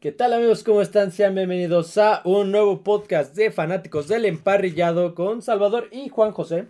¿Qué 0.00 0.12
tal 0.12 0.32
amigos? 0.32 0.62
¿Cómo 0.62 0.80
están? 0.80 1.10
Sean 1.10 1.34
bienvenidos 1.34 1.98
a 1.98 2.22
un 2.24 2.52
nuevo 2.52 2.84
podcast 2.84 3.34
de 3.34 3.50
fanáticos 3.50 4.06
del 4.06 4.26
emparrillado 4.26 5.16
con 5.16 5.42
Salvador 5.42 5.88
y 5.90 6.08
Juan 6.08 6.30
José. 6.30 6.66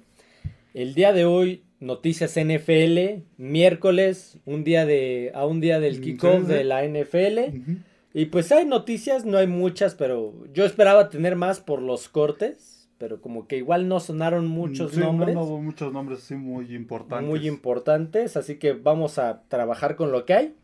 El 0.72 0.94
día 0.94 1.12
de 1.12 1.26
hoy, 1.26 1.62
noticias 1.78 2.38
NFL, 2.38 3.24
miércoles, 3.36 4.38
un 4.46 4.64
día 4.64 4.86
de, 4.86 5.30
a 5.34 5.44
un 5.44 5.60
día 5.60 5.78
del 5.78 6.00
kickoff 6.00 6.46
de 6.46 6.64
la 6.64 6.82
NFL. 6.88 7.82
Y 8.14 8.24
pues 8.26 8.50
hay 8.50 8.64
noticias, 8.64 9.26
no 9.26 9.36
hay 9.36 9.46
muchas, 9.46 9.94
pero 9.94 10.32
yo 10.54 10.64
esperaba 10.64 11.10
tener 11.10 11.36
más 11.36 11.60
por 11.60 11.82
los 11.82 12.08
cortes, 12.08 12.88
pero 12.96 13.20
como 13.20 13.46
que 13.46 13.58
igual 13.58 13.88
no 13.88 14.00
sonaron 14.00 14.46
muchos 14.46 14.96
nombres. 14.96 15.34
No, 15.34 15.42
hubo 15.42 15.60
muchos 15.60 15.92
nombres 15.92 16.20
sí 16.20 16.34
muy 16.34 16.74
importantes. 16.74 17.28
Muy 17.28 17.46
importantes, 17.46 18.38
así 18.38 18.56
que 18.56 18.72
vamos 18.72 19.18
a 19.18 19.42
trabajar 19.48 19.96
con 19.96 20.12
lo 20.12 20.24
que 20.24 20.32
hay. 20.32 20.54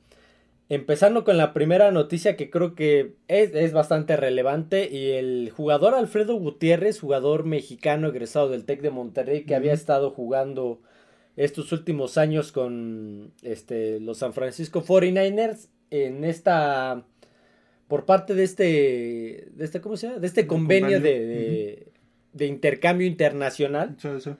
Empezando 0.70 1.24
con 1.24 1.36
la 1.36 1.52
primera 1.52 1.90
noticia 1.90 2.36
que 2.36 2.48
creo 2.48 2.74
que 2.74 3.16
es, 3.28 3.72
bastante 3.72 4.16
relevante 4.16 4.88
y 4.90 5.10
el 5.10 5.52
jugador 5.54 5.94
Alfredo 5.94 6.36
Gutiérrez, 6.36 7.00
jugador 7.00 7.44
mexicano 7.44 8.08
egresado 8.08 8.48
del 8.48 8.64
TEC 8.64 8.80
de 8.80 8.90
Monterrey 8.90 9.44
que 9.44 9.54
había 9.54 9.74
estado 9.74 10.10
jugando 10.10 10.80
estos 11.36 11.70
últimos 11.72 12.16
años 12.16 12.50
con 12.50 13.32
este, 13.42 14.00
los 14.00 14.18
San 14.18 14.32
Francisco 14.32 14.82
49ers 14.82 15.68
en 15.90 16.24
esta 16.24 17.04
por 17.86 18.06
parte 18.06 18.34
de 18.34 18.44
este 18.44 19.48
de 19.52 19.64
este 19.64 19.82
¿cómo 19.82 19.98
se 19.98 20.06
llama? 20.06 20.18
de 20.18 20.26
este 20.26 20.46
convenio, 20.46 20.98
de, 20.98 21.92
de, 22.32 22.46
intercambio 22.46 23.06
internacional. 23.06 23.96
Sí, 23.98 24.08
sí. 24.20 24.30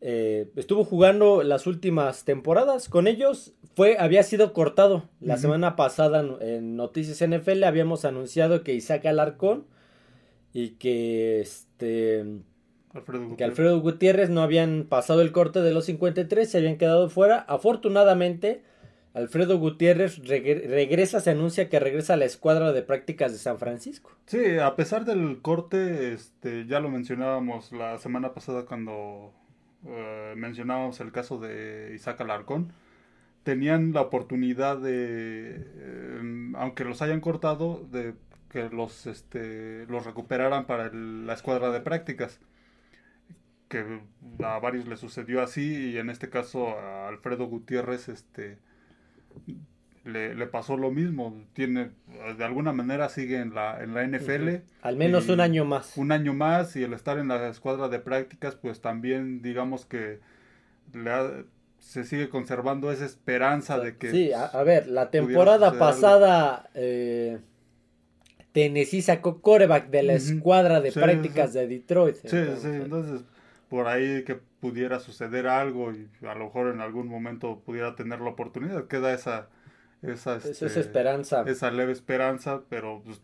Eh, 0.00 0.50
estuvo 0.56 0.84
jugando 0.84 1.42
las 1.42 1.66
últimas 1.66 2.24
temporadas 2.24 2.88
con 2.88 3.06
ellos. 3.06 3.54
Fue, 3.74 3.96
había 3.98 4.22
sido 4.22 4.52
cortado. 4.52 5.08
La 5.20 5.36
semana 5.36 5.76
pasada 5.76 6.24
en 6.40 6.76
Noticias 6.76 7.26
NFL 7.26 7.64
habíamos 7.64 8.04
anunciado 8.04 8.62
que 8.62 8.74
Isaac 8.74 9.06
Alarcón 9.06 9.66
y 10.52 10.70
que 10.70 11.40
este 11.40 12.24
Alfredo 12.94 13.36
que 13.36 13.44
Alfredo 13.44 13.80
Gutiérrez 13.80 14.30
no 14.30 14.42
habían 14.42 14.86
pasado 14.88 15.20
el 15.20 15.32
corte 15.32 15.60
de 15.60 15.72
los 15.72 15.84
53, 15.86 16.50
se 16.50 16.58
habían 16.58 16.78
quedado 16.78 17.10
fuera. 17.10 17.40
Afortunadamente, 17.40 18.62
Alfredo 19.12 19.58
Gutiérrez 19.58 20.18
regresa, 20.26 21.20
se 21.20 21.30
anuncia 21.30 21.68
que 21.68 21.80
regresa 21.80 22.14
a 22.14 22.16
la 22.16 22.24
escuadra 22.24 22.72
de 22.72 22.82
prácticas 22.82 23.32
de 23.32 23.38
San 23.38 23.58
Francisco. 23.58 24.10
Sí, 24.26 24.58
a 24.58 24.76
pesar 24.76 25.04
del 25.04 25.40
corte, 25.42 26.12
este, 26.12 26.66
ya 26.66 26.80
lo 26.80 26.88
mencionábamos 26.88 27.72
la 27.72 27.98
semana 27.98 28.34
pasada 28.34 28.66
cuando 28.66 29.32
eh, 29.88 30.34
mencionábamos 30.36 31.00
el 31.00 31.12
caso 31.12 31.38
de 31.38 31.92
Isaac 31.94 32.20
Alarcón, 32.20 32.72
tenían 33.42 33.92
la 33.92 34.02
oportunidad 34.02 34.78
de, 34.78 35.56
eh, 35.56 36.52
aunque 36.56 36.84
los 36.84 37.02
hayan 37.02 37.20
cortado, 37.20 37.86
de 37.90 38.14
que 38.50 38.68
los, 38.70 39.06
este, 39.06 39.86
los 39.86 40.04
recuperaran 40.06 40.66
para 40.66 40.92
la 40.92 41.32
escuadra 41.34 41.70
de 41.70 41.80
prácticas. 41.80 42.40
Que 43.68 44.00
a 44.44 44.58
varios 44.60 44.86
les 44.86 45.00
sucedió 45.00 45.42
así 45.42 45.90
y 45.90 45.98
en 45.98 46.08
este 46.08 46.30
caso 46.30 46.78
a 46.78 47.08
Alfredo 47.08 47.46
Gutiérrez 47.46 48.08
este, 48.08 48.58
le, 50.06 50.46
pasó 50.46 50.76
lo 50.76 50.90
mismo. 50.90 51.36
Tiene, 51.52 51.90
de 52.38 52.44
alguna 52.44 52.72
manera 52.72 53.08
sigue 53.08 53.40
en 53.40 53.54
la, 53.54 53.82
en 53.82 53.94
la 53.94 54.06
NFL. 54.06 54.62
Al 54.82 54.96
menos 54.96 55.28
un 55.28 55.40
año 55.40 55.64
más. 55.64 55.96
Un 55.96 56.12
año 56.12 56.32
más 56.32 56.76
y 56.76 56.84
el 56.84 56.92
estar 56.92 57.18
en 57.18 57.28
la 57.28 57.48
escuadra 57.48 57.88
de 57.88 57.98
prácticas, 57.98 58.54
pues 58.54 58.80
también 58.80 59.42
digamos 59.42 59.84
que 59.84 60.20
se 61.78 62.04
sigue 62.04 62.28
conservando 62.28 62.90
esa 62.90 63.04
esperanza 63.04 63.78
de 63.78 63.96
que... 63.96 64.10
Sí, 64.10 64.30
a, 64.32 64.62
ver, 64.62 64.86
la 64.86 65.10
temporada 65.10 65.78
pasada 65.78 66.70
eh, 66.74 67.38
Tennessee 68.52 69.02
sacó 69.02 69.40
coreback 69.40 69.90
de 69.90 70.02
la 70.02 70.14
escuadra 70.14 70.80
de 70.80 70.92
prácticas 70.92 71.52
de 71.52 71.66
Detroit. 71.66 72.16
Sí, 72.16 72.38
sí, 72.60 72.68
entonces 72.68 73.22
por 73.68 73.88
ahí 73.88 74.22
que 74.24 74.36
pudiera 74.60 75.00
suceder 75.00 75.46
algo 75.46 75.92
y 75.92 76.08
a 76.26 76.34
lo 76.34 76.46
mejor 76.46 76.72
en 76.72 76.80
algún 76.80 77.08
momento 77.08 77.60
pudiera 77.64 77.94
tener 77.96 78.20
la 78.20 78.30
oportunidad. 78.30 78.86
Queda 78.86 79.12
esa, 79.12 79.48
esa, 80.02 80.36
esa 80.36 80.66
este, 80.66 80.80
esperanza. 80.80 81.44
Esa 81.46 81.70
leve 81.70 81.92
esperanza, 81.92 82.62
pero 82.68 83.02
pues, 83.04 83.20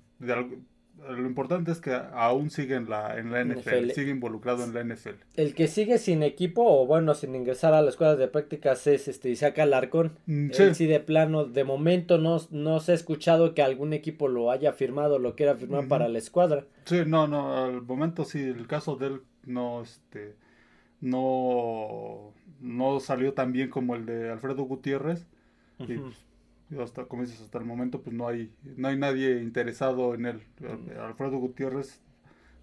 lo 1.09 1.27
importante 1.27 1.73
es 1.73 1.81
que 1.81 1.93
aún 2.15 2.51
sigue 2.51 2.77
en 2.77 2.89
la, 2.89 3.19
en 3.19 3.33
la 3.33 3.45
NFL, 3.45 3.91
sigue 3.91 4.11
involucrado 4.11 4.65
en 4.65 4.73
la 4.73 4.85
NFL. 4.85 5.17
El 5.35 5.55
que 5.55 5.67
sigue 5.67 5.99
sin 5.99 6.23
equipo 6.23 6.63
o 6.65 6.87
bueno, 6.87 7.15
sin 7.15 7.35
ingresar 7.35 7.75
a 7.75 7.83
la 7.83 7.91
escuela 7.91 8.15
de 8.15 8.29
prácticas 8.29 8.87
es 8.87 9.09
este 9.09 9.31
Isaac 9.31 9.59
Alarcón. 9.59 10.19
Mm, 10.27 10.51
sí. 10.75 10.87
de 10.87 11.01
plano, 11.01 11.45
de 11.45 11.65
momento 11.65 12.19
no, 12.19 12.41
no 12.51 12.81
se 12.81 12.93
ha 12.93 12.95
escuchado 12.95 13.55
que 13.55 13.63
algún 13.63 13.93
equipo 13.93 14.29
lo 14.29 14.51
haya 14.51 14.73
firmado, 14.73 15.19
lo 15.19 15.35
quiera 15.35 15.57
firmar 15.57 15.89
para 15.89 16.09
la 16.09 16.19
escuadra. 16.19 16.65
Sí, 16.85 17.03
no, 17.07 17.27
no, 17.27 17.65
al 17.65 17.83
momento 17.83 18.25
sí, 18.25 18.41
el 18.41 18.67
caso 18.67 18.97
de 18.97 19.07
él 19.09 19.23
no, 19.45 19.83
este, 19.83 20.37
no, 21.01 22.33
no 22.61 23.01
salió 23.01 23.33
tan 23.35 23.53
bien 23.53 23.71
como 23.71 23.97
el 23.97 24.07
de 24.07 24.31
Alfredo 24.31 24.63
Gutiérrez. 24.65 25.27
Y 25.81 25.99
hasta, 26.81 27.05
como 27.05 27.23
dices, 27.23 27.41
hasta 27.41 27.59
el 27.59 27.65
momento 27.65 28.03
pues 28.03 28.15
no 28.15 28.29
hay, 28.29 28.53
no 28.77 28.89
hay 28.89 28.97
nadie 28.97 29.41
interesado 29.41 30.15
en 30.15 30.27
él. 30.27 30.43
Alfredo 31.01 31.39
Gutiérrez 31.39 32.01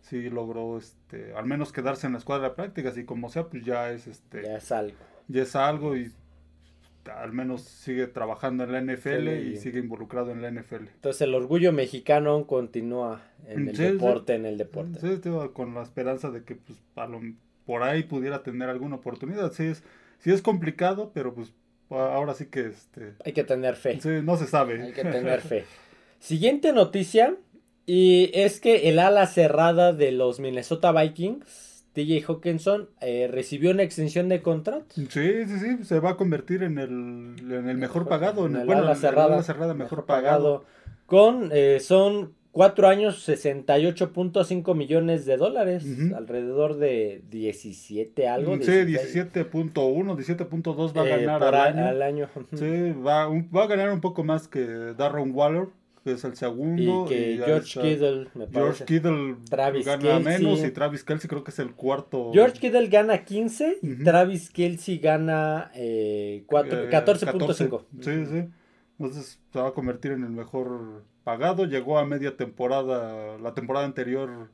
sí 0.02 0.30
logró 0.30 0.78
este, 0.78 1.34
al 1.34 1.46
menos 1.46 1.72
quedarse 1.72 2.08
en 2.08 2.14
la 2.14 2.19
escuadra 2.19 2.50
de 2.50 2.56
prácticas 2.56 2.98
y 2.98 3.06
como 3.06 3.30
sea, 3.30 3.48
pues 3.48 3.64
ya 3.64 3.92
es 3.92 4.08
este. 4.08 4.44
Ya 4.44 4.58
es 4.58 4.72
algo. 4.72 4.98
Ya 5.28 5.44
es 5.44 5.56
algo 5.56 5.96
y 5.96 6.12
al 7.16 7.34
menos 7.34 7.62
sigue 7.62 8.08
trabajando 8.08 8.64
en 8.64 8.72
la 8.72 8.81
NFL 8.81 9.30
y 9.30 9.58
sigue 9.58 9.80
involucrado 9.80 10.31
en 10.31 10.42
la 10.42 10.52
NFL. 10.52 10.88
Entonces 10.96 11.22
el 11.22 11.34
orgullo 11.34 11.72
mexicano 11.72 12.46
continúa 12.46 13.24
en 13.48 13.69
el 13.69 13.75
deporte, 13.75 14.36
en 14.36 14.46
el 14.46 14.58
deporte. 14.58 15.00
Sí, 15.00 15.30
con 15.53 15.74
la 15.74 15.81
esperanza 15.84 16.30
de 16.30 16.44
que 16.44 16.56
pues 16.56 16.80
por 17.66 17.84
ahí 17.84 18.03
pudiera 18.03 18.44
tener 18.44 18.69
alguna 18.69 18.98
oportunidad. 18.98 19.52
Sí 19.53 19.64
es, 19.66 19.84
sí 20.19 20.31
es 20.31 20.42
complicado, 20.42 21.12
pero 21.14 21.34
pues 21.34 21.53
ahora 21.89 22.33
sí 22.33 22.47
que 22.47 22.67
este... 22.67 23.13
Hay 23.25 23.33
que 23.33 23.44
tener 23.44 23.75
fe. 23.75 24.00
Sí, 24.01 24.09
no 24.23 24.38
se 24.38 24.47
sabe. 24.47 24.81
Hay 24.81 24.94
que 24.94 25.03
tener 25.03 25.41
fe. 25.41 25.66
Siguiente 26.19 26.73
noticia, 26.73 27.35
y 27.85 28.29
es 28.33 28.59
que 28.59 28.89
el 28.89 29.00
ala 29.00 29.25
cerrada 29.25 29.94
de 29.94 30.11
los 30.11 30.39
Minnesota 30.39 30.91
Vikings, 30.91 31.85
TJ 31.94 32.23
Hawkinson, 32.27 32.89
eh, 33.01 33.27
recibió 33.31 33.72
una 33.72 33.83
extensión 33.83 34.29
de 34.29 34.41
contrato. 34.41 34.85
Sí, 34.89 35.07
sí, 35.09 35.59
sí, 35.59 35.83
se 35.83 36.00
va 36.00 36.11
a 36.11 36.17
convertir 36.17 36.63
en 36.63 36.77
el, 36.77 37.35
en 37.51 37.69
el 37.69 37.77
mejor 37.77 38.07
pagado, 38.07 38.45
en, 38.45 38.57
el, 38.57 38.69
ala 38.69 38.95
cerrada, 38.95 39.41
cerrada 39.44 39.73
mejor, 39.73 40.06
pagado. 40.06 40.66
Con, 41.06 41.50
eh, 41.51 41.79
son 41.79 42.35
Cuatro 42.52 42.88
años, 42.88 43.28
68.5 43.28 44.76
millones 44.76 45.26
de 45.26 45.38
dólares, 45.38 45.86
alrededor 46.16 46.78
de 46.78 47.22
17 47.30 48.28
algo. 48.28 48.56
Sí, 48.56 48.72
17.1, 48.72 49.74
17.2 49.74 50.98
va 50.98 51.02
a 51.04 51.06
eh, 51.06 51.26
ganar 51.26 51.56
al, 51.56 52.02
año. 52.02 52.28
Sí, 52.56 52.92
va, 52.92 53.28
va, 53.28 53.64
a 53.64 53.68
ganar 53.68 53.92
un 53.92 54.02
poco 54.02 54.24
más 54.24 54.48
que 54.48 54.66
Darren 54.98 55.32
Waller, 55.32 55.68
que 56.04 56.14
es 56.14 56.24
el 56.24 56.36
segundo. 56.36 57.06
Y 57.06 57.10
que 57.10 57.42
George 57.46 57.82
Kittle, 57.82 58.28
me 58.34 58.48
George 58.48 58.84
Kittle 58.84 59.36
Travis 59.48 59.86
gana 59.86 60.20
menos 60.20 60.64
y 60.64 60.72
Travis 60.72 61.04
Kelsey 61.04 61.30
creo 61.30 61.44
que 61.44 61.52
es 61.52 61.60
el 61.60 61.74
cuarto. 61.74 62.31
George 62.34 62.60
Kittle 62.60 62.88
gana 62.88 63.26
15 63.26 63.78
y 63.81 64.04
Travis 64.04 64.50
Kelsey 64.50 64.98
gana 64.98 65.70
eh, 65.76 66.44
14.5. 66.48 67.86
sí, 68.02 68.26
sí. 68.26 68.50
Entonces 69.00 69.40
se 69.54 69.60
va 69.60 69.70
a 69.70 69.74
convertir 69.74 70.12
en 70.12 70.24
el 70.24 70.32
mejor 70.32 71.04
pagado. 71.24 71.66
Llegó 71.66 71.98
a 71.98 72.06
media 72.06 72.36
temporada, 72.36 73.38
la 73.38 73.54
temporada 73.54 73.86
anterior, 73.86 74.50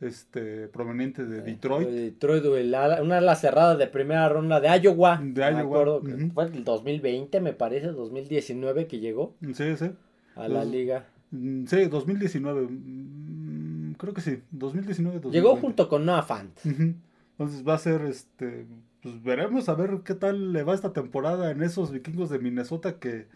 este 0.00 0.68
proveniente 0.68 1.24
de 1.24 1.40
Detroit. 1.40 1.88
De 1.88 2.00
Detroit, 2.02 2.44
una 2.44 3.18
ala 3.18 3.34
cerrada 3.36 3.74
de 3.74 3.86
primera 3.86 4.28
ronda 4.28 4.60
de 4.60 4.68
Iowa. 4.82 5.18
De 5.22 5.40
Iowa. 5.40 6.00
Fue 6.34 6.44
el 6.44 6.64
2020, 6.64 7.40
me 7.40 7.54
parece, 7.54 7.86
2019 7.86 8.86
que 8.86 9.00
llegó. 9.00 9.34
Sí, 9.54 9.76
sí. 9.76 9.90
A 10.34 10.48
la 10.48 10.64
liga. 10.64 11.06
Mm, 11.30 11.64
sí, 11.64 11.86
2019. 11.86 12.66
Mm, 12.68 13.94
creo 13.94 14.12
que 14.12 14.20
sí, 14.20 14.42
2019. 14.50 15.30
Llegó 15.30 15.56
junto 15.56 15.88
con 15.88 16.04
Noah 16.04 16.22
Fant. 16.22 16.54
Entonces 16.64 17.66
va 17.66 17.74
a 17.74 17.78
ser, 17.78 18.02
este, 18.02 18.66
pues 19.02 19.22
veremos 19.22 19.70
a 19.70 19.74
ver 19.74 20.00
qué 20.04 20.14
tal 20.14 20.52
le 20.52 20.62
va 20.62 20.74
esta 20.74 20.92
temporada 20.92 21.50
en 21.50 21.62
esos 21.62 21.92
vikingos 21.92 22.28
de 22.28 22.38
Minnesota 22.38 22.98
que 22.98 23.26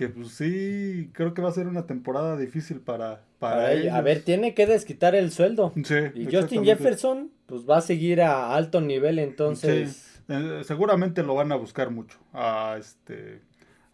que 0.00 0.08
pues 0.08 0.28
sí, 0.28 1.10
creo 1.12 1.34
que 1.34 1.42
va 1.42 1.50
a 1.50 1.52
ser 1.52 1.66
una 1.66 1.86
temporada 1.86 2.34
difícil 2.38 2.80
para, 2.80 3.22
para, 3.38 3.68
A 3.94 4.00
ver, 4.00 4.22
tiene 4.22 4.54
que 4.54 4.66
desquitar 4.66 5.14
el 5.14 5.30
sueldo. 5.30 5.74
Sí, 5.84 5.94
y 6.14 6.24
Justin 6.34 6.64
Jefferson, 6.64 7.30
pues 7.44 7.68
va 7.68 7.76
a 7.76 7.80
seguir 7.82 8.22
a 8.22 8.54
alto 8.54 8.80
nivel, 8.80 9.18
entonces. 9.18 10.22
Eh, 10.30 10.62
seguramente 10.64 11.22
lo 11.22 11.34
van 11.34 11.52
a 11.52 11.56
buscar 11.56 11.90
mucho. 11.90 12.16
A 12.32 12.76
este. 12.80 13.42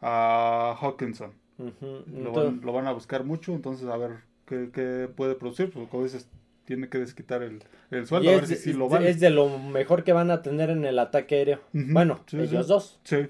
A 0.01 0.77
Hawkinson. 0.81 1.33
lo, 1.59 2.73
van, 2.73 2.87
a 2.87 2.93
buscar 2.93 3.25
mucho, 3.25 3.53
entonces 3.53 3.89
a 3.89 3.97
ver 3.97 4.13
qué, 4.47 5.11
puede 5.13 5.35
producir. 5.35 5.73
Pues 5.73 5.89
como 5.89 6.05
dices, 6.05 6.29
tiene 6.67 6.89
que 6.89 6.99
desquitar 6.99 7.43
el, 7.43 7.63
sueldo. 8.07 8.31
a 8.31 8.35
ver 8.37 8.47
si, 8.47 8.73
lo 8.75 8.89
van. 8.89 9.05
Es 9.05 9.19
de 9.19 9.31
lo 9.31 9.59
mejor 9.59 10.05
que 10.05 10.13
van 10.13 10.31
a 10.31 10.43
tener 10.43 10.71
en 10.71 10.85
el 10.85 11.01
ataque 11.01 11.35
aéreo. 11.35 11.63
Bueno, 11.73 12.21
ellos 12.31 12.69
dos. 12.69 13.01
Sí 13.03 13.29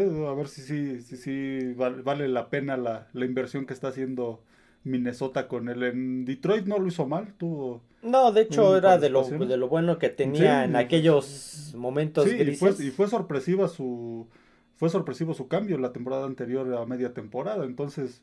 a 0.00 0.34
ver 0.34 0.48
si 0.48 0.62
sí 0.62 1.00
si, 1.00 1.16
si, 1.16 1.72
vale, 1.74 2.28
la 2.28 2.50
pena 2.50 2.76
la, 2.76 3.08
inversión 3.14 3.66
que 3.66 3.74
está 3.74 3.88
haciendo 3.88 4.42
Minnesota 4.84 5.48
con 5.48 5.68
él. 5.68 5.82
En 5.82 6.24
Detroit 6.24 6.66
no 6.66 6.78
lo 6.78 6.86
hizo 6.86 7.06
mal, 7.06 7.34
tuvo... 7.34 7.82
No, 8.02 8.30
de 8.32 8.42
hecho 8.42 8.76
era 8.76 8.98
de 8.98 9.10
lo, 9.10 9.24
de 9.24 9.56
lo 9.56 9.68
bueno 9.68 9.98
que 9.98 10.08
tenía 10.08 10.64
en 10.64 10.76
aquellos 10.76 11.74
momentos 11.76 12.24
sí, 12.24 12.36
Y 12.36 12.56
fue, 12.56 12.70
y 12.78 12.90
fue 12.90 13.08
sorpresiva 13.08 13.68
su 13.68 14.28
fue 14.76 14.90
sorpresivo 14.90 15.32
su 15.32 15.48
cambio 15.48 15.78
la 15.78 15.92
temporada 15.92 16.26
anterior 16.26 16.72
a 16.74 16.84
media 16.84 17.14
temporada, 17.14 17.64
entonces 17.64 18.22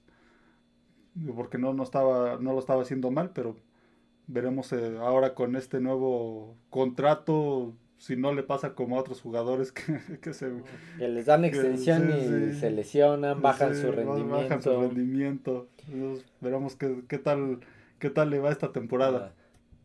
porque 1.36 1.58
no, 1.58 1.74
no 1.74 1.84
estaba 1.84 2.38
no 2.40 2.54
lo 2.54 2.60
estaba 2.60 2.84
haciendo 2.84 3.12
mal, 3.12 3.32
pero 3.34 3.56
veremos 4.28 4.72
eh, 4.72 4.98
ahora 5.00 5.34
con 5.34 5.56
este 5.56 5.80
nuevo 5.80 6.56
contrato 6.70 7.74
si 8.04 8.18
no 8.18 8.34
le 8.34 8.44
pasa 8.44 8.76
como 8.76 8.98
a 8.98 9.00
otros 9.00 9.22
jugadores 9.22 9.72
que, 10.22 10.34
se 10.34 10.52
que 10.98 11.08
les 11.08 11.26
dan 11.26 11.46
extensión 11.46 12.10
y 12.10 12.54
se 12.54 12.70
lesionan, 12.70 13.42
bajan 13.42 13.74
su 13.76 13.94
rendimiento. 13.94 14.36
Bajan 14.36 14.62
su 14.62 14.82
rendimiento. 14.82 15.68
veremos 16.42 16.76
qué, 16.76 17.04
qué 17.08 17.18
tal 17.18 17.60
qué 18.00 18.10
tal 18.10 18.30
le 18.30 18.40
va 18.40 18.52
esta 18.52 18.74
temporada. 18.74 19.32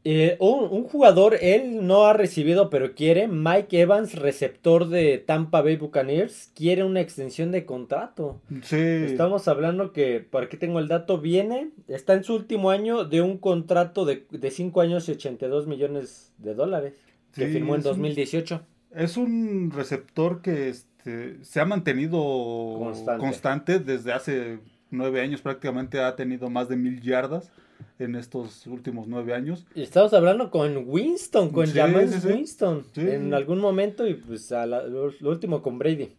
Eh, 0.02 0.36
un, 0.40 0.82
jugador, 0.84 1.36
él 1.40 1.86
no 1.86 2.06
ha 2.06 2.12
recibido, 2.12 2.68
pero 2.68 2.94
quiere. 2.94 3.28
Mike 3.28 3.80
Evans, 3.80 4.16
receptor 4.16 4.88
de 4.88 5.18
Tampa 5.18 5.62
Bay 5.62 5.76
Buccaneers, 5.76 6.50
quiere 6.56 6.82
una 6.82 7.00
extensión 7.00 7.52
de 7.52 7.64
contrato. 7.64 8.40
Sí. 8.62 8.76
Estamos 8.76 9.46
hablando 9.46 9.92
que, 9.92 10.18
por 10.18 10.42
aquí 10.42 10.56
tengo 10.56 10.80
el 10.80 10.88
dato, 10.88 11.18
viene, 11.18 11.70
está 11.86 12.14
en 12.14 12.24
su 12.24 12.34
último 12.34 12.70
año 12.70 13.04
de 13.04 13.22
un 13.22 13.38
contrato 13.38 14.04
de 14.04 14.50
5 14.50 14.80
años 14.80 15.08
y 15.08 15.12
82 15.12 15.68
millones 15.68 16.32
de 16.38 16.54
dólares, 16.54 16.94
que 17.34 17.46
firmó 17.48 17.74
en 17.74 17.82
2018. 17.82 18.62
es 18.94 19.16
un 19.16 19.70
receptor 19.70 20.42
que 20.42 20.68
este, 20.68 21.42
se 21.44 21.60
ha 21.60 21.64
mantenido 21.64 22.92
constante 23.18 23.78
desde 23.78 24.12
hace 24.12 24.58
9 24.90 25.20
años, 25.20 25.40
prácticamente 25.40 26.00
ha 26.00 26.16
tenido 26.16 26.50
más 26.50 26.68
de 26.68 26.76
mil 26.76 27.00
yardas 27.00 27.50
en 27.98 28.14
estos 28.14 28.66
últimos 28.66 29.06
nueve 29.08 29.34
años. 29.34 29.66
Y 29.74 29.82
estamos 29.82 30.12
hablando 30.12 30.50
con 30.50 30.84
Winston, 30.86 31.50
con 31.50 31.66
sí, 31.66 31.78
Winston, 32.24 32.84
en 32.96 33.34
algún 33.34 33.60
momento 33.60 34.06
y 34.06 34.14
pues 34.14 34.52
a 34.52 34.66
lo, 34.66 35.12
último 35.22 35.62
con 35.62 35.78
Brady. 35.78 36.12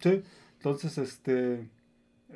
sí, 0.00 0.22
entonces 0.56 0.98
este... 0.98 1.68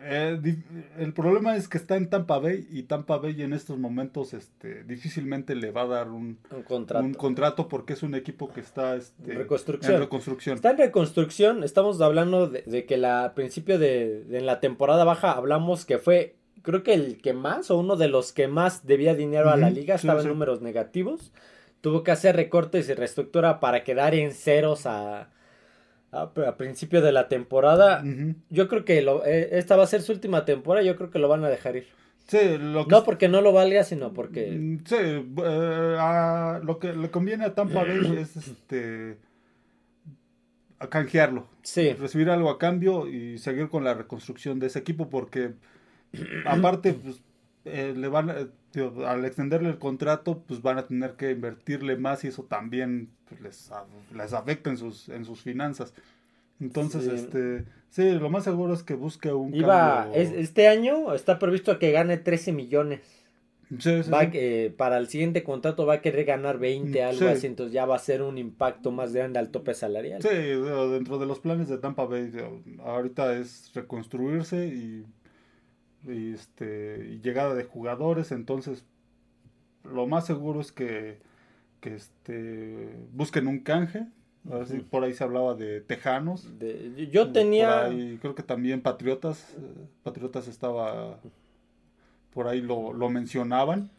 Eh, 0.02 0.56
el 0.98 1.12
problema 1.12 1.56
es 1.56 1.68
que 1.68 1.78
está 1.78 1.96
en 1.96 2.08
Tampa 2.08 2.38
Bay 2.38 2.66
y 2.70 2.84
Tampa 2.84 3.18
Bay 3.18 3.42
en 3.42 3.52
estos 3.52 3.78
momentos 3.78 4.34
este, 4.34 4.84
difícilmente 4.84 5.54
le 5.54 5.70
va 5.70 5.82
a 5.82 5.86
dar 5.86 6.10
un, 6.10 6.38
un, 6.50 7.14
contrato. 7.14 7.68
porque 7.68 7.92
es 7.94 8.02
un 8.02 8.14
equipo 8.14 8.52
que 8.52 8.60
está 8.60 8.96
este, 8.96 9.34
reconstrucción. 9.34 9.94
en 9.94 10.00
reconstrucción. 10.00 10.54
Está 10.56 10.70
en 10.70 10.78
reconstrucción. 10.78 11.64
Estamos 11.64 12.00
hablando 12.00 12.48
de, 12.48 12.86
que 12.86 12.96
la, 12.96 13.24
a 13.24 13.34
principio 13.34 13.78
de, 13.78 14.24
de, 14.24 14.40
la 14.40 14.60
temporada 14.60 15.04
baja 15.04 15.32
hablamos 15.32 15.84
que 15.84 15.98
fue 15.98 16.36
creo 16.62 16.82
que 16.82 16.94
el 16.94 17.20
que 17.20 17.32
más 17.32 17.70
o 17.70 17.78
uno 17.78 17.96
de 17.96 18.08
los 18.08 18.32
que 18.32 18.48
más 18.48 18.86
debía 18.86 19.14
dinero 19.14 19.50
a 19.50 19.56
la 19.56 19.70
liga 19.70 19.94
estaba 19.94 20.22
en 20.22 20.28
números 20.28 20.60
negativos. 20.60 21.32
Tuvo 21.80 22.02
que 22.02 22.10
hacer 22.10 22.34
recortes 22.34 22.88
y 22.88 22.94
reestructura 22.94 23.60
para 23.60 23.84
quedar 23.84 24.14
en 24.14 24.32
ceros 24.32 24.84
a, 24.86 25.30
a, 26.10 26.56
principio 26.56 27.02
de 27.02 27.12
la 27.12 27.28
temporada. 27.28 28.02
Yo 28.50 28.68
creo 28.68 28.84
que 28.84 29.02
lo, 29.02 29.24
eh, 29.24 29.50
esta 29.52 29.76
va 29.76 29.84
a 29.84 29.88
ser 29.88 30.02
su 30.02 30.12
última 30.12 30.44
temporada. 30.44 30.84
Yo 30.84 30.96
creo 30.96 31.10
que 31.10 31.18
lo 31.18 31.28
van 31.28 31.44
a 31.44 31.48
dejar 31.48 31.76
ir. 31.76 31.86
no 32.60 33.04
porque 33.04 33.28
no 33.28 33.40
lo 33.40 33.52
valga, 33.52 33.84
sino 33.84 34.12
porque. 34.12 34.50
Mm, 34.50 34.84
sí, 34.84 34.96
eh, 34.96 36.58
lo 36.62 36.78
que 36.78 36.92
le 36.92 37.10
conviene 37.10 37.44
a 37.44 37.54
Tampa 37.54 37.84
Bay 37.84 38.16
es 38.18 38.36
este. 38.36 39.18
A 40.80 40.88
canjearlo. 40.88 41.48
Sí. 41.62 41.92
Recibir 41.94 42.30
algo 42.30 42.50
a 42.50 42.58
cambio 42.58 43.08
y 43.08 43.38
seguir 43.38 43.68
con 43.68 43.82
la 43.82 43.94
reconstrucción 43.94 44.60
de 44.60 44.68
ese 44.68 44.78
equipo 44.78 45.10
porque 45.10 45.54
aparte, 46.46 46.94
pues, 46.94 47.20
eh, 47.64 47.94
le 47.96 48.08
van, 48.08 48.52
al 49.06 49.24
extenderle 49.24 49.70
el 49.70 49.78
contrato, 49.78 50.42
pues 50.46 50.62
van 50.62 50.78
a 50.78 50.86
tener 50.86 51.12
que 51.12 51.30
invertirle 51.30 51.96
más 51.96 52.24
y 52.24 52.28
eso 52.28 52.44
también 52.44 53.10
pues, 53.28 53.40
les, 53.40 53.70
les 54.14 54.32
afecta 54.32 54.70
en 54.70 54.76
sus, 54.76 55.08
en 55.08 55.24
sus 55.24 55.42
finanzas. 55.42 55.94
Entonces, 56.60 57.04
sí. 57.04 57.10
este, 57.12 57.64
sí, 57.88 58.12
lo 58.12 58.30
más 58.30 58.44
seguro 58.44 58.74
es 58.74 58.82
que 58.82 58.94
busque 58.94 59.32
un 59.32 59.54
Iba, 59.54 60.10
este 60.14 60.68
año 60.68 61.14
está 61.14 61.38
previsto 61.38 61.78
que 61.78 61.92
gane 61.92 62.16
13 62.18 62.52
millones. 62.52 63.00
Sí, 63.78 64.02
sí, 64.02 64.10
eh, 64.32 64.72
para 64.74 64.96
el 64.96 65.08
siguiente 65.08 65.44
contrato 65.44 65.84
va 65.84 65.94
a 65.94 66.00
querer 66.00 66.24
ganar 66.24 66.58
20, 66.58 67.02
algo 67.02 67.28
así, 67.28 67.46
entonces 67.46 67.74
ya 67.74 67.84
va 67.84 67.96
a 67.96 67.98
ser 67.98 68.22
un 68.22 68.38
impacto 68.38 68.90
más 68.90 69.12
grande 69.12 69.38
al 69.38 69.50
tope 69.50 69.74
salarial. 69.74 70.22
Sí, 70.22 70.28
dentro 70.28 71.18
de 71.18 71.26
los 71.26 71.38
planes 71.38 71.68
de 71.68 71.76
Tampa 71.76 72.06
Bay, 72.06 72.32
ahorita 72.82 73.36
es 73.36 73.70
reconstruirse 73.74 74.68
y, 74.68 75.04
este, 76.06 77.18
llegada 77.22 77.54
de 77.54 77.64
jugadores, 77.64 78.32
entonces 78.32 78.84
lo 79.84 80.06
más 80.06 80.26
seguro 80.26 80.60
es 80.60 80.72
que, 80.72 81.18
que 81.80 81.94
este, 81.94 82.88
busquen 83.12 83.46
un 83.46 83.60
canje. 83.60 84.06
A 84.50 84.58
ver 84.58 84.66
si 84.66 84.78
por 84.78 85.04
ahí 85.04 85.12
se 85.12 85.24
hablaba 85.24 85.54
de 85.54 85.80
Tejanos. 85.80 86.48
yo 87.10 87.32
tenía... 87.32 87.88
creo 88.20 88.34
que 88.34 88.42
también 88.42 88.80
Patriotas, 88.80 89.54
eh, 89.58 89.86
Patriotas 90.02 90.48
estaba, 90.48 91.18
por 92.32 92.48
ahí 92.48 92.62
lo, 92.62 92.92
lo 92.92 93.10
mencionaban. 93.10 93.90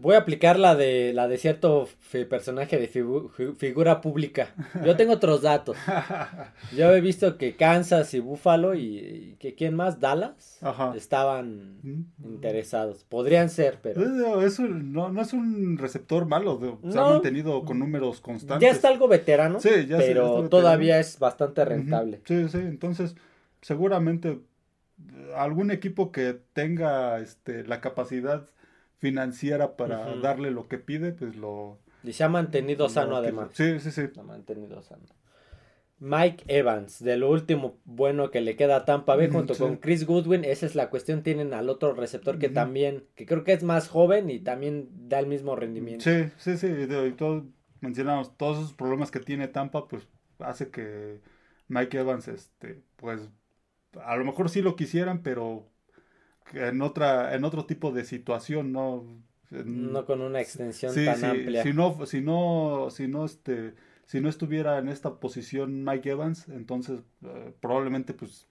Voy 0.00 0.14
a 0.14 0.18
aplicar 0.18 0.58
la 0.58 0.74
de 0.74 1.12
la 1.12 1.28
de 1.28 1.38
cierto 1.38 1.88
personaje 2.28 2.78
de 2.78 2.88
figura 2.88 4.00
pública. 4.00 4.54
Yo 4.84 4.96
tengo 4.96 5.12
otros 5.12 5.42
datos. 5.42 5.76
Yo 6.76 6.92
he 6.92 7.00
visto 7.00 7.38
que 7.38 7.54
Kansas 7.54 8.12
y 8.14 8.20
Buffalo 8.20 8.74
y, 8.74 9.36
que 9.38 9.54
quién 9.54 9.74
más, 9.74 10.00
Dallas, 10.00 10.60
estaban 10.96 11.78
interesados. 12.24 13.04
Podrían 13.04 13.48
ser, 13.48 13.78
pero 13.80 14.00
no, 14.00 14.42
es 14.42 15.32
un 15.32 15.78
receptor 15.78 16.26
malo. 16.26 16.80
se 16.90 16.98
ha 16.98 17.02
mantenido 17.02 17.64
con 17.64 17.78
números 17.78 18.20
constantes. 18.20 18.68
Ya 18.68 18.74
está 18.74 18.88
algo 18.88 19.06
veterano, 19.06 19.58
pero 19.88 20.48
todavía 20.48 20.98
es 20.98 21.18
bastante 21.18 21.64
rentable. 21.64 22.20
Sí, 22.24 22.48
sí. 22.48 22.58
Entonces, 22.58 23.14
seguramente 23.60 24.40
algún 25.36 25.70
equipo 25.70 26.12
que 26.12 26.38
tenga 26.52 27.18
este 27.20 27.64
la 27.64 27.80
capacidad 27.80 28.48
financiera 28.98 29.76
para 29.76 30.16
darle 30.16 30.50
lo 30.50 30.68
que 30.68 30.78
pide, 30.78 31.12
pues 31.12 31.36
lo... 31.36 31.78
Y 32.02 32.12
se 32.12 32.24
ha 32.24 32.28
mantenido 32.28 32.88
sano 32.88 33.16
además. 33.16 33.50
Sí, 33.52 33.78
sí, 33.80 33.90
sí. 33.90 34.08
Se 34.12 34.20
ha 34.20 34.22
mantenido 34.22 34.82
sano. 34.82 35.04
Mike 36.00 36.44
Evans, 36.48 37.02
de 37.02 37.16
lo 37.16 37.30
último 37.30 37.78
bueno 37.84 38.30
que 38.30 38.40
le 38.40 38.56
queda 38.56 38.76
a 38.76 38.84
Tampa 38.84 39.16
Bay 39.16 39.30
junto 39.30 39.54
con 39.54 39.76
Chris 39.76 40.04
Goodwin, 40.04 40.44
esa 40.44 40.66
es 40.66 40.74
la 40.74 40.90
cuestión, 40.90 41.22
tienen 41.22 41.54
al 41.54 41.70
otro 41.70 41.94
receptor 41.94 42.38
que 42.38 42.48
también, 42.48 43.04
que 43.14 43.24
creo 43.24 43.44
que 43.44 43.52
es 43.52 43.62
más 43.62 43.88
joven 43.88 44.28
y 44.28 44.40
también 44.40 44.88
da 45.08 45.20
el 45.20 45.26
mismo 45.26 45.56
rendimiento. 45.56 46.04
Sí, 46.04 46.30
sí, 46.36 46.58
sí, 46.58 46.66
y 46.66 47.12
todos 47.12 47.44
mencionamos 47.80 48.36
todos 48.36 48.58
esos 48.58 48.74
problemas 48.74 49.10
que 49.10 49.20
tiene 49.20 49.48
Tampa, 49.48 49.86
pues 49.86 50.06
hace 50.40 50.68
que 50.68 51.20
Mike 51.68 51.98
Evans, 51.98 52.28
este, 52.28 52.82
pues 52.96 53.30
a 54.02 54.16
lo 54.16 54.24
mejor 54.24 54.50
sí 54.50 54.62
lo 54.62 54.76
quisieran, 54.76 55.22
pero 55.22 55.70
en 56.52 56.82
otra 56.82 57.34
en 57.34 57.44
otro 57.44 57.64
tipo 57.64 57.92
de 57.92 58.04
situación 58.04 58.72
no 58.72 59.04
no 59.50 60.04
con 60.04 60.20
una 60.20 60.40
extensión 60.40 60.94
tan 60.94 61.24
amplia. 61.24 61.62
si 61.62 61.72
no 61.72 62.06
si 62.06 62.20
no 62.20 62.88
si 62.90 63.08
no 63.08 63.24
este 63.24 63.74
si 64.06 64.20
no 64.20 64.28
estuviera 64.28 64.78
en 64.78 64.88
esta 64.88 65.14
posición 65.14 65.84
Mike 65.84 66.10
Evans 66.10 66.48
entonces 66.48 67.00
eh, 67.24 67.52
probablemente 67.60 68.14
pues 68.14 68.48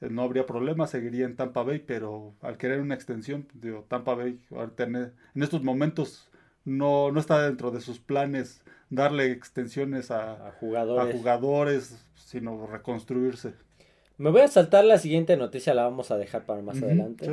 eh, 0.00 0.08
no 0.10 0.22
habría 0.22 0.46
problema 0.46 0.86
seguiría 0.86 1.26
en 1.26 1.36
Tampa 1.36 1.62
Bay 1.62 1.78
pero 1.78 2.34
al 2.40 2.56
querer 2.56 2.80
una 2.80 2.94
extensión 2.94 3.46
digo 3.54 3.84
Tampa 3.88 4.14
Bay 4.14 4.40
en 4.88 5.42
estos 5.42 5.62
momentos 5.62 6.30
no 6.64 7.12
no 7.12 7.20
está 7.20 7.46
dentro 7.46 7.70
de 7.70 7.80
sus 7.80 7.98
planes 7.98 8.64
darle 8.88 9.30
extensiones 9.30 10.10
a, 10.10 10.52
jugadores. 10.58 11.14
a 11.14 11.18
jugadores 11.18 12.06
sino 12.14 12.66
reconstruirse 12.66 13.54
me 14.20 14.30
voy 14.30 14.42
a 14.42 14.48
saltar 14.48 14.84
la 14.84 14.98
siguiente 14.98 15.36
noticia, 15.38 15.72
la 15.72 15.84
vamos 15.84 16.10
a 16.10 16.18
dejar 16.18 16.44
para 16.44 16.60
más 16.60 16.82
adelante. 16.82 17.26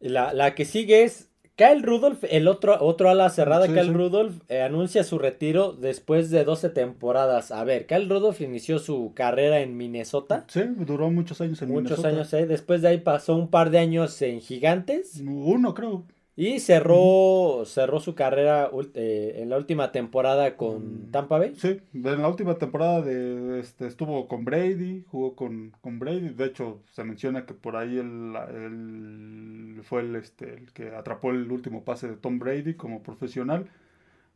La, 0.00 0.32
la, 0.32 0.54
que 0.56 0.64
sigue 0.64 1.04
es 1.04 1.30
Kyle 1.54 1.82
Rudolph, 1.82 2.24
el 2.28 2.48
otro, 2.48 2.76
otro 2.80 3.08
ala 3.08 3.30
cerrada, 3.30 3.68
Kyle 3.68 3.94
Rudolph, 3.94 4.42
eh, 4.48 4.62
anuncia 4.62 5.04
su 5.04 5.18
retiro 5.18 5.72
después 5.72 6.30
de 6.30 6.42
12 6.42 6.70
temporadas. 6.70 7.52
A 7.52 7.62
ver, 7.62 7.86
Kyle 7.86 8.08
Rudolph 8.08 8.40
inició 8.40 8.80
su 8.80 9.12
carrera 9.14 9.60
en 9.60 9.76
Minnesota. 9.76 10.44
Sí, 10.48 10.62
duró 10.78 11.08
muchos 11.10 11.40
años 11.40 11.62
en 11.62 11.68
Minnesota. 11.70 12.00
Muchos 12.00 12.04
años, 12.04 12.32
eh. 12.34 12.46
Después 12.46 12.82
de 12.82 12.88
ahí 12.88 12.98
pasó 12.98 13.36
un 13.36 13.48
par 13.48 13.70
de 13.70 13.78
años 13.78 14.20
en 14.20 14.40
Gigantes. 14.40 15.20
Uno, 15.24 15.72
creo. 15.74 16.04
Y 16.40 16.60
cerró, 16.60 17.64
cerró 17.66 17.98
su 17.98 18.14
carrera 18.14 18.70
eh, 18.94 19.38
en 19.38 19.50
la 19.50 19.56
última 19.56 19.90
temporada 19.90 20.56
con 20.56 21.08
mm, 21.08 21.10
Tampa 21.10 21.36
Bay. 21.36 21.56
Sí, 21.56 21.80
en 21.92 22.22
la 22.22 22.28
última 22.28 22.54
temporada 22.54 23.02
de, 23.02 23.58
este, 23.58 23.88
estuvo 23.88 24.28
con 24.28 24.44
Brady, 24.44 25.04
jugó 25.10 25.34
con, 25.34 25.72
con 25.80 25.98
Brady. 25.98 26.28
De 26.28 26.44
hecho, 26.44 26.80
se 26.92 27.02
menciona 27.02 27.44
que 27.44 27.54
por 27.54 27.74
ahí 27.74 27.98
él, 27.98 29.80
fue 29.82 30.02
el, 30.02 30.14
este, 30.14 30.54
el 30.54 30.72
que 30.72 30.94
atrapó 30.94 31.32
el 31.32 31.50
último 31.50 31.82
pase 31.82 32.06
de 32.06 32.14
Tom 32.14 32.38
Brady 32.38 32.74
como 32.74 33.02
profesional. 33.02 33.66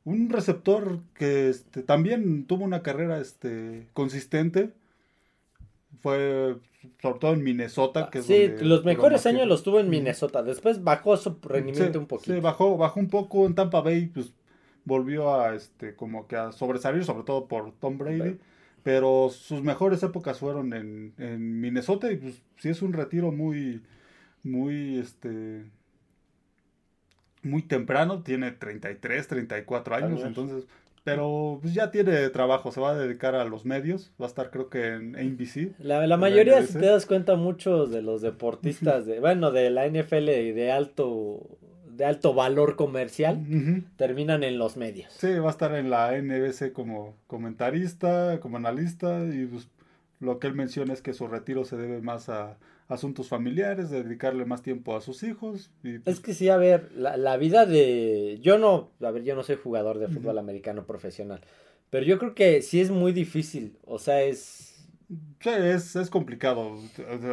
Un 0.05 0.29
receptor 0.29 0.99
que 1.15 1.51
este, 1.51 1.85
también 1.85 2.47
tuvo 2.47 2.65
una 2.65 2.83
carrera 2.83 3.21
este, 3.21 3.87
consistente. 3.93 4.73
fue 6.01 6.57
sobre 7.01 7.19
todo 7.19 7.33
en 7.35 7.43
Minnesota. 7.43 8.11
Que 8.11 8.19
es 8.19 8.27
sí, 8.27 8.47
donde 8.49 8.65
los 8.65 8.85
mejores 8.85 9.27
años 9.27 9.47
los 9.47 9.63
tuvo 9.63 9.81
en 9.81 9.89
Minnesota. 9.91 10.43
Después 10.43 10.83
bajó 10.83 11.17
su 11.17 11.39
rendimiento 11.43 11.93
Sí, 11.93 11.99
un 11.99 12.07
poquito. 12.07 12.35
Sí, 12.35 12.41
bajó, 12.41 12.77
bajó 12.77 13.01
un 13.01 13.09
poco 13.09 13.47
en 13.47 13.55
Tampa 13.55 13.81
Bay, 13.81 14.07
pues 14.07 14.33
volvió 14.85 15.35
a 15.35 15.55
este 15.55 15.95
como 15.95 16.27
que 16.27 16.37
a 16.37 16.53
sobresalir, 16.53 17.05
sobre 17.05 17.25
todo 17.25 17.47
por 17.49 17.73
Tom 17.73 17.99
Brady. 17.99 18.39
Pero 18.83 19.31
sus 19.31 19.63
mejores 19.63 20.03
épocas 20.03 20.39
fueron 20.41 20.73
en, 20.73 21.15
en 21.19 21.61
Minnesota 21.61 22.11
y 22.11 22.17
pues 22.17 22.43
sí 22.57 22.69
es 22.69 22.83
un 22.83 22.93
retiro 22.93 23.31
muy, 23.31 23.81
muy, 24.43 24.99
este, 24.99 25.65
muy 27.43 27.63
temprano, 27.63 28.23
tiene 28.23 28.53
33, 28.53 29.29
34 29.29 29.95
años, 29.95 30.11
Años. 30.11 30.25
entonces, 30.25 30.67
pero 31.05 31.59
pues 31.61 31.75
ya 31.75 31.91
tiene 31.91 32.29
trabajo, 32.31 32.71
se 32.71 32.81
va 32.81 32.91
a 32.91 32.95
dedicar 32.95 33.35
a 33.35 33.45
los 33.45 33.65
medios, 33.65 34.13
va 34.21 34.27
a 34.27 34.29
estar 34.29 34.51
creo 34.51 34.69
que 34.69 34.87
en 34.87 35.17
ABC. 35.17 35.75
La, 35.79 36.17
mayoría, 36.17 36.61
NBC. 36.61 36.69
si 36.69 36.79
te 36.79 36.87
das 36.87 37.07
cuenta, 37.07 37.35
muchos 37.35 37.91
de 37.91 38.03
los 38.03 38.23
deportistas, 38.23 39.07
de, 39.07 39.19
bueno, 39.19 39.51
de 39.51 39.71
la 39.71 39.87
NFL 39.89 40.29
y 40.29 40.53
de 40.53 40.71
alto, 40.71 41.59
de 41.89 42.05
alto 42.05 42.35
valor 42.35 42.77
comercial, 42.77 43.85
terminan 43.97 44.45
en 44.45 44.59
los 44.59 44.77
medios. 44.77 45.13
Sí, 45.13 45.33
va 45.39 45.49
a 45.49 45.51
estar 45.51 45.75
en 45.75 45.91
la 45.91 46.17
NBC 46.17 46.73
como 46.73 47.17
comentarista, 47.27 48.39
como 48.41 48.57
analista, 48.59 49.25
y 49.25 49.47
pues, 49.47 49.69
lo 50.21 50.39
que 50.39 50.47
él 50.47 50.55
menciona 50.55 50.93
es 50.93 51.03
que 51.03 51.15
su 51.15 51.27
retiro 51.27 51.65
se 51.65 51.77
debe 51.77 52.01
más 52.01 52.29
a 52.29 52.59
asuntos 52.93 53.29
familiares, 53.29 53.91
de 53.91 54.03
dedicarle 54.03 54.45
más 54.45 54.63
tiempo 54.63 54.97
a 54.97 55.01
sus 55.01 55.23
hijos. 55.23 55.71
Y, 55.83 55.99
pues, 55.99 56.17
Es 56.17 56.23
que 56.23 56.35
sí, 56.35 56.49
a 56.49 56.57
ver, 56.57 56.93
la, 56.95 57.17
la 57.17 57.37
vida 57.37 57.67
de... 57.67 58.39
Yo 58.41 58.59
no, 58.59 58.91
a 59.01 59.11
ver, 59.11 59.25
yo 59.25 59.35
no 59.35 59.43
soy 59.43 59.57
jugador 59.57 59.99
de 59.99 60.09
fútbol 60.09 60.39
americano 60.39 60.85
profesional, 60.87 61.41
pero 61.91 62.07
yo 62.07 62.19
creo 62.19 62.35
que 62.35 62.63
sí 62.63 62.81
es 62.81 62.91
muy 62.91 63.13
difícil, 63.13 63.77
o 63.85 63.99
sea, 63.99 64.23
es... 64.23 64.87
sí, 65.41 65.51
es, 65.51 65.97
es 65.97 66.11
complicado. 66.11 66.79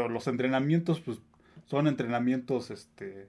Los 0.09 0.27
entrenamientos, 0.27 0.99
pues, 0.99 1.19
son 1.65 1.87
entrenamientos, 1.87 2.71
este, 2.71 3.27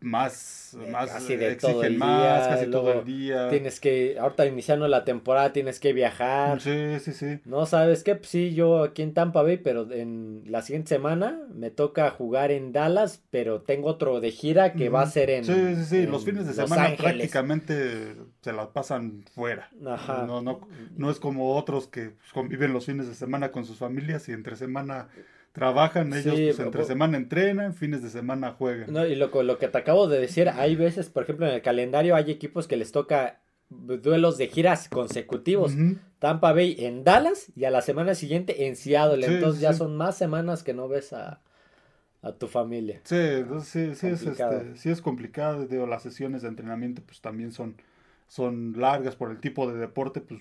más, 0.00 0.76
más 0.92 1.10
casi 1.10 1.36
de 1.36 1.52
exigen 1.52 1.74
todo 1.74 1.82
el 1.84 1.96
más, 1.96 2.44
día, 2.44 2.48
casi 2.56 2.70
todo 2.70 2.92
el 2.92 3.04
día. 3.04 3.48
Tienes 3.48 3.80
que, 3.80 4.16
ahorita 4.20 4.46
iniciando 4.46 4.86
la 4.86 5.04
temporada, 5.04 5.52
tienes 5.52 5.80
que 5.80 5.92
viajar. 5.92 6.60
Sí, 6.60 7.00
sí, 7.00 7.12
sí. 7.12 7.40
No, 7.44 7.66
¿sabes 7.66 8.04
qué? 8.04 8.14
Pues 8.14 8.28
sí, 8.28 8.54
yo 8.54 8.84
aquí 8.84 9.02
en 9.02 9.14
Tampa 9.14 9.42
Bay, 9.42 9.56
pero 9.56 9.90
en 9.90 10.44
la 10.46 10.62
siguiente 10.62 10.90
semana 10.90 11.40
me 11.52 11.70
toca 11.70 12.10
jugar 12.10 12.52
en 12.52 12.70
Dallas, 12.72 13.24
pero 13.30 13.62
tengo 13.62 13.88
otro 13.88 14.20
de 14.20 14.30
gira 14.30 14.74
que 14.74 14.88
va 14.88 15.02
a 15.02 15.06
ser 15.06 15.30
en 15.30 15.44
Sí, 15.44 15.74
sí, 15.76 15.84
sí. 15.84 15.96
en 16.04 16.10
Los 16.12 16.24
fines 16.24 16.46
de 16.46 16.54
Los 16.54 16.68
semana 16.70 16.88
Ángeles. 16.90 17.00
prácticamente 17.14 18.14
se 18.42 18.52
la 18.52 18.72
pasan 18.72 19.24
fuera. 19.34 19.68
Ajá. 19.84 20.24
No, 20.26 20.40
no, 20.42 20.60
no 20.96 21.10
es 21.10 21.18
como 21.18 21.56
otros 21.56 21.88
que 21.88 22.12
conviven 22.32 22.72
los 22.72 22.86
fines 22.86 23.08
de 23.08 23.14
semana 23.14 23.50
con 23.50 23.64
sus 23.64 23.78
familias 23.78 24.28
y 24.28 24.32
entre 24.32 24.54
semana 24.54 25.08
trabajan. 25.56 26.12
Ellos 26.12 26.36
Sí, 26.36 26.44
pues, 26.54 26.60
entre 26.60 26.84
semana 26.84 27.16
entrenan, 27.16 27.74
fines 27.74 28.02
de 28.02 28.10
semana 28.10 28.52
juegan. 28.52 28.92
No, 28.92 29.04
y 29.06 29.16
lo, 29.16 29.30
que- 29.32 29.42
lo 29.42 29.58
que 29.58 29.68
te 29.68 29.78
acabo 29.78 30.06
de 30.06 30.20
decir, 30.20 30.48
hay 30.48 30.76
veces, 30.76 31.08
por 31.10 31.24
ejemplo, 31.24 31.46
en 31.48 31.54
el 31.54 31.62
calendario 31.62 32.14
hay 32.14 32.30
equipos 32.30 32.68
que 32.68 32.76
les 32.76 32.92
toca 32.92 33.40
duelos 33.68 34.38
de 34.38 34.46
giras 34.48 34.88
consecutivos. 34.88 35.72
Tampa 36.18 36.52
Bay 36.52 36.76
en 36.78 37.02
Dallas 37.04 37.50
y 37.56 37.64
a 37.64 37.70
la 37.70 37.82
semana 37.82 38.14
siguiente 38.14 38.66
en 38.66 38.76
Seattle. 38.76 39.26
Sí, 39.26 39.32
Entonces 39.32 39.58
sí, 39.58 39.62
ya 39.64 39.72
son 39.72 39.96
más 39.96 40.16
semanas 40.16 40.62
que 40.62 40.74
no 40.74 40.88
ves 40.88 41.12
a, 41.12 41.40
a 42.22 42.32
tu 42.32 42.46
familia. 42.48 43.00
Sí, 43.04 43.16
entonces 43.16 43.68
sí, 43.68 43.94
sí 43.94 44.06
es, 44.08 44.22
este, 44.22 44.76
sí 44.76 44.90
es 44.90 45.00
complicado. 45.00 45.66
Digo, 45.66 45.86
las 45.86 46.02
sesiones 46.02 46.42
de 46.42 46.48
entrenamiento 46.48 47.02
pues 47.04 47.20
también 47.20 47.52
son, 47.52 47.76
son 48.28 48.74
largas 48.78 49.16
por 49.16 49.30
el 49.30 49.40
tipo 49.40 49.70
de 49.70 49.78
deporte. 49.78 50.20
Pues 50.20 50.40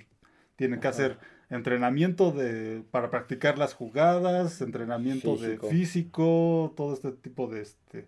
tienen 0.56 0.80
que 0.80 0.88
Ajá. 0.88 0.96
hacer 0.96 1.18
entrenamiento 1.50 2.32
de, 2.32 2.84
para 2.92 3.10
practicar 3.10 3.58
las 3.58 3.74
jugadas, 3.74 4.62
entrenamiento 4.62 5.36
Físico. 5.36 5.68
de 5.68 5.72
físico, 5.74 6.74
todo 6.76 6.94
este 6.94 7.12
tipo 7.12 7.48
de, 7.48 7.62
este, 7.62 8.06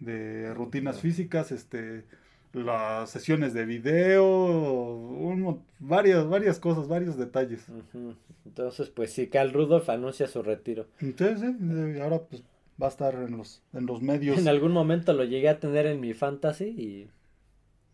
de 0.00 0.54
rutinas 0.54 0.94
Ajá. 0.96 1.02
físicas, 1.02 1.52
este, 1.52 2.04
las 2.52 3.10
sesiones 3.10 3.52
de 3.52 3.66
video, 3.66 5.58
varias, 5.78 6.26
varias 6.28 6.58
cosas, 6.58 6.88
varios 6.88 7.16
detalles. 7.18 7.66
Entonces, 8.46 8.88
pues 8.88 9.12
sí, 9.12 9.26
Cal 9.26 9.52
Rudolph 9.52 9.88
anuncia 9.90 10.26
su 10.26 10.42
retiro. 10.42 10.86
Entonces, 11.00 11.40
sí, 11.40 11.56
eh, 11.70 12.00
ahora 12.02 12.20
pues 12.22 12.42
va 12.80 12.86
a 12.86 12.90
estar 12.90 13.14
en 13.14 13.36
los, 13.36 13.62
en 13.74 13.86
los 13.86 14.00
medios. 14.02 14.38
En 14.38 14.48
algún 14.48 14.72
momento 14.72 15.12
lo 15.12 15.24
llegué 15.24 15.48
a 15.48 15.60
tener 15.60 15.86
en 15.86 16.00
mi 16.00 16.14
fantasy 16.14 16.64
y 16.64 17.08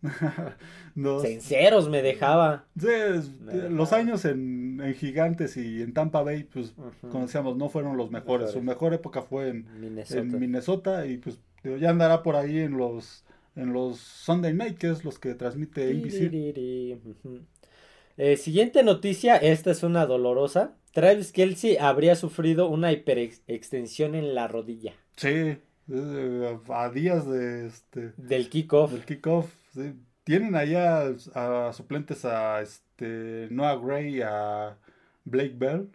Los- 0.95 1.23
sinceros 1.23 1.89
me 1.89 2.01
dejaba. 2.01 2.65
Sí, 2.79 2.87
es- 2.89 3.31
Me 3.39 3.53
los 3.69 3.89
dejaba. 3.89 3.97
años 4.01 4.25
en, 4.25 4.79
en 4.83 4.93
Gigantes 4.95 5.57
y 5.57 5.81
en 5.81 5.93
Tampa 5.93 6.21
Bay, 6.21 6.43
pues, 6.43 6.73
Ujú. 6.77 7.09
como 7.09 7.25
decíamos, 7.25 7.57
no 7.57 7.69
fueron 7.69 7.97
los 7.97 8.11
mejores. 8.11 8.51
Su 8.51 8.61
mejor 8.61 8.93
época 8.93 9.21
fue 9.21 9.49
en, 9.49 9.67
Minnesota. 9.79 10.19
en 10.19 10.39
Minnesota 10.39 11.05
y 11.07 11.17
pues 11.17 11.39
ya 11.79 11.89
andará 11.89 12.21
por 12.23 12.35
ahí 12.35 12.59
en 12.59 12.77
los 12.77 13.23
en 13.55 13.71
los 13.71 13.99
Sunday 13.99 14.53
Night, 14.53 14.77
que 14.79 14.89
es 14.89 15.05
los 15.05 15.19
que 15.19 15.35
transmite 15.35 15.93
NBC. 15.93 16.97
Eh, 18.17 18.37
siguiente 18.37 18.83
noticia, 18.83 19.37
esta 19.37 19.71
es 19.71 19.83
una 19.83 20.05
dolorosa. 20.05 20.75
Travis 20.91 21.31
Kelsey 21.31 21.77
habría 21.77 22.15
sufrido 22.15 22.67
una 22.69 22.91
hiperextensión 22.91 24.13
en 24.15 24.35
la 24.35 24.47
rodilla 24.47 24.93
Sí, 25.15 25.57
eh, 25.91 26.57
a 26.69 26.89
días 26.89 27.27
de 27.29 27.67
este 27.67 28.11
del 28.17 28.49
kickoff. 28.49 28.91
del 28.91 29.05
kickoff. 29.05 29.51
Sí. 29.73 29.93
Tienen 30.23 30.55
allá 30.55 31.09
a 31.35 31.73
suplentes 31.73 32.23
a 32.23 32.61
este 32.61 33.47
Noah 33.51 33.75
Gray 33.75 34.17
y 34.17 34.21
a 34.21 34.77
Blake 35.25 35.55
Bell. 35.57 35.89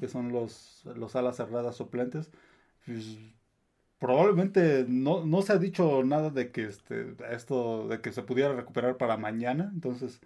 Que 0.00 0.08
son 0.08 0.32
los, 0.32 0.82
los 0.96 1.14
alas 1.14 1.36
cerradas 1.36 1.76
suplentes, 1.76 2.30
pues, 2.86 3.18
probablemente 3.98 4.86
no, 4.88 5.26
no 5.26 5.42
se 5.42 5.52
ha 5.52 5.58
dicho 5.58 6.02
nada 6.04 6.30
de 6.30 6.50
que 6.52 6.64
este, 6.64 7.14
esto, 7.30 7.86
de 7.88 8.00
que 8.00 8.12
se 8.12 8.22
pudiera 8.22 8.54
recuperar 8.54 8.96
para 8.96 9.18
mañana, 9.18 9.70
entonces, 9.74 10.20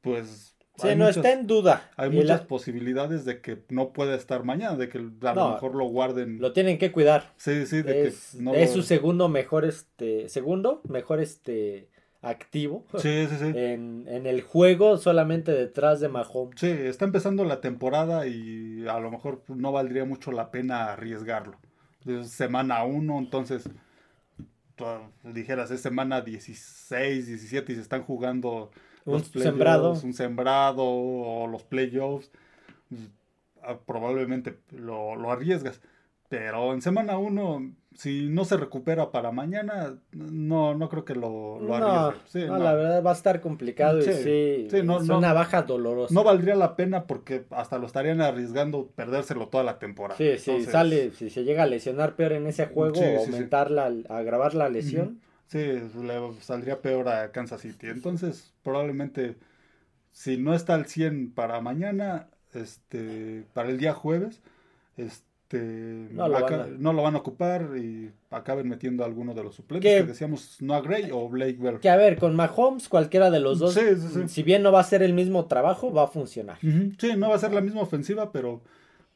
pues, 0.00 0.54
Sí, 0.76 0.88
hay 0.88 0.96
no 0.96 1.04
muchas, 1.04 1.16
está 1.18 1.32
en 1.32 1.46
duda. 1.46 1.90
hay 1.96 2.08
Y 2.10 2.14
muchas 2.14 2.42
la- 2.42 2.46
posibilidades 2.46 3.24
de 3.26 3.40
que 3.42 3.62
no 3.68 3.92
pueda 3.92 4.14
estar 4.14 4.42
mañana, 4.44 4.76
de 4.76 4.88
que 4.88 4.98
a 4.98 5.34
lo 5.34 5.52
mejor 5.54 5.74
lo 5.74 5.84
guarden. 5.86 6.40
lo 6.40 6.52
tienen 6.52 6.78
que 6.78 6.92
cuidar. 6.92 7.32
sí, 7.36 7.66
sí, 7.66 7.82
de 7.82 8.06
Es, 8.06 8.30
que 8.36 8.42
no 8.42 8.54
es 8.54 8.70
lo- 8.70 8.76
su 8.76 8.82
segundo 8.86 9.28
mejor, 9.28 9.64
este, 9.66 10.28
segundo 10.30 10.80
mejor, 10.88 11.20
este, 11.20 11.88
activo 12.22 12.84
Sí, 12.98 13.26
sí, 13.28 13.36
sí. 13.38 13.52
en, 13.54 14.06
en 14.08 14.26
el 14.26 14.42
juego 14.42 14.96
solamente 14.96 15.52
detrás 15.52 16.00
de 16.00 16.08
Mahomes. 16.08 16.58
Sí, 16.60 16.68
está 16.70 17.04
empezando 17.04 17.44
la 17.44 17.60
temporada 17.60 18.26
y 18.28 18.86
a 18.88 18.98
lo 19.00 19.10
mejor 19.10 19.42
no 19.48 19.72
valdría 19.72 20.04
mucho 20.04 20.30
la 20.32 20.50
pena 20.50 20.92
arriesgarlo. 20.92 21.58
Es 22.06 22.30
semana 22.30 22.84
1, 22.84 23.18
entonces 23.18 23.68
dijeras 25.22 25.70
es 25.70 25.80
semana 25.80 26.20
16, 26.22 27.26
17 27.26 27.72
y 27.72 27.74
se 27.76 27.80
están 27.80 28.02
jugando 28.02 28.70
Un 29.04 29.12
los 29.14 29.28
playoffs, 29.28 29.50
sembrado. 29.50 29.92
un 30.02 30.12
sembrado 30.14 30.82
o 30.84 31.46
los 31.46 31.62
playoffs, 31.62 32.30
pues, 32.88 33.02
ah, 33.62 33.78
probablemente 33.86 34.58
lo, 34.70 35.14
lo 35.16 35.30
arriesgas. 35.30 35.80
Pero 36.28 36.72
en 36.72 36.82
semana 36.82 37.18
1, 37.18 37.72
si 37.94 38.28
no 38.28 38.44
se 38.44 38.56
recupera 38.56 39.10
para 39.10 39.32
mañana, 39.32 39.98
no, 40.12 40.74
no 40.74 40.88
creo 40.88 41.04
que 41.04 41.14
lo, 41.14 41.60
lo 41.60 41.78
No, 41.78 41.86
arriesgue. 41.86 42.20
Sí, 42.26 42.46
no, 42.46 42.58
no. 42.58 42.64
la 42.64 42.74
verdad 42.74 43.02
va 43.02 43.10
a 43.10 43.14
estar 43.14 43.40
complicado 43.40 43.98
y 43.98 44.02
Sí, 44.02 44.12
sí, 44.12 44.66
sí, 44.70 44.82
no, 44.82 45.00
es 45.00 45.08
una 45.08 45.32
baja 45.32 45.62
dolorosa. 45.62 46.14
No 46.14 46.24
valdría 46.24 46.54
la 46.54 46.76
pena 46.76 47.06
porque 47.06 47.44
hasta 47.50 47.78
lo 47.78 47.86
estarían 47.86 48.20
arriesgando 48.20 48.88
perdérselo 48.94 49.48
toda 49.48 49.64
la 49.64 49.78
temporada. 49.78 50.16
Sí, 50.16 50.38
sí, 50.38 50.50
Entonces, 50.50 50.72
sale, 50.72 51.10
si 51.12 51.30
se 51.30 51.44
llega 51.44 51.64
a 51.64 51.66
lesionar 51.66 52.16
peor 52.16 52.32
en 52.32 52.46
ese 52.46 52.66
juego, 52.66 53.00
aumentar 53.18 53.70
la, 53.70 53.92
agravar 54.08 54.54
la 54.54 54.68
lesión. 54.68 55.20
Sí, 55.46 55.58
le 55.58 56.32
saldría 56.40 56.80
peor 56.80 57.08
a 57.08 57.30
Kansas 57.30 57.60
City. 57.60 57.88
Entonces, 57.88 58.54
probablemente, 58.62 59.36
si 60.10 60.38
no 60.38 60.54
está 60.54 60.74
al 60.74 60.86
100 60.86 61.32
para 61.32 61.60
mañana, 61.60 62.28
este, 62.54 63.44
para 63.52 63.68
el 63.68 63.78
día 63.78 63.92
jueves, 63.92 64.40
este, 64.96 65.31
No 65.60 66.28
lo 66.28 66.36
aca- 66.38 66.56
van 66.58 66.60
a- 66.74 66.78
no 66.78 66.92
lo 66.92 67.02
van 67.02 67.14
a 67.14 67.18
ocupar 67.18 67.70
y 67.76 68.10
acaben 68.30 68.68
metiendo 68.68 69.02
a 69.02 69.06
alguno 69.06 69.34
de 69.34 69.42
los 69.42 69.54
suplentes 69.54 69.90
Que- 69.92 70.00
que 70.02 70.06
decíamos 70.08 70.56
Noah 70.60 70.80
Gray 70.80 71.10
o 71.12 71.28
Blake 71.28 71.58
Bell. 71.60 71.80
Que 71.80 71.90
a 71.90 71.96
ver, 71.96 72.18
con 72.18 72.34
Mahomes, 72.36 72.88
cualquiera 72.88 73.30
de 73.30 73.40
los 73.40 73.58
dos, 73.58 73.74
Sí, 73.74 73.80
sí, 73.96 74.08
sí. 74.12 74.28
si 74.28 74.42
bien 74.42 74.62
no 74.62 74.72
va 74.72 74.80
a 74.80 74.84
ser 74.84 75.02
el 75.02 75.12
mismo 75.14 75.46
trabajo, 75.46 75.92
va 75.92 76.04
a 76.04 76.08
funcionar. 76.08 76.58
Sí, 76.60 77.12
no 77.16 77.28
va 77.28 77.34
a 77.36 77.38
ser 77.38 77.52
la 77.52 77.60
misma 77.60 77.82
ofensiva, 77.82 78.32
pero 78.32 78.62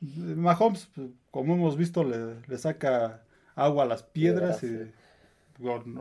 eh, 0.03 0.07
Mahomes, 0.37 0.89
pues, 0.95 1.09
como 1.31 1.55
hemos 1.55 1.77
visto, 1.77 2.05
le, 2.05 2.37
le 2.47 2.59
saca 2.59 3.23
agua 3.55 3.85
a 3.85 3.87
las 3.87 4.03
piedras 4.03 4.59
Piedras, 4.61 4.89
y 4.91 4.93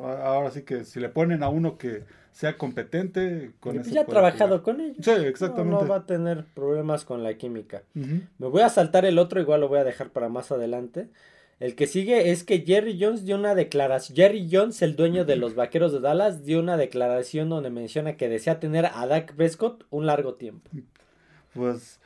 ahora 0.02 0.52
sí 0.52 0.64
que 0.64 0.84
si 0.84 1.00
le 1.00 1.10
ponen 1.10 1.44
a 1.44 1.50
uno 1.50 1.78
que 1.78 2.04
sea 2.32 2.58
competente, 2.58 3.52
con 3.60 3.76
pues 3.76 3.88
eso 3.88 3.96
ya 3.96 4.02
ha 4.02 4.06
trabajado 4.06 4.60
jugar. 4.60 4.62
con 4.62 4.82
ellos. 4.82 4.98
Sí, 5.00 5.12
exactamente. 5.12 5.84
no 5.84 5.88
va 5.88 5.98
a 5.98 6.06
tener 6.06 6.46
problemas 6.54 7.06
con 7.06 7.24
la 7.24 7.36
química. 7.36 7.84
Me 7.94 8.48
voy 8.48 8.62
a 8.62 8.70
saltar 8.70 9.06
el 9.06 9.18
otro, 9.20 9.40
igual 9.40 9.62
lo 9.62 9.70
voy 9.70 9.80
a 9.80 9.84
dejar 9.86 10.10
para 10.10 10.28
más 10.28 10.52
adelante. 10.52 11.08
El 11.62 11.76
que 11.76 11.88
sigue 11.88 12.32
es 12.32 12.44
que 12.44 12.60
Jerry 12.60 12.98
Jones 13.00 13.24
dio 13.24 13.38
una 13.38 13.56
declaración. 13.56 14.18
Jerry 14.18 14.50
Jones, 14.52 14.82
el 14.82 14.98
dueño 14.98 15.24
de 15.24 15.38
los 15.38 15.56
vaqueros 15.56 15.94
de 15.94 16.02
Dallas, 16.02 16.44
dio 16.44 16.60
una 16.60 16.76
declaración 16.76 17.48
donde 17.48 17.70
menciona 17.70 18.18
que 18.18 18.28
desea 18.28 18.60
tener 18.60 18.88
a 18.88 19.08
Dak 19.08 19.34
Prescott 19.36 19.86
un 19.90 20.06
largo 20.06 20.34
tiempo. 20.34 20.70
Pues 21.54 22.02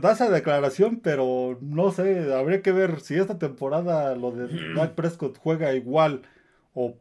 da 0.00 0.12
esa 0.12 0.30
declaración, 0.30 1.00
pero 1.02 1.58
no 1.60 1.90
sé, 1.90 2.32
habría 2.34 2.62
que 2.62 2.72
ver 2.72 3.00
si 3.00 3.14
esta 3.16 3.38
temporada 3.38 4.14
lo 4.14 4.30
de 4.32 4.74
Dak 4.74 4.92
Prescott 4.94 5.38
juega 5.38 5.74
igual 5.74 6.22
o, 6.74 6.94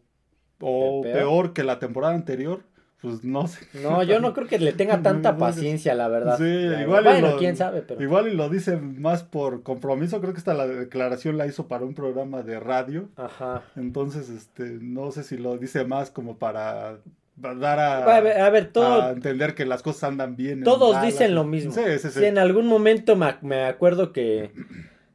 o 0.59 1.01
¿Peor? 1.03 1.13
peor 1.17 1.53
que 1.53 1.63
la 1.63 1.79
temporada 1.79 2.13
anterior. 2.15 2.61
Pues 2.99 3.23
no 3.23 3.45
sé. 3.47 3.67
No, 3.83 4.01
yo 4.01 4.19
no 4.19 4.33
creo 4.33 4.47
que 4.47 4.57
le 4.57 4.73
tenga 4.73 5.01
tanta 5.03 5.37
paciencia, 5.37 5.93
la 5.93 6.07
verdad. 6.07 6.37
Sí, 6.37 6.43
La 6.43 6.81
igual 6.81 7.03
verdad. 7.03 7.17
y 7.17 7.21
Bueno, 7.21 7.35
lo- 7.35 7.39
quién 7.39 7.55
sabe, 7.55 7.83
pero. 7.83 8.01
Igual 8.01 8.27
y 8.29 8.35
lo 8.35 8.49
dice 8.49 8.77
más 8.77 9.21
por 9.23 9.61
compromiso. 9.61 10.19
Creo 10.19 10.33
que 10.33 10.39
esta 10.39 10.55
la 10.55 10.65
declaración 10.65 11.37
la 11.37 11.45
hizo 11.45 11.67
para 11.67 11.85
un 11.85 11.93
programa 11.93 12.41
de 12.41 12.59
radio. 12.59 13.09
Ajá. 13.15 13.61
Entonces, 13.75 14.29
este, 14.29 14.79
no 14.81 15.11
sé 15.11 15.23
si 15.23 15.37
lo 15.37 15.57
dice 15.59 15.85
más 15.85 16.09
como 16.09 16.37
para 16.39 16.97
dar 17.37 17.79
a, 17.79 18.17
A 18.17 18.19
ver, 18.21 18.39
a 18.39 18.49
ver, 18.49 18.71
todo- 18.71 19.01
a 19.03 19.11
entender 19.11 19.53
que 19.55 19.65
las 19.65 19.81
cosas 19.83 20.05
andan 20.05 20.35
bien. 20.35 20.59
en 20.59 20.63
Todos 20.63 20.93
Dallas. 20.93 21.13
dicen 21.13 21.35
lo 21.35 21.43
mismo. 21.43 21.71
Sí, 21.71 21.81
sí, 21.99 22.09
sí. 22.09 22.19
Sí, 22.19 22.25
en 22.25 22.37
algún 22.37 22.67
momento 22.67 23.15
me, 23.15 23.35
me 23.41 23.63
acuerdo 23.65 24.11
que 24.11 24.51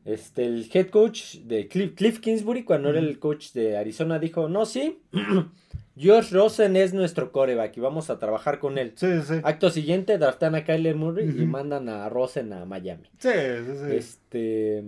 este, 0.05 0.45
el 0.45 0.69
head 0.73 0.89
coach 0.89 1.37
de 1.45 1.69
Cliff, 1.69 1.95
Cliff 1.95 2.21
Kingsbury, 2.21 2.65
cuando 2.65 2.91
era 2.91 2.99
el 3.01 3.19
coach 3.19 3.53
de 3.53 3.77
Arizona, 3.77 4.19
dijo, 4.19 4.49
no, 4.49 4.67
sí, 4.67 5.01
Josh 6.01 6.33
Rosen 6.33 6.75
es 6.77 6.95
nuestro 6.95 7.33
coreback 7.33 7.77
y 7.77 7.81
vamos 7.81 8.09
a 8.09 8.19
trabajar 8.19 8.59
con 8.59 8.79
él. 8.79 8.93
Sí, 8.97 9.09
sí. 9.23 9.35
Acto 9.43 9.69
siguiente, 9.71 10.17
draftan 10.17 10.55
a 10.55 10.65
Kyler 10.65 10.97
Murray 10.97 11.29
y 11.29 11.45
mandan 11.45 11.89
a 11.91 12.09
Rosen 12.09 12.53
a 12.55 12.65
Miami. 12.65 13.09
Sí, 13.19 13.29
sí, 13.31 13.73
sí. 13.77 13.95
Este, 13.97 14.83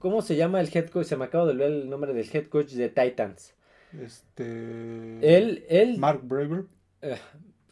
¿cómo 0.00 0.20
se 0.22 0.34
llama 0.36 0.60
el 0.60 0.68
head 0.74 0.88
coach? 0.88 1.06
Se 1.06 1.16
me 1.16 1.26
acaba 1.26 1.44
de 1.44 1.52
olvidar 1.52 1.70
el 1.70 1.88
nombre 1.88 2.12
del 2.12 2.26
head 2.32 2.46
coach 2.46 2.70
de 2.72 2.88
Titans. 2.88 3.54
Este. 4.02 5.36
Él, 5.36 5.64
él, 5.68 5.98
Mark 5.98 6.20
Braver. 6.22 6.64
eh, 7.02 7.16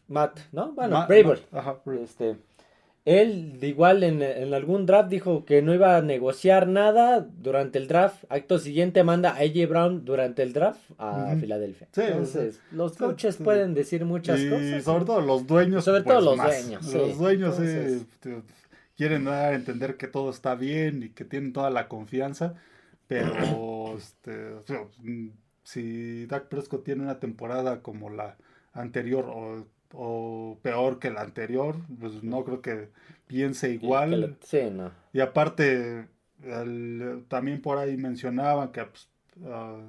Matt, 0.07 0.39
¿no? 0.51 0.71
Bueno, 0.73 0.95
Ma- 0.99 1.05
Braver. 1.07 1.41
Ma- 1.51 1.59
Ajá, 1.59 1.77
Braver. 1.85 2.03
Este, 2.03 2.35
él 3.05 3.57
igual 3.61 4.03
en, 4.03 4.21
en 4.21 4.53
algún 4.53 4.85
draft 4.85 5.09
dijo 5.09 5.43
que 5.43 5.61
no 5.61 5.73
iba 5.73 5.97
a 5.97 6.01
negociar 6.01 6.67
nada 6.67 7.19
durante 7.37 7.77
el 7.77 7.87
draft. 7.87 8.23
Acto 8.29 8.59
siguiente 8.59 9.03
manda 9.03 9.31
a 9.31 9.39
AJ 9.39 9.67
Brown 9.67 10.05
durante 10.05 10.41
el 10.43 10.53
draft 10.53 10.79
a. 10.97 11.35
Filadelfia. 11.39 11.87
Sí, 11.91 12.01
Entonces, 12.01 12.61
los 12.71 12.95
coaches 12.95 13.35
sí. 13.35 13.43
pueden 13.43 13.73
decir 13.73 14.05
muchas 14.05 14.39
y 14.39 14.49
cosas. 14.49 14.83
sobre 14.83 15.05
todo 15.05 15.21
los 15.21 15.45
dueños. 15.45 15.83
Sobre 15.83 16.01
pues, 16.03 16.15
todo 16.15 16.25
los 16.25 16.37
más. 16.37 16.63
dueños. 16.65 16.93
Los 16.93 17.17
dueños 17.17 17.55
sí, 17.57 17.63
Entonces- 17.63 18.07
te- 18.21 18.41
quieren 18.95 19.25
dar 19.25 19.51
a 19.51 19.55
entender 19.55 19.97
que 19.97 20.07
todo 20.07 20.29
está 20.29 20.55
bien 20.55 21.03
y 21.03 21.09
que 21.09 21.25
tienen 21.25 21.51
toda 21.51 21.69
la 21.71 21.87
confianza. 21.89 22.53
Pero 23.07 23.95
este, 23.97 24.53
o 24.53 24.61
sea, 24.63 24.85
si 25.63 26.25
Dak 26.27 26.47
Prescott 26.47 26.83
tiene 26.83 27.03
una 27.03 27.19
temporada 27.19 27.81
como 27.81 28.09
la 28.09 28.37
anterior 28.73 29.25
o, 29.27 29.65
o 29.93 30.57
peor 30.61 30.99
que 30.99 31.11
la 31.11 31.21
anterior, 31.21 31.75
pues 31.99 32.23
no 32.23 32.43
creo 32.43 32.61
que 32.61 32.89
piense 33.27 33.69
Y 33.71 33.73
igual. 33.75 34.21
lo- 34.21 34.35
sí, 34.41 34.59
no. 34.71 34.91
Y 35.13 35.19
aparte, 35.21 36.07
el- 36.43 37.25
también 37.27 37.61
por 37.61 37.77
ahí 37.77 37.95
mencionaban 37.97 38.71
que 38.71 38.83
pues, 38.85 39.09
ah, 39.45 39.79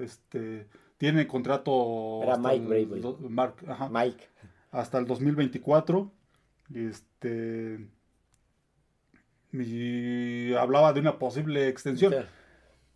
este, 0.00 0.66
tiene 0.98 1.26
contrato 1.26 2.22
Era 2.22 2.34
hasta 2.34 2.48
Mike 2.52 2.82
el 2.94 3.00
do- 3.02 3.18
Mark, 3.28 3.54
ajá, 3.66 3.88
Mike. 3.90 4.24
hasta 4.70 4.98
el 4.98 5.06
2024. 5.06 6.10
Y 6.70 6.86
este 6.86 7.88
y 9.52 10.52
hablaba 10.54 10.92
de 10.92 11.00
una 11.00 11.18
posible 11.18 11.68
extensión, 11.68 12.12
Sí. 12.12 12.18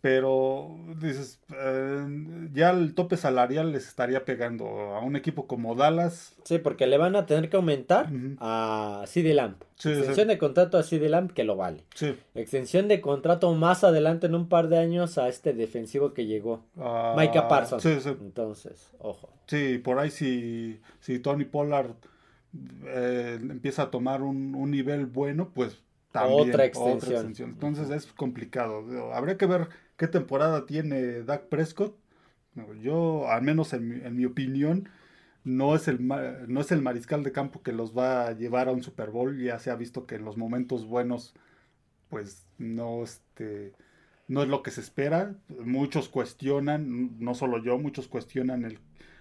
Pero 0.01 0.75
dices, 0.99 1.39
eh, 1.55 2.49
ya 2.53 2.71
el 2.71 2.95
tope 2.95 3.17
salarial 3.17 3.71
les 3.71 3.87
estaría 3.87 4.25
pegando 4.25 4.65
a 4.95 4.99
un 5.01 5.15
equipo 5.15 5.45
como 5.47 5.75
Dallas. 5.75 6.35
Sí, 6.43 6.57
porque 6.57 6.87
le 6.87 6.97
van 6.97 7.15
a 7.15 7.27
tener 7.27 7.49
que 7.49 7.57
aumentar 7.57 8.11
Ujú. 8.11 8.35
a 8.39 9.03
CD 9.05 9.33
Lamp. 9.35 9.61
Sí, 9.75 9.89
sí. 9.93 9.99
Extensión 9.99 10.27
de 10.27 10.37
contrato 10.39 10.77
a 10.79 10.83
CD 10.83 11.07
Lamp 11.07 11.31
que 11.33 11.43
lo 11.43 11.55
vale. 11.55 11.83
Sí, 11.93 12.15
Extensión 12.33 12.87
de 12.87 12.99
contrato 12.99 13.53
más 13.53 13.83
adelante 13.83 14.25
en 14.25 14.35
un 14.35 14.49
par 14.49 14.69
de 14.69 14.79
años 14.79 15.17
a 15.19 15.27
este 15.29 15.53
defensivo 15.53 16.13
que 16.13 16.25
llegó. 16.25 16.63
ah, 16.77 17.15
Micah 17.17 17.47
Parsons. 17.47 17.83
Sí, 17.83 17.99
sí. 18.01 18.09
Entonces, 18.09 18.89
ojo. 18.99 19.29
Sí, 19.45 19.77
por 19.77 19.99
ahí 19.99 20.09
si, 20.09 20.81
si 20.99 21.19
Tony 21.19 21.45
Pollard 21.45 21.91
eh, 22.85 23.37
empieza 23.39 23.83
a 23.83 23.91
tomar 23.91 24.21
un, 24.21 24.55
un 24.55 24.71
nivel 24.71 25.05
bueno, 25.05 25.51
pues 25.53 25.77
también 26.11 26.49
Otra 26.49 26.65
extensión. 26.65 27.33
Entonces 27.39 27.89
es 27.89 28.05
complicado. 28.07 28.83
Habría 29.13 29.37
que 29.37 29.45
ver 29.45 29.69
qué 30.01 30.07
temporada 30.07 30.65
tiene 30.65 31.21
Dak 31.21 31.43
Prescott. 31.49 31.95
Yo, 32.81 33.29
al 33.29 33.43
menos 33.43 33.71
en 33.73 34.15
mi, 34.15 34.25
opinión, 34.25 34.89
no 35.43 35.75
es, 35.75 35.87
el, 35.87 36.07
no 36.07 36.59
es 36.59 36.71
el 36.71 36.81
mariscal 36.81 37.23
de 37.23 37.31
campo 37.31 37.61
que 37.61 37.71
los 37.71 37.95
va 37.95 38.25
a 38.25 38.31
llevar 38.31 38.67
a 38.67 38.71
un 38.71 38.81
Super 38.81 39.11
Bowl. 39.11 39.39
Ya 39.39 39.59
se 39.59 39.69
ha 39.69 39.75
visto 39.75 40.07
que 40.07 40.15
en 40.15 40.25
los 40.25 40.37
momentos 40.37 40.87
buenos, 40.87 41.35
pues 42.09 42.47
no, 42.57 43.03
este, 43.03 43.73
no 44.27 44.41
es 44.41 44.49
lo 44.49 44.63
que 44.63 44.71
se 44.71 44.81
espera. 44.81 45.35
Muchos 45.63 46.09
cuestionan, 46.09 47.19
no 47.19 47.35
solo 47.35 47.59
yo, 47.63 47.77
muchos 47.77 48.07
cuestionan 48.07 48.79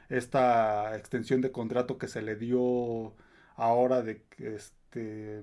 esta 0.08 0.96
extensión 0.96 1.42
de 1.42 1.52
contrato 1.52 1.98
que 1.98 2.08
se 2.08 2.22
le 2.22 2.36
dio 2.36 3.14
ahora 3.56 4.00
de 4.00 4.24
este 4.38 5.42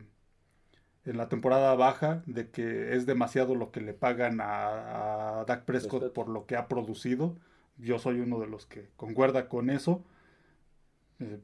en 1.08 1.18
la 1.18 1.30
temporada 1.30 1.74
baja 1.76 2.22
de 2.26 2.50
que 2.50 2.96
es 2.96 3.06
demasiado 3.06 3.56
lo 3.56 3.72
que 3.72 3.82
le 3.82 3.94
pagan 3.94 4.42
a, 4.42 5.40
a 5.40 5.46
Dak 5.46 5.64
Prescott 5.64 6.12
por 6.14 6.28
lo 6.28 6.46
que 6.46 6.58
ha 6.58 6.68
producido. 6.68 7.38
Yo 7.78 7.98
soy 7.98 8.20
uno 8.20 8.40
de 8.40 8.48
los 8.48 8.66
que 8.66 8.90
concuerda 8.98 9.48
con 9.48 9.70
eso. 9.70 10.04
Eh, 11.20 11.40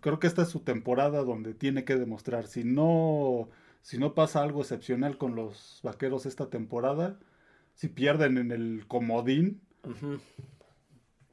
creo 0.00 0.18
que 0.18 0.26
esta 0.26 0.42
es 0.42 0.48
su 0.48 0.60
temporada 0.60 1.24
donde 1.24 1.54
tiene 1.54 1.84
que 1.84 1.96
demostrar. 1.96 2.46
Si 2.46 2.62
no, 2.62 3.48
si 3.80 3.98
no 3.98 4.14
pasa 4.14 4.42
algo 4.42 4.60
excepcional 4.60 5.16
con 5.16 5.34
los 5.34 5.80
vaqueros 5.82 6.26
esta 6.26 6.50
temporada, 6.50 7.18
si 7.74 7.88
pierden 7.88 8.36
en 8.36 8.52
el 8.52 8.84
comodín, 8.86 9.62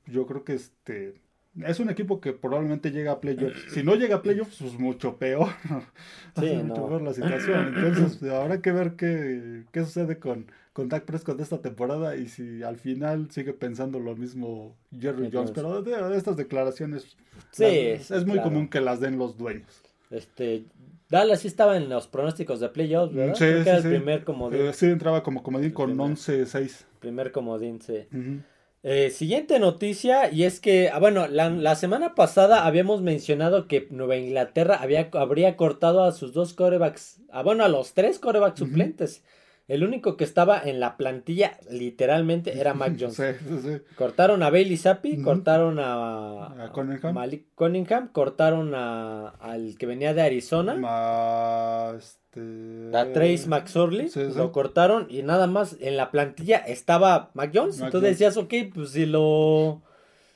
yo 0.05 0.25
creo 0.25 0.45
que 0.45 0.53
este 0.53 1.21
es 1.63 1.79
un 1.79 1.89
equipo 1.89 2.19
que 2.19 2.33
probablemente 2.33 2.91
llega 2.91 3.13
a 3.13 3.21
playoffs. 3.21 3.71
Si 3.73 3.83
no 3.83 3.95
llega 3.95 4.17
a 4.17 4.21
playoffs, 4.21 4.57
pues 4.59 4.77
mucho 4.79 5.17
peor. 5.17 5.49
Sí, 6.37 6.47
Es 6.47 6.63
mucho 6.65 6.85
peor 6.87 7.01
la 7.01 7.13
situación. 7.13 7.73
Entonces, 7.77 8.21
habrá 8.31 8.61
que 8.61 8.71
ver 8.73 8.95
qué, 8.97 9.63
qué 9.71 9.85
sucede 9.85 10.19
con, 10.19 10.47
con 10.73 10.89
Dak 10.89 11.05
Prescott 11.05 11.39
esta 11.39 11.61
temporada 11.61 12.17
y 12.17 12.27
si 12.27 12.61
al 12.61 12.75
final 12.75 13.31
sigue 13.31 13.53
pensando 13.53 13.99
lo 13.99 14.15
mismo 14.17 14.75
Jerry 14.99 15.29
Jones. 15.31 15.51
Pero 15.51 15.81
de, 15.81 16.17
estas 16.17 16.35
declaraciones 16.35 17.15
Sí, 17.51 17.63
las- 17.97 18.11
es 18.11 18.25
muy 18.25 18.33
claro. 18.33 18.49
común 18.49 18.67
que 18.67 18.81
las 18.81 18.99
den 18.99 19.17
los 19.17 19.37
dueños. 19.37 19.81
Este, 20.11 20.65
Dallas 21.09 21.39
sí 21.39 21.47
estaba 21.47 21.77
en 21.77 21.87
los 21.87 22.07
pronósticos 22.07 22.59
de 22.59 22.67
playoffs, 22.69 23.13
¿verdad? 23.15 23.35
Sí, 23.35 23.39
Creo 23.45 23.57
que 23.59 23.63
sí, 23.63 23.69
era 23.69 23.81
sí. 23.81 23.87
el 23.87 23.93
primer 23.95 24.23
comodín. 24.25 24.61
Eh, 24.61 24.73
sí, 24.73 24.85
entraba 24.87 25.23
como 25.23 25.41
comodín 25.41 25.67
El 25.67 25.73
con 25.73 25.85
primer. 25.91 26.07
11-6. 26.17 26.83
Primer 26.99 27.31
comodín, 27.31 27.81
sí. 27.81 28.05
Ujú. 28.11 28.39
Eh, 28.87 29.09
siguiente 29.09 29.57
noticia, 29.57 30.31
y 30.31 30.43
es 30.43 30.59
que, 30.59 30.91
ah, 30.93 30.99
bueno, 30.99 31.25
la, 31.25 31.49
la 31.49 31.75
semana 31.75 32.13
pasada 32.13 32.67
habíamos 32.67 33.01
mencionado 33.01 33.67
que 33.67 33.87
Nueva 33.89 34.15
Inglaterra 34.15 34.75
había, 34.75 35.09
habría 35.13 35.57
cortado 35.57 36.03
a 36.03 36.11
sus 36.11 36.33
dos 36.33 36.53
corebacks, 36.53 37.19
ah, 37.31 37.41
bueno, 37.41 37.63
a 37.63 37.67
los 37.67 37.95
tres 37.95 38.19
corebacks 38.19 38.59
suplentes. 38.59 39.23
El 39.67 39.83
único 39.83 40.15
que 40.15 40.23
estaba 40.23 40.61
en 40.63 40.79
la 40.79 40.95
plantilla, 40.95 41.57
literalmente, 41.71 42.59
era 42.59 42.73
Mac 42.75 42.95
Jones. 42.99 43.15
Sí, 43.15 43.23
sí, 43.47 43.59
sí. 43.63 43.95
Cortaron 43.95 44.43
a 44.43 44.49
Bailey 44.51 44.77
Zappi, 44.77 45.21
cortaron 45.23 45.79
a, 45.79 46.65
A 46.65 46.71
Cunningham. 46.71 47.13
Malik 47.15 47.45
Cunningham, 47.55 48.09
cortaron 48.11 48.73
a, 48.75 49.29
al 49.29 49.75
que 49.77 49.85
venía 49.87 50.13
de 50.13 50.21
Arizona, 50.21 50.75
Ma- 50.75 51.95
este... 51.97 52.91
a 52.95 53.11
Trace 53.13 53.47
McSorley, 53.47 54.09
Sí, 54.09 54.21
sí. 54.31 54.37
lo 54.37 54.51
cortaron 54.51 55.07
y 55.09 55.23
nada 55.23 55.47
más 55.47 55.77
en 55.79 55.97
la 55.97 56.11
plantilla 56.11 56.57
estaba 56.57 57.31
Mac 57.33 57.51
Jones. 57.53 57.77
Mac 57.79 57.87
Entonces 57.87 58.19
Jones. 58.19 58.19
decías, 58.19 58.37
ok, 58.37 58.73
pues 58.73 58.89
si 58.91 59.05
lo, 59.07 59.81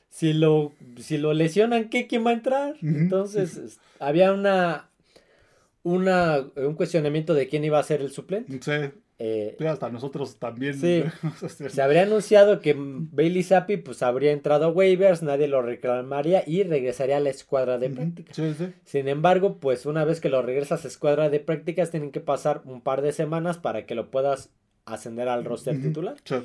si 0.09 0.33
lo, 0.33 0.71
si 0.97 1.17
lo 1.19 1.33
lesionan, 1.33 1.89
¿qué? 1.89 2.07
¿Quién 2.07 2.25
va 2.25 2.31
a 2.31 2.33
entrar? 2.33 2.75
Entonces 2.81 3.57
es- 3.57 3.79
había 3.99 4.33
una, 4.33 4.89
una, 5.83 6.45
un 6.55 6.73
cuestionamiento 6.73 7.33
de 7.33 7.47
quién 7.47 7.63
iba 7.63 7.77
a 7.79 7.83
ser 7.83 8.01
el 8.01 8.11
suplente. 8.11 8.59
Sí, 8.61 8.91
Eh, 9.21 9.57
sí, 9.59 9.65
hasta 9.65 9.89
nosotros 9.89 10.37
también. 10.37 10.73
Sí. 10.79 11.03
se 11.69 11.81
habría 11.81 12.03
anunciado 12.03 12.61
que 12.61 12.73
Bailey 12.77 13.43
Zappi 13.43 13.77
pues 13.77 14.01
habría 14.01 14.31
entrado 14.31 14.65
a 14.65 14.69
waivers, 14.69 15.21
nadie 15.23 15.47
lo 15.49 15.61
reclamaría 15.61 16.43
y 16.47 16.63
regresaría 16.63 17.17
a 17.17 17.19
la 17.19 17.29
escuadra 17.29 17.77
de 17.77 17.89
prácticas. 17.89 18.35
Sí, 18.35 18.53
sí. 18.57 18.73
Sin 18.85 19.09
embargo, 19.09 19.57
pues 19.59 19.85
una 19.85 20.05
vez 20.05 20.21
que 20.21 20.29
lo 20.29 20.41
regresas 20.41 20.85
a 20.85 20.87
escuadra 20.87 21.29
de 21.29 21.41
prácticas, 21.41 21.91
tienen 21.91 22.11
que 22.11 22.21
pasar 22.21 22.61
un 22.63 22.81
par 22.81 23.01
de 23.01 23.11
semanas 23.11 23.57
para 23.57 23.85
que 23.85 23.93
lo 23.93 24.09
puedas 24.09 24.51
ascender 24.85 25.27
al 25.27 25.43
roster 25.43 25.79
titular. 25.81 26.15
Sí. 26.23 26.35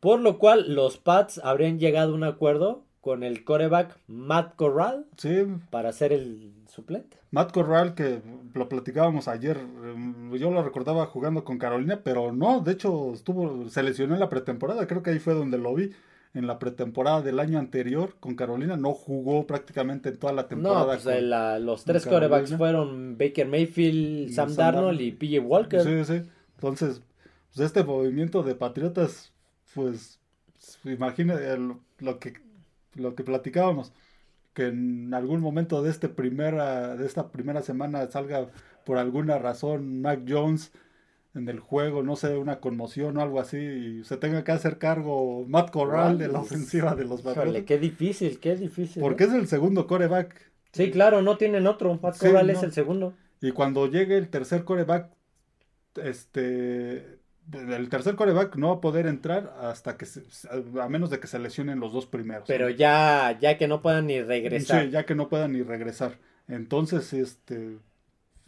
Por 0.00 0.20
lo 0.20 0.38
cual, 0.38 0.74
los 0.74 0.98
Pats 0.98 1.40
habrían 1.42 1.78
llegado 1.78 2.12
a 2.12 2.14
un 2.14 2.24
acuerdo 2.24 2.84
con 3.04 3.22
el 3.22 3.44
coreback 3.44 3.98
Matt 4.06 4.56
Corral 4.56 5.04
Sí, 5.18 5.44
para 5.68 5.92
ser 5.92 6.14
el 6.14 6.54
suplente. 6.66 7.18
Matt 7.32 7.52
Corral, 7.52 7.94
que 7.94 8.22
lo 8.54 8.66
platicábamos 8.70 9.28
ayer, 9.28 9.58
eh, 9.58 10.38
yo 10.38 10.50
lo 10.50 10.62
recordaba 10.62 11.04
jugando 11.04 11.44
con 11.44 11.58
Carolina, 11.58 12.00
pero 12.02 12.32
no, 12.32 12.60
de 12.60 12.72
hecho 12.72 13.12
estuvo, 13.12 13.68
se 13.68 13.82
lesionó 13.82 14.14
en 14.14 14.20
la 14.20 14.30
pretemporada, 14.30 14.86
creo 14.86 15.02
que 15.02 15.10
ahí 15.10 15.18
fue 15.18 15.34
donde 15.34 15.58
lo 15.58 15.74
vi. 15.74 15.90
en 16.32 16.46
la 16.46 16.58
pretemporada 16.58 17.20
del 17.20 17.40
año 17.40 17.58
anterior 17.58 18.16
con 18.20 18.36
Carolina, 18.36 18.76
no 18.78 18.94
jugó 18.94 19.46
prácticamente 19.46 20.08
en 20.08 20.16
toda 20.18 20.32
la 20.32 20.48
temporada. 20.48 20.80
No, 20.80 20.86
pues 20.86 21.04
el, 21.06 21.28
la, 21.28 21.58
los 21.58 21.84
tres 21.84 22.06
corebacks 22.06 22.56
fueron 22.56 23.18
Baker 23.18 23.46
Mayfield, 23.46 24.32
Sam, 24.32 24.48
Sam 24.48 24.56
Darnold 24.56 25.00
y 25.02 25.12
PJ 25.12 25.40
Walker. 25.40 25.82
Sí, 25.82 26.04
sí. 26.06 26.22
Entonces, 26.54 27.02
pues 27.54 27.66
este 27.66 27.84
movimiento 27.84 28.42
de 28.42 28.54
Patriotas, 28.54 29.30
pues, 29.74 30.18
imagina 30.84 31.38
lo 31.98 32.18
que, 32.18 32.32
lo 32.96 33.14
que 33.14 33.24
platicábamos, 33.24 33.92
que 34.52 34.66
en 34.66 35.12
algún 35.14 35.40
momento 35.40 35.82
de, 35.82 35.90
este 35.90 36.08
primera, 36.08 36.96
de 36.96 37.06
esta 37.06 37.30
primera 37.30 37.62
semana 37.62 38.10
salga 38.10 38.48
por 38.84 38.98
alguna 38.98 39.38
razón 39.38 40.00
Mac 40.00 40.20
Jones 40.28 40.72
en 41.34 41.48
el 41.48 41.58
juego, 41.58 42.02
no 42.02 42.14
sé, 42.14 42.36
una 42.36 42.60
conmoción 42.60 43.16
o 43.16 43.20
algo 43.20 43.40
así, 43.40 43.58
y 43.58 44.04
se 44.04 44.16
tenga 44.16 44.44
que 44.44 44.52
hacer 44.52 44.78
cargo 44.78 45.44
Matt 45.48 45.70
Corral 45.70 46.16
de 46.16 46.28
la 46.28 46.40
ofensiva 46.40 46.94
de 46.94 47.04
los 47.04 47.22
Patriotas. 47.22 47.64
qué 47.64 47.78
difícil, 47.78 48.38
qué 48.38 48.54
difícil. 48.54 49.02
Porque 49.02 49.24
es 49.24 49.32
el 49.32 49.48
segundo 49.48 49.86
coreback. 49.86 50.52
Sí, 50.72 50.90
claro, 50.90 51.22
no 51.22 51.36
tienen 51.36 51.66
otro. 51.66 51.98
Matt 52.00 52.18
Corral 52.18 52.50
es 52.50 52.62
el 52.62 52.72
segundo. 52.72 53.14
Y 53.40 53.50
cuando 53.50 53.88
llegue 53.88 54.16
el 54.16 54.28
tercer 54.28 54.64
coreback, 54.64 55.10
este, 55.96 57.18
el 57.52 57.88
tercer 57.88 58.14
coreback 58.16 58.56
no 58.56 58.68
va 58.68 58.74
a 58.74 58.80
poder 58.80 59.06
entrar 59.06 59.54
hasta 59.60 59.96
que 59.96 60.06
a 60.80 60.88
menos 60.88 61.10
de 61.10 61.20
que 61.20 61.26
se 61.26 61.38
lesionen 61.38 61.80
los 61.80 61.92
dos 61.92 62.06
primeros. 62.06 62.44
Pero 62.46 62.70
ya 62.70 63.36
ya 63.40 63.58
que 63.58 63.68
no 63.68 63.82
puedan 63.82 64.06
ni 64.06 64.22
regresar. 64.22 64.84
Sí, 64.84 64.90
ya 64.90 65.04
que 65.04 65.14
no 65.14 65.28
puedan 65.28 65.52
ni 65.52 65.62
regresar. 65.62 66.18
Entonces, 66.48 67.12
este 67.12 67.78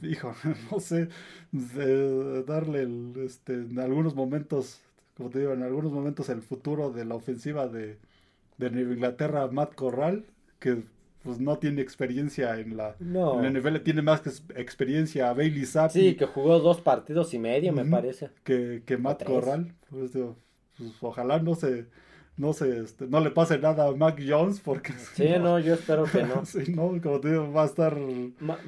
hijo, 0.02 0.34
no 0.70 0.80
sé, 0.80 1.08
darle 1.52 2.82
el, 2.82 3.14
este, 3.24 3.54
en 3.54 3.78
algunos 3.78 4.14
momentos, 4.14 4.80
como 5.16 5.30
te 5.30 5.40
digo, 5.40 5.52
en 5.52 5.62
algunos 5.62 5.92
momentos 5.92 6.28
el 6.28 6.42
futuro 6.42 6.90
de 6.90 7.04
la 7.04 7.14
ofensiva 7.14 7.68
de, 7.68 7.98
de 8.58 8.66
Inglaterra 8.66 9.42
a 9.42 9.48
Matt 9.48 9.74
Corral, 9.74 10.24
que 10.58 10.82
pues 11.26 11.40
no 11.40 11.58
tiene 11.58 11.82
experiencia 11.82 12.56
en 12.60 12.76
la, 12.76 12.94
no. 13.00 13.44
en 13.44 13.52
NFL, 13.52 13.78
tiene 13.78 14.00
más 14.00 14.20
que 14.20 14.30
experiencia 14.54 15.28
a 15.28 15.34
Bailey 15.34 15.66
Zappi. 15.66 16.00
Sí, 16.00 16.14
que 16.14 16.24
jugó 16.24 16.60
dos 16.60 16.80
partidos 16.80 17.34
y 17.34 17.40
medio, 17.40 17.72
me 17.72 17.84
parece. 17.84 18.30
Que, 18.44 18.84
que 18.86 18.96
Matt 18.96 19.24
Corral. 19.24 19.74
Pues, 19.90 20.12
pues, 20.12 20.92
ojalá 21.00 21.40
no 21.40 21.56
se 21.56 21.86
no 22.36 22.52
se 22.52 22.80
este, 22.80 23.08
no 23.08 23.18
le 23.20 23.30
pase 23.30 23.58
nada 23.58 23.88
a 23.88 23.92
Mac 23.92 24.22
Jones 24.24 24.60
porque 24.60 24.92
sí 25.14 25.30
no, 25.40 25.58
yo 25.58 25.74
espero 25.74 26.04
que 26.04 26.22
no 26.22 26.44
sí 26.44 26.72
no 26.72 27.00
como 27.02 27.18
te 27.18 27.30
digo 27.30 27.50
va 27.50 27.62
a 27.62 27.66
estar 27.66 27.96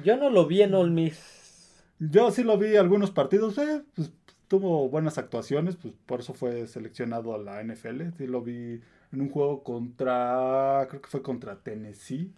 yo 0.03 0.17
no 0.17 0.29
lo 0.29 0.47
vi 0.47 0.63
en 0.63 0.73
All 0.73 0.91
Miss 0.91 1.83
yo 1.99 2.31
sí 2.31 2.43
lo 2.43 2.57
vi 2.57 2.75
algunos 2.77 3.11
partidos 3.11 3.57
eh, 3.59 3.83
pues, 3.93 4.11
tuvo 4.47 4.89
buenas 4.89 5.19
actuaciones 5.19 5.75
pues 5.75 5.93
por 6.07 6.21
eso 6.21 6.33
fue 6.33 6.65
seleccionado 6.65 7.35
a 7.35 7.37
la 7.37 7.63
NFL 7.63 8.09
sí 8.17 8.25
lo 8.25 8.41
vi 8.41 8.81
en 9.11 9.21
un 9.21 9.29
juego 9.29 9.63
contra 9.63 10.87
creo 10.89 11.01
que 11.03 11.09
fue 11.09 11.21
contra 11.21 11.59
Tennessee 11.59 12.33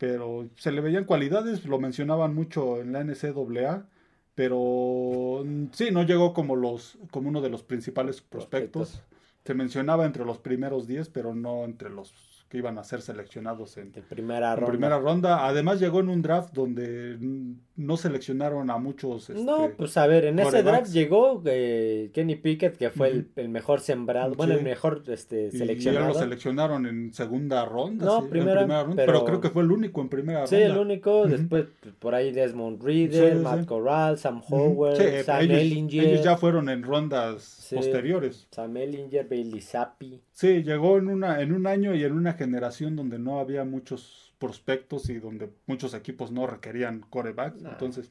pero 0.00 0.48
se 0.56 0.72
le 0.72 0.80
veían 0.80 1.04
cualidades, 1.04 1.66
lo 1.66 1.78
mencionaban 1.78 2.34
mucho 2.34 2.80
en 2.80 2.92
la 2.92 3.04
NCAA, 3.04 3.86
pero 4.34 5.42
mm, 5.44 5.66
sí, 5.72 5.90
no 5.90 6.04
llegó 6.04 6.32
como, 6.32 6.56
los, 6.56 6.96
como 7.10 7.28
uno 7.28 7.42
de 7.42 7.50
los 7.50 7.62
principales 7.62 8.22
prospectos. 8.22 9.02
Se 9.44 9.52
mencionaba 9.52 10.06
entre 10.06 10.24
los 10.24 10.38
primeros 10.38 10.86
10, 10.86 11.10
pero 11.10 11.34
no 11.34 11.64
entre 11.64 11.90
los 11.90 12.14
que 12.50 12.58
iban 12.58 12.78
a 12.78 12.84
ser 12.84 13.00
seleccionados 13.00 13.76
en, 13.76 13.92
primera, 13.92 14.56
ronda. 14.56 14.66
primera 14.66 14.98
ronda. 14.98 15.46
Además 15.46 15.78
llegó 15.78 16.00
en 16.00 16.08
un 16.08 16.20
draft 16.20 16.52
donde 16.52 17.16
no 17.76 17.96
seleccionaron 17.96 18.70
a 18.70 18.76
muchos. 18.76 19.30
no, 19.30 19.66
este, 19.66 19.76
pues 19.76 19.96
a 19.96 20.08
ver, 20.08 20.24
en 20.24 20.40
ese 20.40 20.64
draft 20.64 20.90
llegó 20.90 21.40
eh, 21.46 22.10
Kenny 22.12 22.34
Pickett, 22.34 22.76
que 22.76 22.90
fue 22.90 23.24
el, 23.36 23.48
mejor 23.48 23.78
sembrado, 23.78 24.34
bueno, 24.34 24.54
el 24.54 24.64
mejor 24.64 25.04
este, 25.06 25.52
seleccionado. 25.52 26.06
Y 26.06 26.12
lo 26.12 26.18
seleccionaron 26.18 26.86
en 26.86 27.14
segunda 27.14 27.64
ronda. 27.64 28.04
No, 28.04 28.28
primera, 28.28 28.64
ronda, 28.64 29.04
pero, 29.06 29.24
creo 29.24 29.40
que 29.40 29.50
fue 29.50 29.62
el 29.62 29.70
único 29.70 30.00
en 30.00 30.08
primera 30.08 30.40
ronda. 30.40 30.48
Sí, 30.48 30.60
el 30.60 30.76
único. 30.76 31.28
Después 31.28 31.66
pues, 31.80 31.94
por 32.00 32.16
ahí 32.16 32.32
Desmond 32.32 32.82
Reader, 32.82 33.36
Matt 33.36 33.64
Corral, 33.64 34.18
Sam 34.18 34.42
Howard, 34.50 35.24
Sam 35.24 35.42
Ellinger. 35.42 36.04
Ellos 36.04 36.24
ya 36.24 36.36
fueron 36.36 36.68
en 36.68 36.82
rondas 36.82 37.68
posteriores. 37.72 38.48
Sam 38.50 38.76
Ellinger, 38.76 39.28
Bailey 39.28 39.60
Zappi. 39.60 40.20
Sí, 40.40 40.62
llegó 40.62 40.96
en, 40.96 41.08
una, 41.08 41.42
en 41.42 41.52
un 41.52 41.66
año 41.66 41.94
y 41.94 42.02
en 42.02 42.14
una 42.14 42.32
generación 42.32 42.96
donde 42.96 43.18
no 43.18 43.40
había 43.40 43.62
muchos 43.66 44.32
prospectos 44.38 45.10
y 45.10 45.18
donde 45.18 45.50
muchos 45.66 45.92
equipos 45.92 46.32
no 46.32 46.46
requerían 46.46 47.00
corebacks. 47.10 47.62
Entonces, 47.62 48.10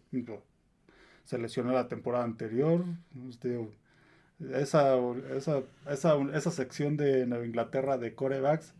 se 1.24 1.40
lesionó 1.40 1.72
la 1.74 1.88
temporada 1.88 2.26
anterior. 2.26 2.86
Este, 3.28 3.68
esa, 4.54 5.00
esa, 5.36 5.64
esa, 5.90 6.18
esa, 6.36 6.52
sección 6.52 6.98
de 6.98 7.26
Nueva 7.26 7.48
Inglaterra 7.48 7.98
de 7.98 8.14
corebacks, 8.14 8.76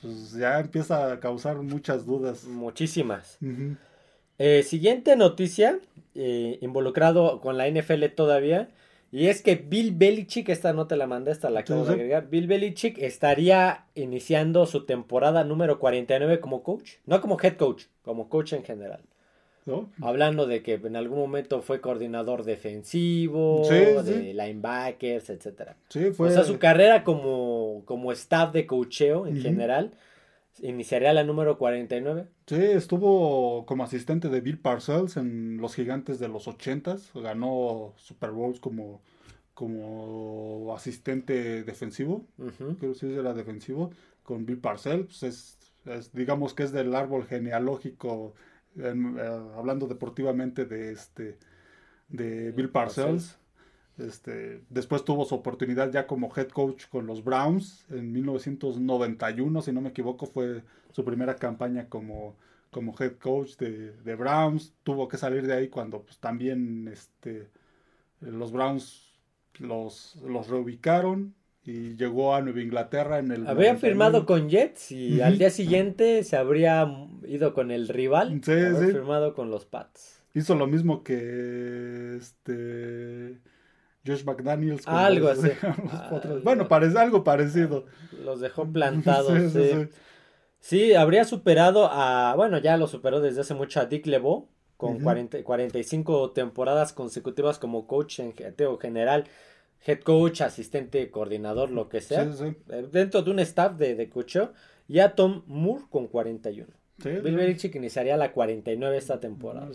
pues 0.00 0.32
ya 0.32 0.58
empieza 0.58 1.12
a 1.12 1.20
causar 1.20 1.58
muchas 1.58 2.04
dudas. 2.04 2.46
Muchísimas. 2.46 3.38
Eh, 4.38 4.64
siguiente 4.64 5.14
noticia, 5.14 5.78
eh, 6.16 6.58
involucrado 6.60 7.40
con 7.42 7.56
la 7.58 7.68
NFL 7.68 8.06
todavía. 8.16 8.70
Y 9.12 9.26
es 9.26 9.42
que 9.42 9.56
Bill 9.56 9.92
Belichick, 9.94 10.48
esta 10.48 10.72
no 10.72 10.86
te 10.86 10.96
la 10.96 11.06
mandé, 11.06 11.32
esta 11.32 11.50
la 11.50 11.60
acabo 11.60 11.84
de 11.84 11.92
agregar. 11.92 12.30
Bill 12.30 12.46
Belichick 12.46 12.96
estaría 12.96 13.84
iniciando 13.94 14.64
su 14.64 14.86
temporada 14.86 15.44
número 15.44 15.78
49 15.78 16.40
como 16.40 16.62
coach. 16.62 16.94
No 17.04 17.20
como 17.20 17.38
head 17.38 17.56
coach, 17.56 17.84
como 18.02 18.30
coach 18.30 18.54
en 18.54 18.64
general. 18.64 19.02
Hablando 20.00 20.46
de 20.46 20.62
que 20.62 20.74
en 20.74 20.96
algún 20.96 21.18
momento 21.18 21.60
fue 21.60 21.80
coordinador 21.80 22.42
defensivo, 22.42 23.68
de 23.68 24.32
linebackers, 24.34 25.28
etcétera. 25.28 25.76
fue... 26.16 26.28
O 26.28 26.30
sea, 26.30 26.44
su 26.44 26.58
carrera 26.58 27.04
como, 27.04 27.82
como 27.84 28.10
staff 28.12 28.52
de 28.52 28.66
coacheo 28.66 29.26
en 29.26 29.40
general 29.40 29.92
iniciaría 30.60 31.12
la 31.12 31.24
número 31.24 31.58
49. 31.58 32.28
Sí, 32.46 32.56
estuvo 32.56 33.64
como 33.66 33.84
asistente 33.84 34.28
de 34.28 34.40
Bill 34.40 34.58
Parcells 34.58 35.16
en 35.16 35.58
los 35.58 35.74
Gigantes 35.74 36.18
de 36.18 36.28
los 36.28 36.46
80s. 36.46 37.20
Ganó 37.20 37.94
Super 37.96 38.30
Bowls 38.30 38.60
como, 38.60 39.02
como 39.54 40.74
asistente 40.76 41.64
defensivo. 41.64 42.26
Creo 42.58 42.76
que 42.78 42.94
sí 42.94 43.12
era 43.12 43.34
defensivo. 43.34 43.90
Con 44.22 44.46
Bill 44.46 44.58
Parcells. 44.58 45.18
Pues 45.20 45.22
es, 45.22 46.12
digamos 46.12 46.54
que 46.54 46.62
es 46.62 46.72
del 46.72 46.94
árbol 46.94 47.26
genealógico, 47.26 48.34
eh, 48.76 48.94
hablando 49.56 49.86
deportivamente 49.86 50.64
de 50.64 50.92
este 50.92 51.38
de 52.08 52.52
Bill 52.52 52.70
Parcells. 52.70 53.38
Este, 53.98 54.62
después 54.70 55.04
tuvo 55.04 55.24
su 55.24 55.34
oportunidad 55.34 55.92
ya 55.92 56.06
como 56.06 56.32
head 56.34 56.48
coach 56.48 56.86
con 56.88 57.06
los 57.06 57.22
Browns 57.22 57.84
en 57.90 58.10
1991, 58.12 59.62
si 59.62 59.72
no 59.72 59.80
me 59.80 59.90
equivoco, 59.90 60.26
fue 60.26 60.62
su 60.92 61.04
primera 61.04 61.36
campaña 61.36 61.88
como, 61.88 62.36
como 62.70 62.94
head 62.98 63.16
coach 63.18 63.56
de, 63.56 64.14
Browns. 64.16 64.72
Tuvo 64.82 65.08
que 65.08 65.18
salir 65.18 65.46
de 65.46 65.54
ahí 65.54 65.68
cuando 65.68 66.02
pues, 66.02 66.18
también 66.18 66.88
este, 66.88 67.48
los 68.20 68.50
Browns 68.50 69.12
los, 69.58 70.16
los 70.24 70.48
reubicaron 70.48 71.34
y 71.64 71.94
llegó 71.94 72.34
a 72.34 72.40
Nueva 72.40 72.60
Inglaterra 72.60 73.18
en 73.18 73.30
el... 73.30 73.46
Había 73.46 73.76
firmado 73.76 74.26
con 74.26 74.48
Jets 74.48 74.90
y 74.90 75.20
al 75.20 75.38
día 75.38 75.50
siguiente 75.50 76.24
se 76.24 76.36
habría 76.36 76.90
ido 77.26 77.54
con 77.54 77.70
el 77.70 77.88
rival. 77.88 78.40
Sí, 78.42 78.52
firmado 78.52 79.34
con 79.34 79.50
los 79.50 79.64
Pats. 79.64 80.22
Hizo 80.34 80.54
lo 80.56 80.66
mismo 80.66 81.04
que 81.04 82.16
este 82.16 83.38
Josh 84.06 84.24
McDaniels. 84.24 84.86
Algo 84.86 85.28
así. 85.28 85.48
bueno, 86.44 86.68
parece 86.68 86.98
algo 86.98 87.24
parecido. 87.24 87.86
Los 88.24 88.40
dejó 88.40 88.66
plantados. 88.72 89.52
sí, 89.52 89.88
sí, 90.58 90.94
habría 90.94 91.24
superado 91.24 91.88
a. 91.90 92.34
Bueno, 92.36 92.58
ya 92.58 92.76
lo 92.76 92.86
superó 92.86 93.20
desde 93.20 93.42
hace 93.42 93.54
mucho 93.54 93.80
a 93.80 93.86
Dick 93.86 94.06
LeBeau. 94.06 94.48
Con 94.76 94.98
40, 94.98 95.44
45 95.44 96.32
temporadas 96.32 96.92
consecutivas 96.92 97.60
como 97.60 97.86
coach 97.86 98.18
en 98.18 98.34
general, 98.80 99.28
head 99.86 100.00
coach, 100.00 100.40
asistente, 100.40 101.08
coordinador, 101.08 101.70
lo 101.70 101.88
que 101.88 102.00
sea. 102.00 102.24
Eh, 102.24 102.88
dentro 102.90 103.22
de 103.22 103.30
un 103.30 103.38
staff 103.38 103.76
de, 103.76 103.94
de 103.94 104.10
coacheo. 104.10 104.52
Y 104.88 104.98
a 104.98 105.14
Tom 105.14 105.44
Moore 105.46 105.84
con 105.88 106.08
41. 106.08 106.68
Bill 106.98 107.36
Belichick 107.36 107.74
iniciaría 107.74 108.16
la 108.16 108.32
49 108.32 108.96
esta 108.96 109.20
temporada. 109.20 109.68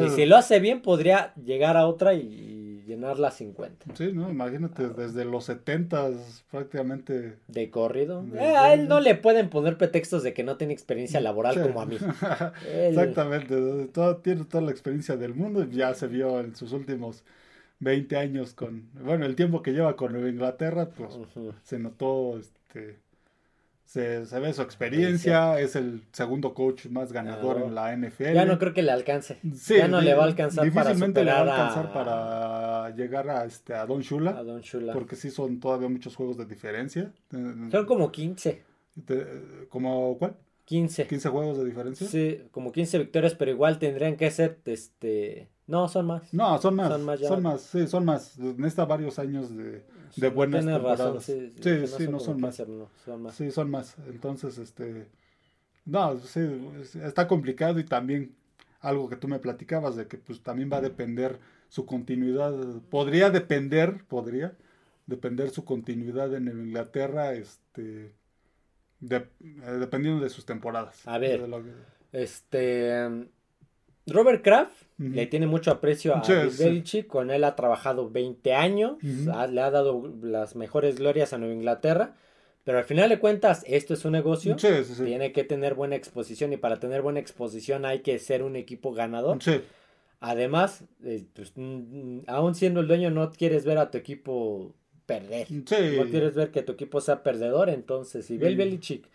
Y 0.00 0.10
si 0.10 0.26
lo 0.26 0.36
hace 0.36 0.60
bien, 0.60 0.80
podría 0.80 1.34
llegar 1.34 1.76
a 1.76 1.86
otra 1.86 2.14
y, 2.14 2.84
llenar 2.86 3.18
la 3.18 3.30
50. 3.30 3.94
Sí, 3.94 4.10
¿no? 4.12 4.30
Imagínate, 4.30 4.88
desde 4.88 5.24
los 5.24 5.44
70 5.44 6.10
prácticamente. 6.50 7.36
De 7.48 7.70
corrido. 7.70 8.24
Eh, 8.34 8.56
a 8.56 8.74
él 8.74 8.88
no 8.88 9.00
le 9.00 9.14
pueden 9.14 9.48
poner 9.48 9.78
pretextos 9.78 10.22
de 10.22 10.34
que 10.34 10.42
no 10.42 10.56
tiene 10.56 10.72
experiencia 10.72 11.20
laboral 11.20 11.60
como 11.60 11.80
a 11.80 11.86
mí. 11.86 11.96
Exactamente. 12.68 13.88
tiene 14.22 14.44
toda 14.44 14.62
la 14.62 14.70
experiencia 14.70 15.16
del 15.16 15.34
mundo. 15.34 15.64
Ya 15.70 15.94
se 15.94 16.06
vio 16.06 16.40
en 16.40 16.54
sus 16.56 16.72
últimos 16.72 17.24
20 17.80 18.16
años 18.16 18.52
con. 18.52 18.88
Bueno, 19.02 19.26
el 19.26 19.36
tiempo 19.36 19.62
que 19.62 19.72
lleva 19.72 19.96
con 19.96 20.12
Nueva 20.12 20.28
Inglaterra, 20.28 20.90
pues 20.90 21.18
se 21.62 21.78
notó 21.78 22.36
este 22.38 22.98
se, 23.92 24.24
se, 24.24 24.40
ve 24.40 24.54
su 24.54 24.62
experiencia, 24.62 25.60
es 25.60 25.76
el 25.76 26.00
segundo 26.12 26.54
coach 26.54 26.86
más 26.86 27.12
ganador 27.12 27.60
en 27.60 27.74
la 27.74 27.94
NFL. 27.94 28.32
Ya 28.32 28.46
no 28.46 28.58
creo 28.58 28.72
que 28.72 28.80
le 28.80 28.90
alcance. 28.90 29.36
ya 29.42 29.86
no 29.86 30.00
le 30.00 30.14
va 30.14 30.22
a 30.22 30.26
alcanzar 30.28 30.64
difícilmente 30.64 31.20
para 31.22 31.24
le 31.24 31.30
va 31.30 31.54
a 31.54 31.60
alcanzar 31.60 31.92
para 31.92 32.96
llegar 32.96 33.28
a, 33.28 33.44
este, 33.44 33.74
a 33.74 33.84
Don 33.84 34.00
Shula. 34.00 34.30
A 34.30 34.44
Don 34.44 34.62
Shula. 34.62 34.94
Porque 34.94 35.14
sí 35.14 35.30
son 35.30 35.60
todavía 35.60 35.90
muchos 35.90 36.16
juegos 36.16 36.38
de 36.38 36.46
diferencia. 36.46 37.12
Son 37.30 37.84
como 37.84 38.10
15. 38.10 38.62
¿Como 39.68 40.16
cuál? 40.16 40.36
15. 40.64 41.06
15 41.08 41.28
juegos 41.28 41.58
de 41.58 41.64
diferencia. 41.66 42.06
Sí, 42.06 42.44
como 42.50 42.72
15 42.72 42.98
victorias, 42.98 43.34
pero 43.34 43.50
igual 43.50 43.78
tendrían 43.78 44.16
que 44.16 44.30
ser, 44.30 44.58
este... 44.64 45.50
No, 45.72 45.88
son 45.88 46.04
más. 46.04 46.34
No, 46.34 46.58
son 46.58 46.76
más. 46.76 46.88
Son 46.90 47.02
más, 47.02 47.20
son 47.20 47.42
más 47.42 47.60
sí, 47.62 47.86
son 47.86 48.04
más. 48.04 48.38
Necesita 48.38 48.84
varios 48.84 49.18
años 49.18 49.56
de, 49.56 49.82
de 50.16 50.28
buenas 50.28 50.66
temporadas. 50.66 51.24
sí, 51.24 51.50
sí, 51.62 51.86
sí, 51.86 52.08
no, 52.08 52.20
son, 52.20 52.38
más. 52.42 52.60
no, 52.68 52.90
son 53.02 53.22
más. 53.22 53.34
Sí, 53.34 53.50
son 53.50 53.70
más. 53.70 53.96
Entonces, 54.06 54.58
este... 54.58 55.08
No, 55.86 56.18
sí, 56.18 56.40
está 57.02 57.26
complicado 57.26 57.80
y 57.80 57.84
también 57.84 58.36
algo 58.80 59.08
que 59.08 59.16
tú 59.16 59.28
me 59.28 59.38
platicabas 59.38 59.96
de 59.96 60.06
que 60.06 60.18
pues 60.18 60.42
también 60.42 60.68
va 60.70 60.76
a 60.76 60.82
depender 60.82 61.38
su 61.70 61.86
continuidad. 61.86 62.52
Podría 62.90 63.30
depender, 63.30 64.04
podría 64.04 64.54
depender 65.06 65.48
su 65.48 65.64
continuidad 65.64 66.34
en 66.34 66.48
Inglaterra, 66.48 67.32
este 67.32 68.12
eh, 69.08 69.26
dependiendo 69.78 70.22
de 70.22 70.28
sus 70.28 70.44
temporadas. 70.44 71.08
A 71.08 71.16
ver, 71.16 71.48
este 72.12 73.26
Robert 74.06 74.42
Kraft 74.42 74.72
le 74.98 75.26
tiene 75.26 75.46
mucho 75.46 75.70
aprecio 75.70 76.14
a 76.14 76.22
sí, 76.84 77.02
con 77.02 77.30
él 77.30 77.44
ha 77.44 77.56
trabajado 77.56 78.08
20 78.10 78.54
años, 78.54 79.02
le 79.02 79.60
ha 79.60 79.70
dado 79.70 80.12
las 80.22 80.54
mejores 80.54 80.96
glorias 80.96 81.32
a 81.32 81.38
Nueva 81.38 81.54
Inglaterra, 81.54 82.14
pero 82.64 82.78
al 82.78 82.84
final 82.84 83.08
de 83.08 83.18
cuentas 83.18 83.64
esto 83.66 83.94
es 83.94 84.04
un 84.04 84.12
negocio, 84.12 84.56
tiene 85.04 85.32
que 85.32 85.44
tener 85.44 85.74
buena 85.74 85.96
exposición 85.96 86.52
y 86.52 86.56
para 86.56 86.78
tener 86.78 87.02
buena 87.02 87.18
exposición 87.20 87.84
hay 87.84 88.00
que 88.00 88.18
ser 88.18 88.42
un 88.42 88.56
equipo 88.56 88.92
ganador. 88.92 89.38
Además, 90.20 90.84
eh, 91.04 91.24
pues, 91.34 91.52
aún 92.28 92.54
siendo 92.54 92.78
el 92.80 92.86
dueño 92.86 93.10
no 93.10 93.32
quieres 93.32 93.64
ver 93.64 93.78
a 93.78 93.90
tu 93.90 93.98
equipo 93.98 94.72
perder. 95.04 95.48
No 95.98 96.04
quieres 96.08 96.34
ver 96.36 96.52
que 96.52 96.62
tu 96.62 96.72
equipo 96.72 97.00
sea 97.00 97.24
perdedor. 97.24 97.68
Entonces, 97.68 98.26
si 98.26 98.38
Bill 98.38 98.56
Belichick 98.56 99.08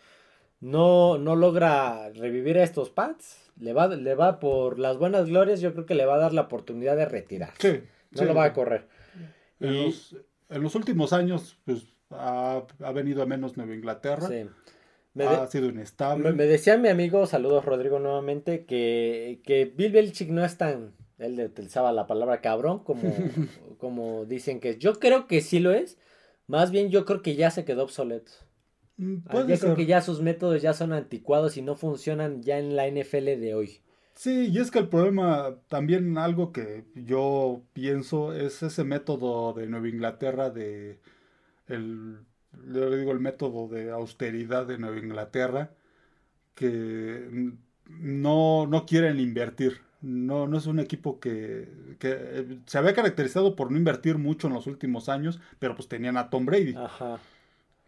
no, 0.59 1.17
no 1.17 1.35
logra 1.35 2.09
revivir 2.09 2.57
a 2.57 2.63
estos 2.63 2.89
Pats, 2.89 3.51
le 3.59 3.73
va, 3.73 3.87
le 3.87 4.15
va 4.15 4.39
por 4.39 4.79
las 4.79 4.97
buenas 4.97 5.27
glorias, 5.27 5.61
yo 5.61 5.73
creo 5.73 5.85
que 5.85 5.95
le 5.95 6.05
va 6.05 6.15
a 6.15 6.19
dar 6.19 6.33
la 6.33 6.41
oportunidad 6.41 6.95
de 6.95 7.05
retirar. 7.05 7.51
Sí, 7.59 7.81
no 8.11 8.25
lo 8.25 8.35
va 8.35 8.45
a 8.45 8.53
correr. 8.53 8.87
En, 9.59 10.63
los, 10.63 10.75
últimos 10.75 11.13
años, 11.13 11.57
pues 11.65 11.93
ha, 12.11 12.63
venido 12.93 13.23
a 13.23 13.25
menos 13.25 13.57
Nueva 13.57 13.73
Inglaterra. 13.73 14.29
ha 15.19 15.47
sido 15.47 15.69
inestable. 15.69 16.31
Me, 16.33 16.45
decía 16.45 16.77
mi 16.77 16.89
amigo, 16.89 17.25
saludos 17.25 17.65
Rodrigo 17.65 17.99
nuevamente, 17.99 18.65
que, 18.65 19.41
que 19.43 19.65
Bill 19.65 19.91
Belichick 19.91 20.29
no 20.29 20.45
es 20.45 20.57
tan 20.57 20.93
él 21.17 21.39
utilizaba 21.39 21.91
la 21.91 22.05
palabra 22.05 22.41
cabrón 22.41 22.83
como, 22.83 23.01
como 23.79 24.25
dicen 24.25 24.59
que 24.59 24.71
es. 24.71 24.79
Yo 24.79 24.99
creo 24.99 25.27
que 25.27 25.41
sí 25.41 25.59
lo 25.59 25.71
es. 25.71 25.97
Más 26.45 26.71
bien 26.71 26.89
yo 26.89 27.05
creo 27.05 27.21
que 27.21 27.35
ya 27.35 27.51
se 27.51 27.65
quedó 27.65 27.83
obsoleto. 27.83 28.31
Mm, 28.97 29.17
ah, 29.27 29.45
yo 29.47 29.59
creo 29.59 29.75
que 29.75 29.85
ya 29.85 30.01
sus 30.01 30.21
métodos 30.21 30.61
ya 30.61 30.73
son 30.73 30.91
anticuados 30.93 31.57
y 31.57 31.61
no 31.61 31.75
funcionan 31.75 32.41
ya 32.41 32.57
en 32.57 32.75
la 32.75 32.87
NFL 32.87 33.39
de 33.39 33.53
hoy. 33.55 33.81
Sí, 34.15 34.47
y 34.51 34.57
es 34.57 34.71
que 34.71 34.79
el 34.79 34.89
problema, 34.89 35.55
también 35.67 36.17
algo 36.17 36.51
que 36.51 36.85
yo 36.95 37.61
pienso 37.73 38.33
es 38.33 38.63
ese 38.63 38.83
método 38.83 39.53
de 39.53 39.67
Nueva 39.67 39.89
Inglaterra 39.89 40.49
de 40.49 40.99
el 41.67 42.17
yo 42.73 42.89
le 42.89 42.97
digo 42.97 43.11
el 43.11 43.19
método 43.19 43.67
de 43.67 43.91
austeridad 43.91 44.65
de 44.65 44.77
Nueva 44.77 44.97
Inglaterra 44.97 45.71
que 46.55 47.51
no, 47.85 48.65
no 48.67 48.85
quieren 48.85 49.19
invertir. 49.19 49.81
No, 50.01 50.47
no 50.47 50.57
es 50.57 50.67
un 50.67 50.79
equipo 50.79 51.19
que, 51.19 51.69
que, 51.99 52.15
eh, 52.17 52.59
se 52.65 52.77
había 52.77 52.93
caracterizado 52.93 53.55
por 53.55 53.71
no 53.71 53.77
invertir 53.77 54.17
mucho 54.17 54.47
en 54.47 54.53
los 54.53 54.67
últimos 54.67 55.09
años, 55.09 55.39
pero 55.59 55.75
pues 55.75 55.87
tenían 55.87 56.17
a 56.17 56.29
Tom 56.29 56.45
Brady. 56.45 56.75
Ajá. 56.75 57.19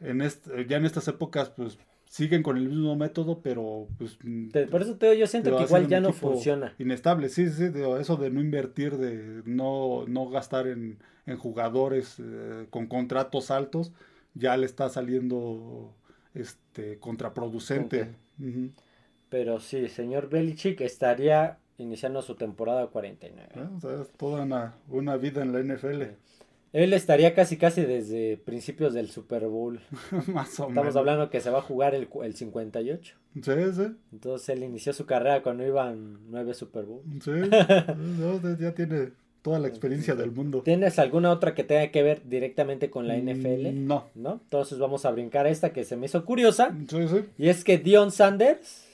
En 0.01 0.21
este, 0.21 0.65
ya 0.67 0.77
en 0.77 0.85
estas 0.85 1.07
épocas, 1.07 1.49
pues 1.49 1.77
siguen 2.05 2.41
con 2.41 2.57
el 2.57 2.67
mismo 2.69 2.95
método, 2.95 3.41
pero 3.41 3.87
pues... 3.97 4.17
Por 4.71 4.81
eso 4.81 4.95
te, 4.95 5.17
yo 5.17 5.27
siento 5.27 5.55
que 5.55 5.63
igual 5.63 5.87
ya 5.87 5.99
no 5.99 6.11
funciona. 6.11 6.73
Inestable, 6.79 7.29
sí, 7.29 7.49
sí, 7.49 7.69
eso 7.99 8.15
de 8.17 8.31
no 8.31 8.41
invertir, 8.41 8.97
de 8.97 9.43
no, 9.45 10.05
no 10.07 10.29
gastar 10.29 10.67
en, 10.67 10.97
en 11.27 11.37
jugadores 11.37 12.15
eh, 12.19 12.65
con 12.69 12.87
contratos 12.87 13.51
altos, 13.51 13.93
ya 14.33 14.57
le 14.57 14.65
está 14.65 14.89
saliendo 14.89 15.93
este 16.33 16.99
contraproducente. 16.99 18.15
Pero 19.29 19.59
sí, 19.59 19.87
señor 19.87 20.29
Belichick 20.29 20.81
estaría 20.81 21.59
iniciando 21.77 22.21
su 22.21 22.35
temporada 22.35 22.87
49. 22.87 23.49
Ah, 23.55 23.69
o 23.75 23.79
sea, 23.79 24.01
es 24.01 24.11
toda 24.13 24.43
una, 24.87 25.17
vida 25.17 25.41
en 25.41 25.53
la 25.53 25.59
NFL. 25.61 26.03
Él 26.71 26.93
estaría 26.93 27.33
casi 27.33 27.57
casi 27.57 27.81
desde 27.81 28.37
principios 28.37 28.93
del 28.93 29.09
Super 29.09 29.47
Bowl. 29.47 29.79
Más 30.27 30.59
o 30.59 30.69
menos. 30.69 30.69
Estamos 30.69 30.95
hablando 30.95 31.29
que 31.29 31.41
se 31.41 31.49
va 31.49 31.59
a 31.59 31.63
jugar 31.63 31.95
el, 31.95 32.07
el 32.23 32.35
58. 32.35 33.15
Sí, 33.33 33.51
sí. 33.73 33.95
Entonces 34.11 34.49
él 34.49 34.63
inició 34.63 34.93
su 34.93 35.05
carrera 35.05 35.41
cuando 35.41 35.65
iban 35.65 36.19
nueve 36.29 36.53
Super 36.53 36.85
Bowl. 36.85 37.01
Sí, 37.21 37.31
ya 38.59 38.73
tiene 38.75 39.09
toda 39.41 39.59
la 39.59 39.67
experiencia 39.67 40.15
del 40.15 40.31
mundo. 40.31 40.61
¿Tienes 40.61 40.99
alguna 40.99 41.31
otra 41.31 41.55
que 41.55 41.63
tenga 41.63 41.89
que 41.89 42.03
ver 42.03 42.21
directamente 42.25 42.89
con 42.89 43.07
la 43.07 43.17
NFL? 43.17 43.73
No. 43.73 44.05
¿No? 44.13 44.33
Entonces 44.43 44.77
vamos 44.77 45.05
a 45.05 45.11
brincar 45.11 45.47
esta 45.47 45.71
que 45.71 45.83
se 45.83 45.95
me 45.95 46.05
hizo 46.05 46.23
curiosa. 46.25 46.75
Sí, 46.87 47.07
sí. 47.07 47.25
Y 47.37 47.49
es 47.49 47.63
que 47.63 47.77
Dion 47.77 48.11
Sanders 48.11 48.85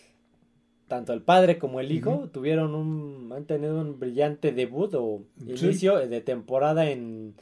tanto 0.87 1.13
el 1.13 1.21
padre 1.21 1.57
como 1.57 1.79
el 1.79 1.91
hijo 1.91 2.29
tuvieron 2.31 2.75
un, 2.75 3.33
han 3.33 3.45
tenido 3.45 3.81
un 3.81 3.99
brillante 3.99 4.51
debut 4.51 4.93
o 4.93 5.23
inicio 5.45 5.97
de 5.97 6.21
temporada 6.21 6.89
en, 6.89 7.33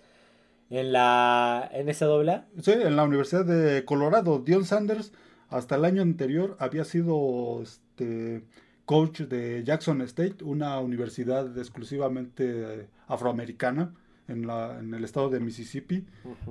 en 0.70 0.92
la 0.92 1.72
NCAA. 1.74 2.46
Sí, 2.62 2.72
en 2.72 2.96
la 2.96 3.04
Universidad 3.04 3.46
de 3.46 3.86
Colorado. 3.86 4.40
Dion 4.40 4.66
Sanders 4.66 5.14
hasta 5.50 5.76
el 5.76 5.86
año 5.86 6.02
anterior 6.02 6.56
había 6.60 6.84
sido 6.84 7.62
este 7.62 8.44
coach 8.86 9.22
de 9.22 9.64
Jackson 9.64 10.02
State, 10.02 10.44
una 10.44 10.80
universidad 10.80 11.58
exclusivamente 11.58 12.88
afroamericana 13.08 13.94
en, 14.28 14.48
la, 14.48 14.80
en 14.80 14.94
el 14.94 15.04
estado 15.04 15.30
de 15.30 15.40
Mississippi. 15.40 16.06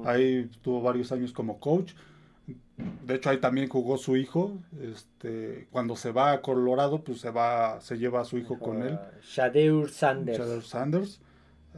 Ahí 0.05 0.49
tuvo 0.63 0.83
varios 0.83 1.13
años 1.13 1.33
como 1.33 1.59
coach 1.59 1.93
de 2.77 3.15
hecho 3.15 3.31
ahí 3.31 3.39
también 3.39 3.69
jugó 3.69 3.99
su 3.99 4.17
hijo 4.17 4.59
este 4.81 5.69
cuando 5.71 5.97
se 5.97 6.11
va 6.11 6.33
a 6.33 6.43
Colorado 6.43 7.03
pues 7.03 7.21
se 7.21 7.31
va 7.31 7.81
se 7.81 7.99
lleva 7.99 8.21
a 8.21 8.25
su 8.25 8.39
hijo 8.39 8.59
con 8.59 8.83
él 8.83 8.99
Shadeur 9.23 9.91
Sanders 9.91 10.39
Shadeur 10.39 10.63
Sanders 10.63 11.21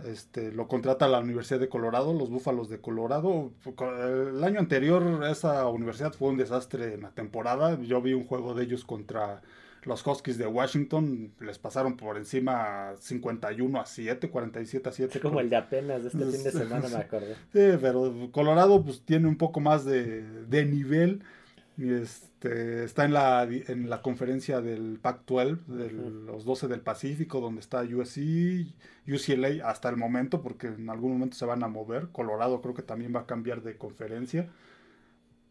este 0.07 0.52
lo 0.52 0.66
contrata 0.68 1.09
la 1.09 1.20
Universidad 1.20 1.61
de 1.61 1.68
Colorado 1.68 2.12
los 2.12 2.30
Búfalos 2.30 2.68
de 2.68 2.80
Colorado 2.80 3.52
el 3.64 4.42
año 4.42 4.59
anterior 4.59 5.24
esa 5.30 5.66
universidad 5.68 6.12
fue 6.12 6.28
un 6.28 6.37
desastre 6.37 6.94
en 6.94 7.02
la 7.02 7.11
temporada 7.11 7.80
yo 7.80 8.02
vi 8.02 8.12
un 8.12 8.26
juego 8.26 8.54
de 8.54 8.64
ellos 8.64 8.85
contra 8.85 9.42
los 9.85 10.07
Huskies 10.07 10.38
de 10.38 10.46
Washington 10.46 11.33
les 11.40 11.59
pasaron 11.59 11.96
por 11.96 12.16
encima 12.16 12.94
51 12.98 13.80
a 13.80 13.87
7, 13.87 14.30
47 14.30 14.88
a 14.88 14.92
7. 14.92 15.20
como 15.20 15.40
el 15.40 15.50
de 15.50 15.57
apenas 15.57 16.02
de 16.02 16.09
este 16.09 16.24
fin 16.24 16.44
de 16.44 16.52
semana, 16.52 16.88
me 16.88 16.96
acordé. 16.96 17.35
Sí, 17.52 17.78
pero 17.80 18.30
Colorado 18.33 18.83
pues 18.83 19.02
tiene 19.02 19.28
un 19.28 19.37
poco 19.37 19.61
más 19.61 19.85
de, 19.85 20.22
de 20.46 20.64
nivel. 20.64 21.22
Este, 21.77 22.85
está 22.85 23.05
en 23.05 23.13
la, 23.13 23.43
en 23.45 23.91
la 23.91 24.01
conferencia 24.01 24.61
del 24.61 25.01
Pac-12, 25.01 25.65
de 25.67 25.91
los 25.91 26.45
12 26.45 26.69
del 26.69 26.81
Pacífico, 26.81 27.41
donde 27.41 27.61
está 27.61 27.83
USC, 27.83 28.67
UCLA 29.09 29.69
hasta 29.69 29.89
el 29.89 29.97
momento, 29.97 30.41
porque 30.43 30.69
en 30.69 30.89
algún 30.89 31.13
momento 31.15 31.37
se 31.37 31.47
van 31.47 31.65
a 31.65 31.69
mover. 31.69 32.09
Colorado 32.13 32.61
creo 32.61 32.75
que 32.75 32.83
también 32.83 33.15
va 33.15 33.21
a 33.21 33.27
cambiar 33.27 33.63
de 33.63 33.77
conferencia 33.77 34.49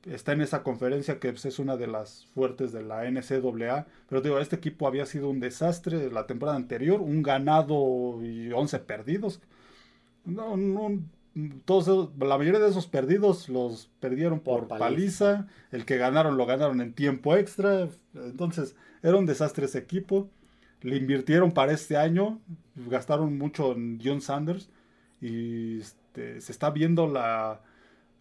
está 0.06 0.34
en 0.34 0.42
esa 0.42 0.64
conferencia 0.64 1.20
que 1.20 1.32
pues, 1.32 1.46
es 1.46 1.60
una 1.60 1.78
de 1.78 1.88
las 1.88 2.26
fuertes 2.34 2.72
de 2.72 2.84
la 2.84 3.10
NCAA. 3.10 3.88
Pero 4.10 4.22
digo, 4.22 4.40
este 4.40 4.56
equipo 4.56 4.88
había 4.88 5.06
sido 5.06 5.30
un 5.30 5.40
desastre 5.40 6.12
la 6.12 6.28
temporada 6.28 6.58
anterior, 6.58 7.02
un 7.02 7.24
ganado 7.24 8.20
y 8.24 8.52
11 8.52 8.80
perdidos. 8.80 9.42
No, 10.26 10.58
no, 10.58 11.00
todos, 11.66 12.12
la 12.20 12.38
mayoría 12.38 12.60
de 12.60 12.70
esos 12.70 12.88
perdidos 12.88 13.50
los 13.50 13.90
perdieron 14.00 14.40
por, 14.40 14.68
paliza. 14.68 15.48
El 15.72 15.86
que 15.86 15.98
ganaron 15.98 16.38
lo 16.38 16.46
ganaron 16.46 16.80
en 16.82 16.94
tiempo 16.94 17.36
extra. 17.36 17.88
Entonces, 18.14 18.76
era 19.02 19.18
un 19.18 19.26
desastre 19.26 19.66
ese 19.66 19.80
equipo. 19.80 20.30
Le 20.82 20.98
invirtieron 20.98 21.52
para 21.52 21.72
este 21.72 21.98
año, 21.98 22.40
gastaron 22.76 23.38
mucho 23.38 23.72
en 23.72 24.00
John 24.04 24.22
Sanders 24.22 24.70
y 25.22 25.80
este, 25.80 26.42
se 26.42 26.52
está 26.52 26.72
viendo 26.72 27.08
la, 27.08 27.62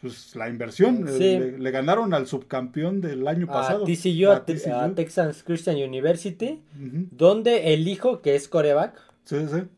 pues 0.00 0.34
la 0.36 0.48
inversión. 0.48 1.04
Eh, 1.08 1.56
le, 1.58 1.70
ganaron 1.70 2.14
al 2.14 2.26
subcampeón 2.26 3.00
del 3.00 3.26
año 3.26 3.46
pasado. 3.46 3.84
TCU, 3.84 4.30
a, 4.30 4.36
a, 4.36 4.94
Texas 4.94 5.42
Christian 5.42 5.76
University, 5.76 6.62
donde 6.72 7.74
el 7.74 7.88
hijo, 7.88 8.22
que 8.22 8.36
es 8.36 8.48
coreback, 8.48 9.11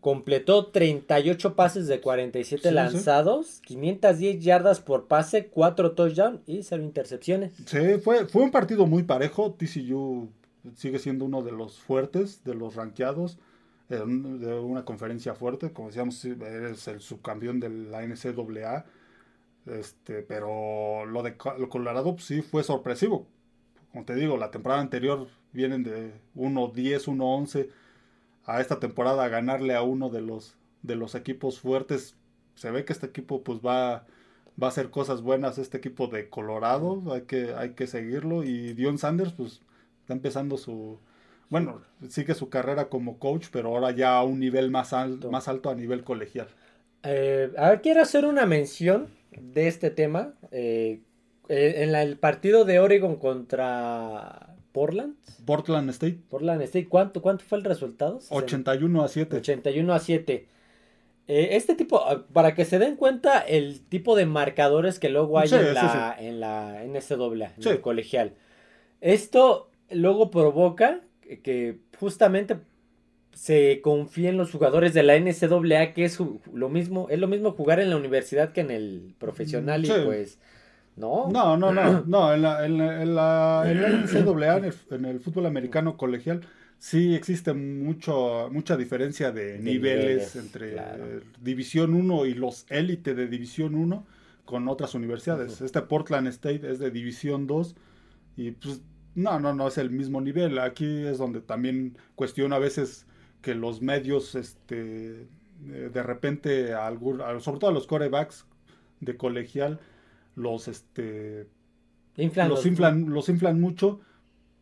completó 0.00 0.66
38 0.66 1.54
pases 1.54 1.86
de 1.86 2.00
47 2.00 2.72
lanzados, 2.72 3.60
510 3.64 4.42
yardas 4.42 4.80
por 4.80 5.06
pase, 5.06 5.48
4 5.48 5.92
touchdowns 5.92 6.40
y 6.46 6.62
0 6.62 6.82
intercepciones. 6.82 7.52
Sí, 7.66 7.98
fue, 8.02 8.26
fue 8.26 8.42
un 8.42 8.50
partido 8.50 8.86
muy 8.86 9.02
parejo. 9.02 9.52
TCU 9.52 10.30
sigue 10.76 10.98
siendo 10.98 11.26
uno 11.26 11.42
de 11.42 11.52
los 11.52 11.78
fuertes, 11.78 12.42
de 12.44 12.54
los 12.54 12.74
ranqueados. 12.74 13.38
de 13.88 14.02
una 14.02 14.84
conferencia 14.84 15.34
fuerte, 15.34 15.72
como 15.72 15.88
decíamos, 15.88 16.24
es 16.24 16.88
el 16.88 17.00
subcampeón 17.00 17.60
de 17.60 17.68
la 17.68 18.02
NCAA, 18.02 18.86
este, 19.66 20.22
pero 20.22 21.04
lo 21.06 21.22
de 21.22 21.36
Colorado 21.36 22.14
pues, 22.14 22.24
sí 22.24 22.42
fue 22.42 22.64
sorpresivo. 22.64 23.26
Como 23.92 24.04
te 24.04 24.14
digo, 24.14 24.36
la 24.36 24.50
temporada 24.50 24.80
anterior 24.80 25.28
vienen 25.52 25.84
de 25.84 26.14
1-10, 26.34 27.04
1-11 27.06 27.68
a 28.46 28.60
esta 28.60 28.80
temporada 28.80 29.28
ganarle 29.28 29.74
a 29.74 29.82
uno 29.82 30.10
de 30.10 30.20
los, 30.20 30.56
de 30.82 30.96
los 30.96 31.14
equipos 31.14 31.60
fuertes. 31.60 32.16
Se 32.54 32.70
ve 32.70 32.84
que 32.84 32.92
este 32.92 33.06
equipo 33.06 33.42
pues 33.42 33.60
va, 33.60 34.06
va 34.62 34.66
a 34.66 34.68
hacer 34.68 34.90
cosas 34.90 35.22
buenas, 35.22 35.58
este 35.58 35.78
equipo 35.78 36.06
de 36.06 36.28
Colorado, 36.28 37.02
hay 37.12 37.22
que, 37.22 37.54
hay 37.54 37.70
que 37.70 37.86
seguirlo. 37.86 38.44
Y 38.44 38.74
Dion 38.74 38.98
Sanders 38.98 39.32
pues 39.32 39.60
está 40.00 40.12
empezando 40.12 40.56
su, 40.56 40.98
bueno, 41.48 41.82
sigue 42.08 42.34
su 42.34 42.48
carrera 42.48 42.88
como 42.88 43.18
coach, 43.18 43.46
pero 43.50 43.68
ahora 43.68 43.90
ya 43.90 44.16
a 44.16 44.24
un 44.24 44.40
nivel 44.40 44.70
más 44.70 44.92
alto, 44.92 45.30
más 45.30 45.48
alto 45.48 45.70
a 45.70 45.74
nivel 45.74 46.04
colegial. 46.04 46.48
Eh, 47.02 47.52
a 47.58 47.70
ver, 47.70 47.82
quiero 47.82 48.02
hacer 48.02 48.24
una 48.24 48.46
mención 48.46 49.08
de 49.30 49.68
este 49.68 49.90
tema. 49.90 50.34
Eh, 50.50 51.00
eh, 51.48 51.74
en 51.78 51.94
el 51.94 52.16
partido 52.16 52.64
de 52.64 52.80
Oregon 52.80 53.16
contra 53.16 54.53
Portland. 54.74 55.14
Portland 55.46 55.88
State. 55.90 56.18
Portland 56.28 56.60
State. 56.62 56.88
¿Cuánto, 56.88 57.22
cuánto 57.22 57.44
fue 57.44 57.58
el 57.58 57.64
resultado? 57.64 58.18
81 58.28 59.04
a 59.04 59.08
7. 59.08 59.36
81 59.36 59.94
a 59.94 60.00
7. 60.00 60.48
este 61.28 61.76
tipo, 61.76 62.00
ah, 62.04 62.26
para 62.32 62.56
que 62.56 62.64
se 62.64 62.80
den 62.80 62.96
cuenta 62.96 63.38
el 63.38 63.82
tipo 63.82 64.16
de 64.16 64.26
marcadores 64.26 64.98
que 64.98 65.10
luego 65.10 65.38
hay 65.38 65.48
en, 65.52 65.74
la, 65.74 66.16
en 66.18 66.40
la 66.40 66.82
NCAA, 66.84 67.54
en 67.56 67.68
el 67.68 67.80
colegial. 67.80 68.34
Esto 69.00 69.70
luego 69.90 70.32
provoca 70.32 71.02
que 71.44 71.78
justamente 72.00 72.56
se 73.32 73.80
confíen 73.80 74.36
los 74.36 74.50
jugadores 74.50 74.92
de 74.92 75.04
la 75.04 75.16
NCAA 75.16 75.94
que 75.94 76.04
es 76.04 76.18
lo 76.52 76.68
mismo, 76.68 77.06
es 77.10 77.20
lo 77.20 77.28
mismo 77.28 77.52
jugar 77.52 77.78
en 77.78 77.90
la 77.90 77.96
universidad 77.96 78.52
que 78.52 78.62
en 78.62 78.72
el 78.72 79.14
profesional 79.18 79.84
y 79.84 79.88
pues 80.04 80.40
no. 80.96 81.28
No, 81.30 81.56
no, 81.56 81.72
no, 81.72 82.02
no, 82.06 82.34
en 82.34 82.42
la, 82.42 82.64
en 82.64 82.78
la, 82.78 83.02
en 83.02 83.14
la, 83.14 83.64
NCAA, 83.66 84.56
en 84.90 85.04
el, 85.04 85.20
fútbol 85.20 85.46
americano 85.46 85.96
colegial, 85.96 86.42
sí 86.78 87.14
existe 87.14 87.52
mucho, 87.52 88.48
mucha 88.52 88.76
diferencia 88.76 89.32
de, 89.32 89.58
niveles, 89.58 90.36
entre 90.36 90.76
División 91.40 91.94
1 91.94 92.26
y 92.26 92.34
los 92.34 92.66
élite 92.70 93.14
de 93.14 93.26
División 93.26 93.74
1 93.74 94.06
con 94.44 94.68
otras 94.68 94.94
universidades. 94.94 95.60
Este 95.60 95.80
Portland 95.82 96.28
State 96.28 96.70
es 96.70 96.78
de 96.78 96.90
División 96.90 97.46
2 97.46 97.74
y 98.36 98.50
pues 98.52 98.82
no, 99.14 99.38
no, 99.40 99.54
no 99.54 99.68
es 99.68 99.78
el 99.78 99.90
mismo 99.90 100.20
nivel. 100.20 100.58
Aquí 100.58 101.06
es 101.06 101.18
donde 101.18 101.40
también 101.40 101.96
cuestiono 102.14 102.56
a 102.56 102.58
veces 102.58 103.06
que 103.42 103.54
los 103.54 103.80
medios, 103.82 104.34
este, 104.34 105.26
eh, 105.68 105.90
de 105.92 106.02
repente, 106.02 106.72
sobre 107.40 107.58
todo 107.58 107.70
a 107.70 107.72
los 107.74 107.86
corebacks 107.86 108.46
de 109.00 109.16
colegial, 109.16 109.80
los, 110.36 110.68
este, 110.68 111.46
los, 112.16 112.66
inflan, 112.66 113.10
los 113.10 113.28
inflan 113.28 113.60
mucho 113.60 114.00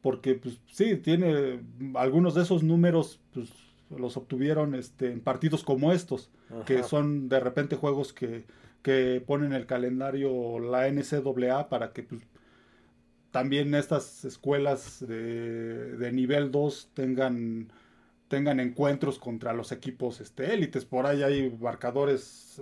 porque, 0.00 0.34
pues, 0.34 0.60
sí, 0.66 0.96
tiene 0.96 1.60
algunos 1.94 2.34
de 2.34 2.42
esos 2.42 2.62
números, 2.62 3.20
pues, 3.32 3.50
los 3.96 4.16
obtuvieron 4.16 4.74
este, 4.74 5.12
en 5.12 5.20
partidos 5.20 5.62
como 5.62 5.92
estos, 5.92 6.30
que 6.66 6.82
son 6.82 7.28
de 7.28 7.40
repente 7.40 7.76
juegos 7.76 8.12
que, 8.12 8.44
que 8.82 9.22
ponen 9.24 9.52
el 9.52 9.66
calendario 9.66 10.58
la 10.58 10.88
NCAA 10.90 11.68
para 11.68 11.92
que 11.92 12.02
pues, 12.02 12.22
también 13.30 13.74
estas 13.74 14.24
escuelas 14.24 15.04
de, 15.06 15.96
de 15.96 16.12
nivel 16.12 16.50
2 16.50 16.90
tengan 16.94 17.72
tengan 18.32 18.60
encuentros 18.60 19.18
contra 19.18 19.52
los 19.52 19.72
equipos 19.72 20.22
este, 20.22 20.54
élites. 20.54 20.86
Por 20.86 21.04
ahí 21.04 21.22
hay 21.22 21.54
marcadores. 21.60 22.58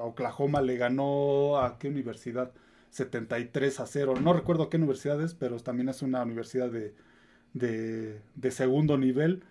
Oklahoma 0.00 0.60
le 0.60 0.76
ganó 0.76 1.60
a 1.60 1.78
qué 1.78 1.86
universidad? 1.86 2.50
73 2.90 3.78
a 3.78 3.86
0. 3.86 4.14
No 4.20 4.32
recuerdo 4.32 4.68
qué 4.68 4.76
universidad 4.76 5.22
es, 5.22 5.34
pero 5.34 5.60
también 5.60 5.88
es 5.88 6.02
una 6.02 6.20
universidad 6.24 6.68
de, 6.68 6.96
de, 7.52 8.50
segundo 8.50 8.98
nivel. 8.98 9.44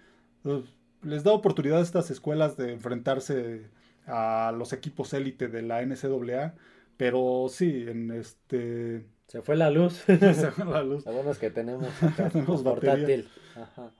Les 1.02 1.24
da 1.24 1.32
oportunidad 1.32 1.80
a 1.80 1.84
estas 1.84 2.12
escuelas 2.12 2.58
de 2.58 2.74
enfrentarse 2.74 3.70
a 4.06 4.54
los 4.54 4.74
equipos 4.74 5.14
élite 5.14 5.48
de 5.48 5.62
la 5.62 5.82
NCAA. 5.82 6.56
Pero 6.98 7.46
sí, 7.50 7.86
en 7.88 8.12
este. 8.12 9.06
Se 9.28 9.42
fue 9.42 9.56
la 9.56 9.70
luz. 9.70 9.94
Se 10.08 10.52
fue 10.52 10.66
la 10.66 10.84
luz. 10.84 11.06
Lo 11.06 11.14
bueno 11.14 11.32
es 11.32 11.38
que 11.38 11.52
tenemos, 11.52 11.88
tenemos 12.34 12.64
portátil. 12.64 13.30
Ajá. 13.56 13.94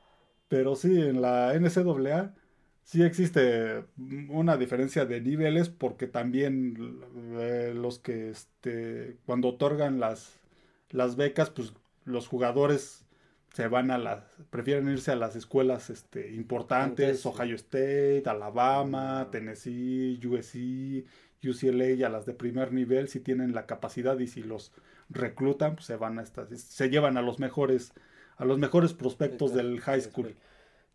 Pero 0.54 0.76
sí, 0.76 1.02
en 1.02 1.20
la 1.20 1.52
NCAA 1.56 2.36
sí 2.84 3.02
existe 3.02 3.86
una 4.30 4.56
diferencia 4.56 5.04
de 5.04 5.20
niveles 5.20 5.70
porque 5.70 6.06
también 6.06 7.02
eh, 7.40 7.74
los 7.76 7.98
que 7.98 8.30
este, 8.30 9.18
cuando 9.26 9.48
otorgan 9.48 10.00
las, 10.00 10.40
las 10.92 11.16
becas, 11.16 11.50
pues 11.50 11.74
los 12.06 12.28
jugadores 12.28 13.08
se 13.52 13.68
van 13.68 13.90
a 13.90 13.98
las, 13.98 14.26
prefieren 14.52 14.90
irse 14.90 15.12
a 15.12 15.16
las 15.16 15.36
escuelas 15.36 15.90
este, 15.90 16.34
importantes, 16.36 17.26
Ohio 17.26 17.56
State, 17.56 18.22
Alabama, 18.28 19.30
Tennessee, 19.32 20.20
USC, 20.24 21.04
UCLA 21.44 21.90
y 21.94 22.04
a 22.04 22.10
las 22.10 22.28
de 22.28 22.36
primer 22.36 22.74
nivel 22.74 23.08
si 23.08 23.20
tienen 23.20 23.56
la 23.56 23.66
capacidad 23.66 24.20
y 24.20 24.28
si 24.28 24.44
los 24.44 24.72
reclutan, 25.10 25.74
pues 25.78 25.88
se 25.88 25.96
van 25.96 26.20
a 26.20 26.22
estas, 26.22 26.50
se 26.50 26.90
llevan 26.92 27.18
a 27.18 27.24
los 27.24 27.40
mejores 27.40 27.92
a 28.38 28.46
los 28.46 28.58
mejores 28.58 28.94
prospectos 28.94 29.54
del 29.54 29.80
high 29.82 30.02
school. 30.02 30.36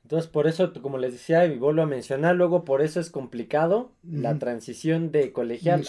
Entonces, 0.02 0.30
por 0.30 0.46
eso, 0.46 0.72
como 0.80 0.96
les 0.96 1.12
decía, 1.12 1.44
y 1.44 1.58
vuelvo 1.58 1.82
a 1.82 1.86
mencionar, 1.86 2.34
luego 2.34 2.64
por 2.64 2.80
eso 2.80 2.98
es 2.98 3.10
complicado 3.10 3.92
la 4.02 4.38
transición 4.38 5.12
de 5.12 5.32
colegial 5.32 5.84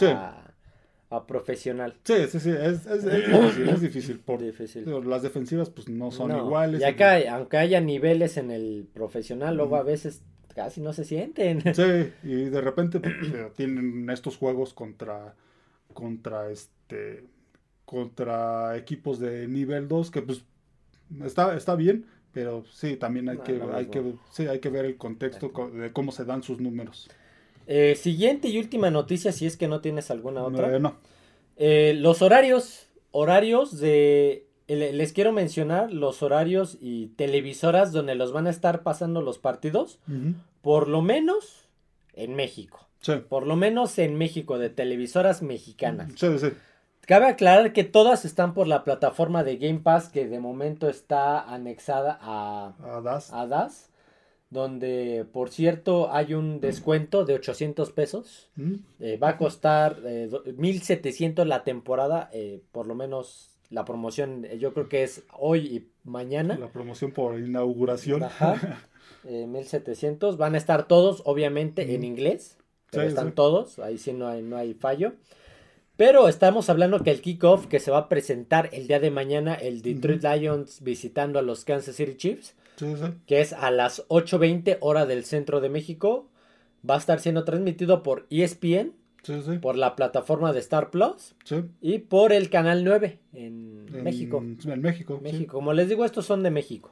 a, 1.09 1.25
profesional. 1.25 1.95
Sí, 2.03 2.15
sí, 2.29 2.39
sí, 2.39 2.49
es, 2.51 2.83
difícil, 2.83 3.69
es 3.69 3.81
difícil. 3.81 4.83
Por, 4.83 5.05
Las 5.05 5.21
defensivas, 5.21 5.69
pues 5.69 5.87
no 5.87 6.11
son 6.11 6.35
iguales. 6.35 6.81
Y 6.81 6.83
acá, 6.83 7.17
aunque 7.33 7.57
haya 7.57 7.79
niveles 7.79 8.37
en 8.37 8.51
el 8.51 8.87
profesional, 8.93 9.55
luego 9.55 9.77
a 9.77 9.83
veces 9.83 10.21
casi 10.53 10.81
no 10.81 10.91
se 10.91 11.05
sienten. 11.05 11.61
Sí, 11.73 12.11
y 12.23 12.49
de 12.49 12.61
repente 12.61 12.99
pues, 12.99 13.15
tienen 13.55 14.09
estos 14.09 14.35
juegos 14.35 14.73
contra, 14.73 15.33
contra 15.93 16.51
este, 16.51 17.23
contra 17.85 18.75
equipos 18.77 19.19
de 19.19 19.47
nivel 19.47 19.87
2 19.87 20.11
que 20.11 20.21
pues 20.21 20.43
está, 21.23 21.55
está 21.55 21.75
bien, 21.75 22.05
pero 22.31 22.63
sí, 22.71 22.95
también 22.95 23.29
hay, 23.29 23.37
que, 23.39 23.61
hay, 23.73 23.87
que, 23.87 24.13
sí, 24.31 24.47
hay 24.47 24.59
que 24.59 24.69
ver 24.69 24.85
el 24.85 24.97
contexto 24.97 25.51
de 25.73 25.91
cómo 25.91 26.11
se 26.11 26.25
dan 26.25 26.43
sus 26.43 26.59
números. 26.59 27.09
Eh, 27.67 27.95
siguiente 27.95 28.47
y 28.47 28.57
última 28.57 28.89
noticia, 28.89 29.31
si 29.31 29.45
es 29.45 29.55
que 29.57 29.67
no 29.67 29.79
tienes 29.81 30.09
alguna 30.09 30.43
otra. 30.43 30.75
Eh, 30.75 30.79
no. 30.79 30.97
Eh, 31.57 31.93
los 31.95 32.21
horarios, 32.21 32.87
horarios 33.11 33.79
de... 33.79 34.45
Les 34.67 35.13
quiero 35.13 35.31
mencionar 35.31 35.91
los 35.91 36.21
horarios 36.21 36.77
y 36.79 37.07
televisoras 37.15 37.91
donde 37.91 38.13
los 38.13 38.31
van 38.31 38.45
a 38.45 38.51
estar 38.51 38.83
pasando 38.83 39.21
los 39.23 39.39
partidos, 39.39 39.99
por 40.61 40.87
lo 40.87 41.01
menos 41.01 41.67
en 42.13 42.35
México. 42.35 42.87
Sí. 43.01 43.13
Por 43.27 43.47
lo 43.47 43.55
menos 43.55 43.97
en 43.97 44.15
México, 44.15 44.59
de 44.59 44.69
televisoras 44.69 45.41
mexicanas. 45.41 46.11
Sí, 46.15 46.37
sí. 46.37 46.49
Cabe 47.09 47.25
aclarar 47.25 47.73
que 47.73 47.83
todas 47.83 48.23
están 48.23 48.53
por 48.53 48.67
la 48.67 48.83
plataforma 48.83 49.43
de 49.43 49.57
Game 49.57 49.79
Pass 49.79 50.09
que 50.09 50.27
de 50.27 50.39
momento 50.39 50.87
está 50.87 51.41
anexada 51.41 52.19
a, 52.21 52.75
a, 52.83 53.47
DAS. 53.47 53.89
donde 54.51 55.25
por 55.33 55.49
cierto 55.49 56.13
hay 56.13 56.35
un 56.35 56.59
descuento 56.59 57.25
de 57.25 57.33
800 57.33 57.91
pesos. 57.93 58.51
Mm. 58.57 58.73
Eh, 58.99 59.17
va 59.17 59.29
a 59.29 59.37
costar 59.37 59.97
1700 60.55 61.47
la 61.47 61.63
temporada, 61.63 62.29
eh, 62.31 62.61
por 62.71 62.85
lo 62.85 62.93
menos 62.93 63.57
la 63.71 63.85
promoción 63.85 64.43
yo 64.59 64.75
creo 64.75 64.87
que 64.87 65.01
es 65.01 65.23
hoy 65.35 65.61
y 65.61 65.91
mañana. 66.07 66.59
La 66.59 66.71
promoción 66.71 67.11
por 67.11 67.39
inauguración. 67.39 68.21
Ajá. 68.21 68.83
1700. 69.23 70.37
Van 70.37 70.53
a 70.53 70.59
estar 70.59 70.87
todos, 70.87 71.23
obviamente, 71.25 71.95
en 71.95 72.03
inglés. 72.03 72.59
Pero 72.91 73.03
están 73.03 73.33
todos, 73.33 73.79
ahí 73.79 73.97
sí 73.97 74.13
no 74.13 74.27
hay, 74.27 74.43
no 74.43 74.57
hay 74.57 74.75
fallo. 74.75 75.13
Pero 75.99 76.29
estamos 76.29 76.69
hablando 76.69 77.03
que 77.03 77.11
el 77.11 77.19
kickoff 77.19 77.67
que 77.67 77.81
se 77.81 77.91
va 77.91 77.97
a 77.97 78.07
presentar 78.07 78.69
el 78.71 78.87
día 78.87 79.01
de 79.01 79.11
mañana, 79.11 79.53
el 79.53 79.81
Detroit 79.81 80.23
Lions 80.23 80.79
visitando 80.81 81.39
a 81.39 81.41
los 81.41 81.65
Kansas 81.65 81.97
City 81.97 82.15
Chiefs, 82.15 82.55
que 83.25 83.41
es 83.41 83.51
a 83.51 83.69
las 83.69 84.07
8.20 84.07 84.77
hora 84.79 85.05
del 85.05 85.25
centro 85.25 85.59
de 85.59 85.67
México, 85.67 86.29
va 86.89 86.95
a 86.95 86.99
estar 86.99 87.19
siendo 87.19 87.43
transmitido 87.43 88.01
por 88.01 88.27
ESPN, 88.29 88.93
por 89.61 89.75
la 89.75 89.97
plataforma 89.97 90.53
de 90.53 90.59
Star 90.59 90.89
Plus 90.89 91.35
y 91.81 91.97
por 91.97 92.31
el 92.31 92.49
canal 92.49 92.85
9 92.85 93.19
en, 93.33 93.83
México. 94.01 94.37
En 94.37 94.81
México. 94.81 95.19
México. 95.21 95.51
Como 95.51 95.73
les 95.73 95.89
digo, 95.89 96.05
estos 96.05 96.25
son 96.25 96.43
de 96.43 96.49
México. 96.49 96.91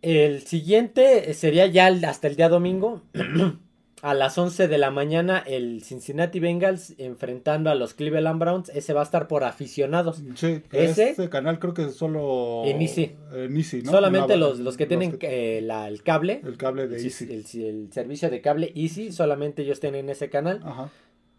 El 0.00 0.42
siguiente 0.42 1.34
sería 1.34 1.66
ya 1.66 1.88
hasta 1.88 2.28
el 2.28 2.36
día 2.36 2.48
domingo. 2.48 3.02
a 4.02 4.14
las 4.14 4.36
11 4.36 4.66
de 4.66 4.78
la 4.78 4.90
mañana 4.90 5.38
el 5.46 5.82
Cincinnati 5.84 6.40
Bengals 6.40 6.94
enfrentando 6.98 7.70
a 7.70 7.76
los 7.76 7.94
Cleveland 7.94 8.40
Browns. 8.40 8.68
Ese 8.70 8.92
va 8.92 9.00
a 9.00 9.04
estar 9.04 9.28
por 9.28 9.44
aficionados. 9.44 10.20
Sí, 10.34 10.60
Ese- 10.72 11.10
ese 11.10 11.28
canal 11.30 11.60
creo 11.60 11.72
que 11.72 11.84
es 11.84 11.94
solo 11.94 12.62
En 12.64 12.82
Easy. 12.82 13.14
en 13.32 13.56
Easy, 13.56 13.82
¿no? 13.82 13.92
Solamente 13.92 14.36
los, 14.36 14.58
los 14.58 14.76
que 14.76 14.86
tienen 14.86 15.18
que- 15.18 15.58
eh, 15.58 15.62
la- 15.62 15.86
el 15.86 16.02
cable, 16.02 16.40
el 16.44 16.56
cable 16.56 16.88
de 16.88 16.96
el, 16.98 17.04
Easy. 17.04 17.24
el- 17.24 17.64
el 17.64 17.92
servicio 17.92 18.28
de 18.28 18.40
cable 18.40 18.72
Easy, 18.74 19.12
solamente 19.12 19.62
ellos 19.62 19.78
tienen 19.78 20.10
ese 20.10 20.28
canal 20.28 20.60
Ajá. 20.64 20.90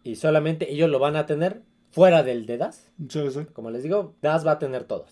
y 0.02 0.16
solamente 0.16 0.72
ellos 0.72 0.88
lo 0.88 0.98
van 0.98 1.16
a 1.16 1.26
tener 1.26 1.60
fuera 1.90 2.22
del 2.22 2.46
de 2.46 2.56
DAS. 2.56 2.90
Sí, 3.10 3.20
sí. 3.30 3.40
Como 3.52 3.70
les 3.70 3.82
digo, 3.82 4.14
DAS 4.22 4.46
va 4.46 4.52
a 4.52 4.58
tener 4.58 4.84
todos. 4.84 5.10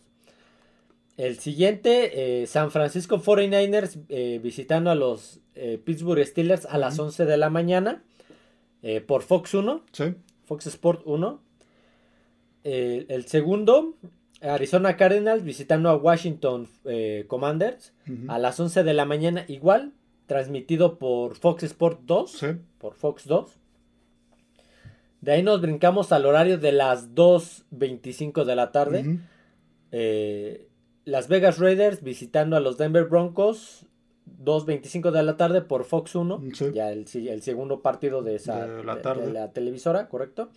El 1.18 1.38
siguiente, 1.38 2.40
eh, 2.42 2.46
San 2.46 2.70
Francisco 2.70 3.18
49ers 3.20 3.98
eh, 4.08 4.40
visitando 4.42 4.90
a 4.90 4.94
los 4.94 5.40
eh, 5.54 5.78
Pittsburgh 5.84 6.24
Steelers 6.24 6.66
a 6.66 6.78
las 6.78 6.94
Ujú. 6.94 7.04
11 7.06 7.24
de 7.26 7.36
la 7.36 7.50
mañana 7.50 8.02
eh, 8.82 9.00
por 9.00 9.22
Fox 9.22 9.54
1, 9.54 9.84
Sí. 9.92 10.14
Fox 10.44 10.66
Sport 10.66 11.02
1. 11.04 11.40
Eh, 12.64 13.06
el 13.08 13.26
segundo, 13.26 13.94
Arizona 14.40 14.96
Cardinals 14.96 15.42
visitando 15.44 15.88
a 15.90 15.96
Washington 15.96 16.68
eh, 16.84 17.24
Commanders 17.28 17.92
a 18.28 18.38
las 18.38 18.58
11 18.58 18.82
de 18.84 18.94
la 18.94 19.04
mañana 19.04 19.44
igual, 19.48 19.92
transmitido 20.26 20.98
por 20.98 21.34
Fox 21.36 21.62
Sport 21.64 22.00
2, 22.06 22.30
Sí. 22.32 22.46
por 22.78 22.94
Fox 22.94 23.26
2. 23.26 23.50
De 25.20 25.32
ahí 25.32 25.42
nos 25.44 25.60
brincamos 25.60 26.10
al 26.10 26.26
horario 26.26 26.58
de 26.58 26.72
las 26.72 27.14
2.25 27.14 28.44
de 28.44 28.56
la 28.56 28.72
tarde. 28.72 29.18
Las 31.04 31.28
Vegas 31.28 31.58
Raiders 31.58 32.02
visitando 32.02 32.56
a 32.56 32.60
los 32.60 32.78
Denver 32.78 33.04
Broncos 33.04 33.86
2.25 34.44 35.10
de 35.10 35.22
la 35.22 35.36
tarde 35.36 35.62
por 35.62 35.84
Fox 35.84 36.14
1. 36.14 36.42
Sí. 36.54 36.70
Ya 36.74 36.90
el, 36.90 37.06
segundo 37.42 37.80
partido 37.80 38.22
de, 38.22 38.36
esa, 38.36 38.66
De 38.66 38.84
la 38.84 38.96
de- 38.96 39.02
tarde. 39.02 39.26
de 39.26 39.32
la 39.32 39.52
televisora, 39.52 40.08
correcto. 40.08 40.50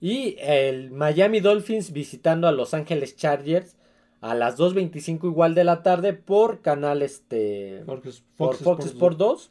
Y 0.00 0.36
el 0.38 0.90
Miami 0.90 1.40
Dolphins 1.40 1.92
visitando 1.92 2.46
a 2.48 2.52
Los 2.52 2.72
Ángeles 2.74 3.16
Chargers 3.16 3.76
a 4.20 4.34
las 4.34 4.56
2.25 4.58 5.24
igual 5.28 5.54
de 5.54 5.64
la 5.64 5.82
tarde 5.82 6.12
por 6.12 6.60
canal 6.60 7.02
este 7.02 7.78
es 8.04 8.22
por 8.36 8.54
Fox 8.56 8.86
Sport 8.86 9.16
2. 9.16 9.50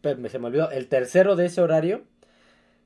Pero 0.00 0.18
me- 0.20 0.28
se 0.28 0.38
me 0.38 0.46
olvidó. 0.46 0.70
El 0.70 0.88
tercero 0.88 1.36
de 1.36 1.46
ese 1.46 1.60
horario 1.60 2.02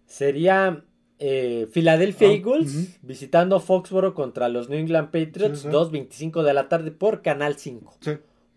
sería 0.06 0.84
eh, 1.18 1.68
Philadelphia 1.72 2.28
Ah, 2.28 2.32
Eagles 2.32 2.98
visitando 3.02 3.60
Foxboro 3.60 4.14
contra 4.14 4.48
los 4.48 4.68
New 4.68 4.78
England 4.78 5.06
Patriots. 5.10 5.60
Sí, 5.60 5.68
sí. 5.68 5.74
2.25 5.74 6.42
de 6.42 6.54
la 6.54 6.68
tarde 6.68 6.90
por 6.90 7.22
Canal 7.22 7.56
5. 7.56 7.96
Sí. 8.00 8.12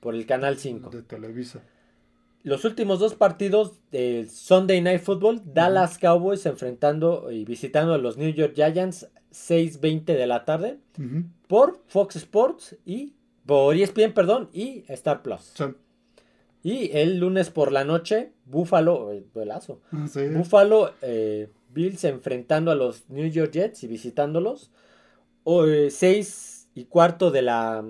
Por 0.05 0.13
el 0.13 0.27
Canal 0.27 0.57
5. 0.59 0.91
De 0.91 1.01
Televisa. 1.01 1.63
Los 2.43 2.63
últimos 2.63 2.99
dos 2.99 3.15
partidos 3.15 3.81
del 3.89 4.29
Sunday 4.29 4.79
Night 4.79 5.01
Football, 5.01 5.41
Dallas 5.51 5.97
Cowboys 5.97 6.45
enfrentando 6.45 7.31
y 7.31 7.43
visitando 7.43 7.95
a 7.95 7.97
los 7.97 8.15
New 8.15 8.31
York 8.31 8.53
Giants 8.53 9.09
6.20 9.31 10.03
de 10.05 10.27
la 10.27 10.45
tarde 10.45 10.77
por 11.47 11.81
Fox 11.87 12.17
Sports 12.17 12.77
y 12.85 13.15
por 13.47 13.75
ESPN, 13.75 14.13
perdón, 14.13 14.47
y 14.53 14.83
Star 14.89 15.23
Plus. 15.23 15.53
Sí. 15.55 15.63
Y 16.61 16.95
el 16.95 17.17
lunes 17.17 17.49
por 17.49 17.71
la 17.71 17.83
noche, 17.83 18.31
Buffalo, 18.45 19.11
eh, 19.11 19.25
duelazo. 19.33 19.81
Sí. 20.07 20.27
Buffalo 20.27 20.93
eh, 21.01 21.49
Bills 21.73 22.03
enfrentando 22.03 22.69
a 22.69 22.75
los 22.75 23.09
New 23.09 23.27
York 23.27 23.53
Jets 23.53 23.83
y 23.83 23.87
visitándolos. 23.87 24.69
O, 25.43 25.65
eh, 25.65 25.89
seis 25.89 26.69
y 26.75 26.85
cuarto 26.85 27.31
de 27.31 27.41
la, 27.41 27.83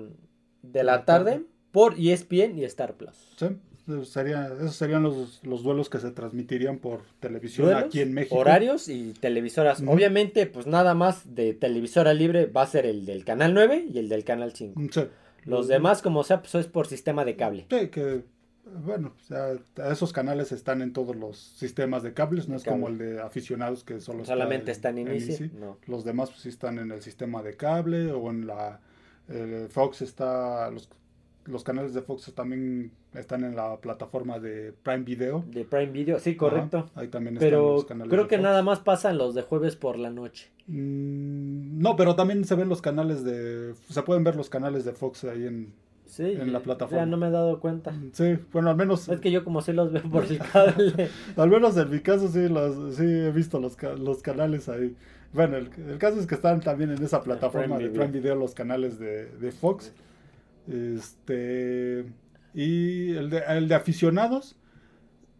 de 0.62 0.82
la 0.82 1.04
tarde. 1.04 1.44
Por 1.76 1.92
ESPN 2.00 2.56
y 2.56 2.64
Star 2.64 2.94
Plus. 2.94 3.34
Sí. 3.36 3.48
Esos 3.86 4.08
serían, 4.08 4.50
esos 4.60 4.76
serían 4.76 5.02
los, 5.02 5.44
los 5.44 5.62
duelos 5.62 5.90
que 5.90 5.98
se 5.98 6.10
transmitirían 6.10 6.78
por 6.78 7.02
televisión 7.20 7.66
Duelos, 7.66 7.84
aquí 7.84 8.00
en 8.00 8.14
México. 8.14 8.36
Horarios 8.36 8.88
y 8.88 9.12
televisoras. 9.12 9.82
Obviamente, 9.86 10.46
pues 10.46 10.66
nada 10.66 10.94
más 10.94 11.34
de 11.34 11.52
televisora 11.52 12.14
libre 12.14 12.46
va 12.46 12.62
a 12.62 12.66
ser 12.66 12.86
el 12.86 13.04
del 13.04 13.26
canal 13.26 13.52
9 13.52 13.88
y 13.92 13.98
el 13.98 14.08
del 14.08 14.24
canal 14.24 14.54
5. 14.54 14.80
Sí. 14.90 15.02
Los 15.44 15.68
demás, 15.68 16.00
como 16.00 16.24
sea, 16.24 16.40
pues 16.40 16.54
es 16.54 16.66
por 16.66 16.86
sistema 16.86 17.26
de 17.26 17.36
cable. 17.36 17.66
Sí, 17.68 17.88
que 17.88 18.24
bueno, 18.64 19.12
o 19.14 19.22
sea, 19.22 19.52
esos 19.90 20.14
canales 20.14 20.52
están 20.52 20.80
en 20.80 20.94
todos 20.94 21.14
los 21.14 21.36
sistemas 21.36 22.02
de 22.02 22.14
cables, 22.14 22.48
no 22.48 22.54
De 22.54 22.60
es 22.60 22.64
como 22.64 22.88
el 22.88 22.96
de 22.96 23.20
aficionados 23.20 23.84
que 23.84 24.00
solo 24.00 24.24
Solamente 24.24 24.72
está 24.72 24.88
en 24.88 24.98
en 25.00 25.08
inicio. 25.08 25.34
Easy. 25.34 25.50
No. 25.54 25.76
Los 25.86 26.04
demás 26.06 26.30
pues, 26.30 26.40
sí 26.40 26.48
están 26.48 26.78
en 26.78 26.90
el 26.90 27.02
sistema 27.02 27.42
de 27.42 27.54
cable 27.54 28.12
o 28.12 28.30
en 28.30 28.46
la 28.46 28.80
eh, 29.28 29.66
Fox 29.68 30.00
está 30.00 30.70
los, 30.70 30.88
los 31.46 31.64
canales 31.64 31.94
de 31.94 32.02
Fox 32.02 32.32
también 32.34 32.90
están 33.14 33.44
en 33.44 33.56
la 33.56 33.76
plataforma 33.78 34.38
de 34.38 34.72
Prime 34.82 35.04
Video. 35.04 35.44
De 35.48 35.64
Prime 35.64 35.86
Video, 35.92 36.18
sí, 36.18 36.36
correcto. 36.36 36.78
Ajá, 36.90 37.00
ahí 37.00 37.08
también 37.08 37.36
están 37.36 37.48
Pero 37.48 37.74
los 37.74 37.84
canales 37.84 38.10
creo 38.10 38.24
de 38.24 38.28
que 38.28 38.36
Fox. 38.36 38.42
nada 38.44 38.62
más 38.62 38.80
pasan 38.80 39.18
los 39.18 39.34
de 39.34 39.42
jueves 39.42 39.76
por 39.76 39.98
la 39.98 40.10
noche. 40.10 40.48
Mm, 40.66 41.78
no, 41.80 41.96
pero 41.96 42.14
también 42.16 42.44
se 42.44 42.54
ven 42.54 42.68
los 42.68 42.82
canales 42.82 43.24
de 43.24 43.74
se 43.88 44.02
pueden 44.02 44.24
ver 44.24 44.36
los 44.36 44.48
canales 44.50 44.84
de 44.84 44.92
Fox 44.92 45.24
ahí 45.24 45.46
en 45.46 45.72
Sí. 46.06 46.22
En 46.22 46.52
la 46.52 46.60
ya 46.60 46.64
plataforma. 46.64 47.04
no 47.04 47.16
me 47.16 47.26
he 47.26 47.30
dado 47.32 47.58
cuenta. 47.58 47.92
sí, 48.12 48.38
bueno, 48.52 48.70
al 48.70 48.76
menos 48.76 49.08
Es 49.08 49.18
que 49.20 49.32
yo 49.32 49.42
como 49.44 49.60
sí 49.60 49.72
los 49.72 49.92
veo 49.92 50.02
por 50.04 50.24
el 50.24 50.38
cable. 50.52 51.08
Al 51.36 51.50
menos 51.50 51.76
en 51.76 51.90
mi 51.90 51.98
caso 52.00 52.28
sí, 52.28 52.48
los, 52.48 52.94
sí 52.94 53.02
he 53.04 53.32
visto 53.32 53.58
los, 53.58 53.76
los 53.98 54.22
canales 54.22 54.68
ahí. 54.68 54.94
Bueno, 55.32 55.56
el, 55.56 55.68
el 55.88 55.98
caso 55.98 56.20
es 56.20 56.26
que 56.26 56.36
están 56.36 56.60
también 56.60 56.90
en 56.92 57.02
esa 57.02 57.22
plataforma 57.22 57.76
Prime 57.76 57.90
de. 57.90 57.98
Prime 57.98 58.12
Video 58.12 58.36
los 58.36 58.54
canales 58.54 59.00
de, 59.00 59.26
de 59.26 59.50
Fox. 59.52 59.92
Este 60.68 62.04
y 62.54 63.12
el 63.12 63.30
de, 63.30 63.42
el 63.48 63.68
de 63.68 63.74
aficionados 63.74 64.56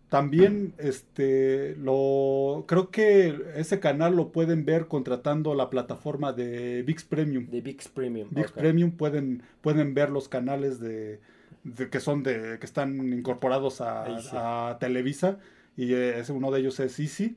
también 0.09 0.73
este 0.79 1.75
lo 1.77 2.65
creo 2.69 2.91
que 2.91 3.37
ese 3.57 3.81
canal 3.81 4.15
lo 4.15 4.31
pueden 4.31 4.65
ver 4.65 4.87
contratando 4.87 5.55
la 5.55 5.69
plataforma 5.69 6.33
de 6.33 6.83
VIX 6.85 7.05
Premium. 7.05 7.47
De 7.51 7.61
VIX 7.61 7.89
Premium. 7.89 8.29
VIX. 8.31 8.53
Premium 8.53 8.91
pueden 8.93 9.43
pueden 9.63 9.95
ver 9.95 10.11
los 10.11 10.29
canales 10.29 10.79
de, 10.79 11.21
de 11.65 11.91
que 11.91 11.99
son 11.99 12.23
de 12.23 12.59
que 12.61 12.67
están 12.67 13.13
incorporados 13.13 13.81
a, 13.81 14.05
Ahí 14.05 14.23
sí. 14.23 14.29
a 14.33 14.77
Televisa 14.79 15.39
y 15.77 15.93
ese 15.93 16.33
uno 16.33 16.51
de 16.53 16.61
ellos 16.61 16.79
es 16.79 17.01
Easy. 17.01 17.37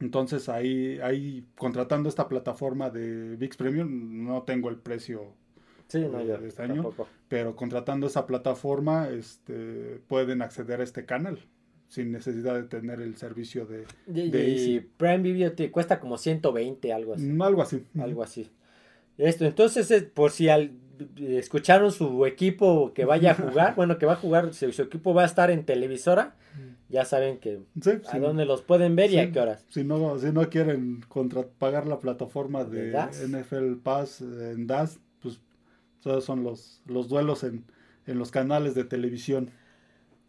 Entonces 0.00 0.48
ahí 0.48 0.98
ahí 1.04 1.46
contratando 1.56 2.08
esta 2.08 2.28
plataforma 2.28 2.90
de 2.90 3.36
VIX 3.36 3.56
Premium 3.56 4.24
no 4.24 4.42
tengo 4.42 4.70
el 4.70 4.76
precio, 4.76 5.34
Sí, 5.88 6.00
no, 6.00 6.22
yo 6.22 6.38
de 6.38 6.48
este 6.48 6.62
año. 6.62 6.74
tampoco. 6.74 7.06
pero 7.28 7.54
contratando 7.56 8.06
esa 8.06 8.26
plataforma 8.26 9.08
este 9.10 10.00
pueden 10.08 10.42
acceder 10.42 10.80
a 10.80 10.84
este 10.84 11.04
canal 11.04 11.38
sin 11.88 12.10
necesidad 12.10 12.54
de 12.54 12.64
tener 12.64 13.00
el 13.00 13.16
servicio 13.16 13.66
de 13.66 13.84
Y, 14.08 14.30
de 14.30 14.48
y 14.48 14.52
Easy. 14.52 14.80
Prime 14.96 15.18
Video 15.18 15.52
te 15.52 15.70
cuesta 15.70 16.00
como 16.00 16.18
120, 16.18 16.92
algo 16.92 17.14
así. 17.14 17.24
Mm, 17.26 17.42
algo 17.42 17.62
así. 17.62 17.84
Algo 17.98 18.22
así. 18.22 18.50
Esto, 19.18 19.44
entonces, 19.44 19.90
es 19.92 20.02
por 20.02 20.32
si 20.32 20.48
al, 20.48 20.72
escucharon 21.20 21.92
su 21.92 22.26
equipo 22.26 22.92
que 22.94 23.04
vaya 23.04 23.32
a 23.32 23.34
jugar, 23.34 23.74
bueno, 23.76 23.98
que 23.98 24.06
va 24.06 24.14
a 24.14 24.16
jugar, 24.16 24.52
si 24.54 24.72
su 24.72 24.82
equipo 24.82 25.14
va 25.14 25.22
a 25.22 25.26
estar 25.26 25.50
en 25.52 25.64
televisora, 25.64 26.34
ya 26.88 27.04
saben 27.04 27.38
que 27.38 27.60
Sí, 27.80 27.90
a 28.08 28.12
sí. 28.12 28.18
dónde 28.18 28.44
los 28.44 28.62
pueden 28.62 28.96
ver 28.96 29.10
y 29.12 29.18
a 29.18 29.30
qué 29.30 29.38
horas. 29.38 29.64
Si 29.68 29.84
no, 29.84 30.18
si 30.18 30.32
no 30.32 30.48
quieren 30.50 31.00
contra- 31.08 31.46
pagar 31.46 31.86
la 31.86 31.98
plataforma 32.00 32.64
¿De 32.64 32.90
de? 32.90 33.28
NFL 33.28 33.76
Pass 33.82 34.20
en 34.20 34.66
DAS, 34.66 34.98
esos 36.06 36.24
son 36.24 36.42
los, 36.42 36.82
los 36.86 37.08
duelos 37.08 37.44
en, 37.44 37.64
en 38.06 38.18
los 38.18 38.30
canales 38.30 38.74
de 38.74 38.84
televisión. 38.84 39.50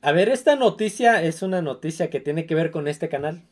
A 0.01 0.11
ver, 0.11 0.29
esta 0.29 0.55
noticia 0.55 1.23
es 1.23 1.41
una 1.41 1.61
noticia 1.61 2.09
que 2.09 2.19
tiene 2.19 2.45
que 2.45 2.55
ver 2.55 2.71
con 2.71 2.87
este 2.87 3.09
canal. 3.09 3.43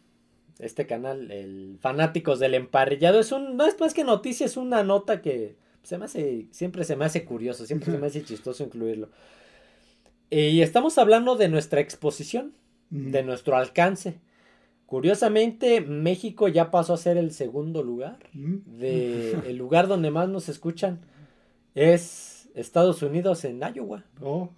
Este 0.60 0.86
canal, 0.86 1.32
el 1.32 1.78
Fanáticos 1.82 2.40
del 2.40 2.54
Emparrillado, 2.54 3.20
es 3.20 3.32
un, 3.32 3.58
no 3.58 3.66
es 3.66 3.80
más 3.80 3.94
que 3.94 4.04
noticia, 4.04 4.46
es 4.46 4.56
una 4.56 4.84
nota 4.84 5.22
que 5.22 5.56
se 5.82 5.98
me 5.98 6.06
hace, 6.06 6.48
siempre 6.52 6.84
se 6.84 6.96
me 6.96 7.06
hace 7.06 7.26
curioso, 7.26 7.66
siempre 7.66 7.92
se 7.92 7.98
me 7.98 8.08
hace 8.08 8.24
chistoso 8.26 8.64
incluirlo. 8.64 9.10
Y 10.30 10.62
estamos 10.62 10.98
hablando 10.98 11.36
de 11.36 11.50
nuestra 11.50 11.80
exposición, 11.80 12.54
de 12.90 13.24
nuestro 13.24 13.56
alcance. 13.56 14.20
Curiosamente, 14.86 15.82
México 15.82 16.48
ya 16.48 16.70
pasó 16.70 16.94
a 16.94 16.98
ser 16.98 17.18
el 17.18 17.32
segundo 17.32 17.84
lugar. 17.84 18.18
De, 18.34 19.32
el 19.48 19.58
lugar 19.58 19.88
donde 19.88 20.12
más 20.12 20.30
nos 20.30 20.50
escuchan 20.50 21.02
es 21.76 22.50
Estados 22.56 23.02
Unidos 23.02 23.44
en 23.46 23.62
Iowa. 23.74 24.04
Oh, 24.22 24.50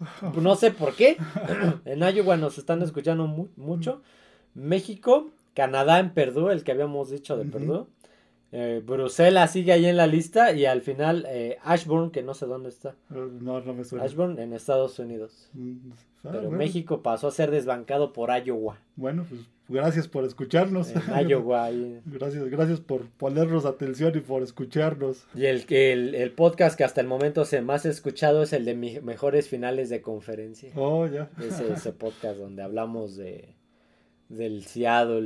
No 0.42 0.56
sé 0.56 0.72
por 0.72 0.96
qué. 0.96 1.18
En 1.86 2.00
Iowa 2.02 2.38
nos 2.38 2.58
están 2.58 2.82
escuchando 2.82 3.26
mu- 3.28 3.48
mucho. 3.56 4.02
México, 4.54 5.30
Canadá 5.54 6.00
en 6.00 6.14
Perdue, 6.14 6.52
el 6.54 6.64
que 6.64 6.72
habíamos 6.72 7.10
dicho 7.10 7.38
de 7.38 7.44
Ujú. 7.44 7.52
Perdue. 7.52 7.86
Eh, 8.52 8.82
Bruselas 8.86 9.52
sigue 9.52 9.72
ahí 9.74 9.86
en 9.86 9.98
la 9.98 10.08
lista. 10.08 10.52
Y 10.54 10.66
al 10.66 10.82
final, 10.82 11.26
eh, 11.28 11.58
Ashburn, 11.64 12.12
que 12.12 12.24
no 12.24 12.34
sé 12.34 12.46
dónde 12.46 12.70
está. 12.70 12.96
no, 13.10 13.60
no 13.62 13.74
me 13.74 13.84
suena. 13.84 14.06
Ashburn 14.06 14.40
en 14.40 14.54
Estados 14.54 14.98
Unidos. 15.00 15.50
Mm, 15.54 15.92
ah, 15.92 15.96
Pero 16.24 16.42
bueno. 16.44 16.58
México 16.58 17.02
pasó 17.02 17.28
a 17.28 17.32
ser 17.32 17.52
desbancado 17.52 18.14
por 18.14 18.30
Iowa. 18.30 18.78
Bueno, 18.96 19.26
pues 19.28 19.42
gracias 19.68 20.08
por 20.08 20.24
escucharnos. 20.24 20.92
En 20.96 21.28
Iowa. 21.30 21.70
Gracias, 22.06 22.46
gracias 22.50 22.80
por 22.80 23.02
ponernos 23.18 23.66
atención 23.66 24.14
y 24.16 24.22
por 24.22 24.42
escucharnos. 24.44 25.26
Y 25.36 25.46
el, 25.48 25.66
el, 25.70 26.16
el 26.16 26.32
podcast 26.32 26.78
que 26.78 26.84
hasta 26.84 27.02
el 27.02 27.08
momento 27.08 27.44
se 27.46 27.62
más 27.62 27.86
escuchado 27.86 28.44
es 28.44 28.54
el 28.54 28.64
de 28.64 28.76
mi- 28.76 29.02
mejores 29.02 29.50
finales 29.50 29.90
de 29.90 30.02
conferencia. 30.02 30.72
Oh, 30.76 31.08
ya. 31.08 31.30
Ese, 31.46 31.74
ese 31.74 31.92
podcast 31.94 32.38
donde 32.38 32.62
hablamos 32.62 33.18
de, 33.18 33.55
del 34.30 34.66
Seattle 34.66 35.22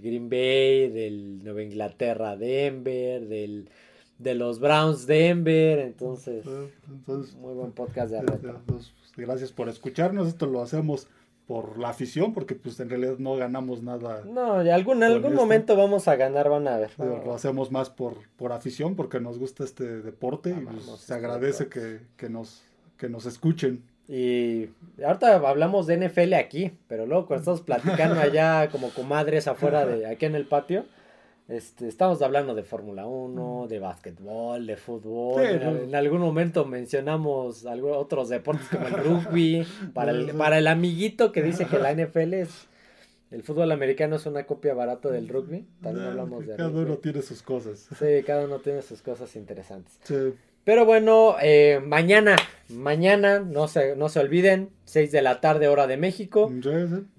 Green 0.00 0.28
Bay, 0.28 0.88
del 0.88 1.42
Nueva 1.44 1.62
Inglaterra 1.62 2.36
Denver, 2.36 3.26
del 3.26 3.68
de 4.18 4.34
los 4.34 4.58
Browns 4.58 5.06
Denver, 5.06 5.78
entonces, 5.78 6.44
entonces 6.88 7.36
muy 7.36 7.54
buen 7.54 7.72
podcast 7.72 8.10
de 8.10 8.20
retro. 8.20 8.60
Pues, 8.66 8.92
gracias 9.16 9.52
por 9.52 9.68
escucharnos, 9.68 10.28
esto 10.28 10.46
lo 10.46 10.60
hacemos 10.60 11.06
por 11.46 11.78
la 11.78 11.88
afición, 11.88 12.34
porque 12.34 12.54
pues 12.54 12.78
en 12.80 12.90
realidad 12.90 13.16
no 13.18 13.36
ganamos 13.36 13.82
nada. 13.82 14.22
No, 14.26 14.60
en 14.60 14.68
algún, 14.68 15.02
algún 15.02 15.34
momento 15.34 15.76
vamos 15.76 16.06
a 16.06 16.16
ganar, 16.16 16.50
van 16.50 16.68
a 16.68 16.76
ver. 16.76 16.90
Lo 16.98 17.32
hacemos 17.32 17.70
más 17.70 17.88
por, 17.88 18.16
por 18.36 18.52
afición, 18.52 18.96
porque 18.96 19.18
nos 19.20 19.38
gusta 19.38 19.64
este 19.64 20.02
deporte 20.02 20.50
y 20.50 20.64
pues, 20.64 20.84
se 21.00 21.14
agradece 21.14 21.68
que, 21.68 22.00
que, 22.16 22.28
nos, 22.28 22.62
que 22.98 23.08
nos 23.08 23.24
escuchen. 23.24 23.82
Y 24.08 24.70
ahorita 25.04 25.36
hablamos 25.36 25.86
de 25.86 26.08
NFL 26.08 26.32
aquí, 26.34 26.72
pero 26.88 27.04
luego 27.04 27.26
cuando 27.26 27.42
estamos 27.42 27.60
platicando 27.60 28.20
allá 28.20 28.70
como 28.70 28.88
comadres 28.90 29.46
afuera 29.46 29.84
de 29.84 30.06
aquí 30.06 30.24
en 30.24 30.34
el 30.34 30.46
patio, 30.46 30.86
este, 31.48 31.88
estamos 31.88 32.20
hablando 32.20 32.54
de 32.54 32.62
Fórmula 32.62 33.06
1, 33.06 33.68
de 33.68 33.78
básquetbol, 33.78 34.66
de 34.66 34.76
fútbol. 34.76 35.42
en, 35.42 35.94
algún 35.94 36.20
momento 36.20 36.66
mencionamos 36.66 37.64
algo, 37.64 37.96
otros 37.96 38.28
deportes 38.28 38.68
como 38.68 38.86
el 38.86 38.92
rugby. 39.04 39.66
Para 39.94 40.10
el, 40.12 40.32
para 40.32 40.58
el 40.58 40.66
amiguito 40.66 41.32
que 41.32 41.42
dice 41.42 41.66
que 41.66 41.78
la 41.78 41.94
NFL 41.94 42.34
es. 42.34 42.68
El 43.30 43.42
fútbol 43.42 43.72
americano 43.72 44.16
es 44.16 44.24
una 44.24 44.44
copia 44.44 44.72
barata 44.74 45.10
del 45.10 45.28
rugby. 45.28 45.66
También 45.82 46.06
hablamos 46.06 46.46
de 46.46 46.56
Cada 46.56 46.70
uno 46.70 46.96
tiene 46.96 47.20
sus 47.22 47.42
cosas. 47.42 47.88
Sí, 47.98 48.22
cada 48.26 48.44
uno 48.44 48.58
tiene 48.58 48.80
sus 48.80 49.02
cosas 49.02 49.34
interesantes. 49.36 49.98
Sí. 50.04 50.34
Pero 50.64 50.84
bueno, 50.84 51.36
eh, 51.40 51.80
mañana, 51.82 52.36
mañana, 52.68 53.40
no 53.40 53.68
se, 53.68 53.96
no 53.96 54.08
se 54.08 54.20
olviden, 54.20 54.70
6 54.84 55.12
de 55.12 55.22
la 55.22 55.40
tarde, 55.40 55.68
hora 55.68 55.86
de 55.86 55.96
México, 55.96 56.52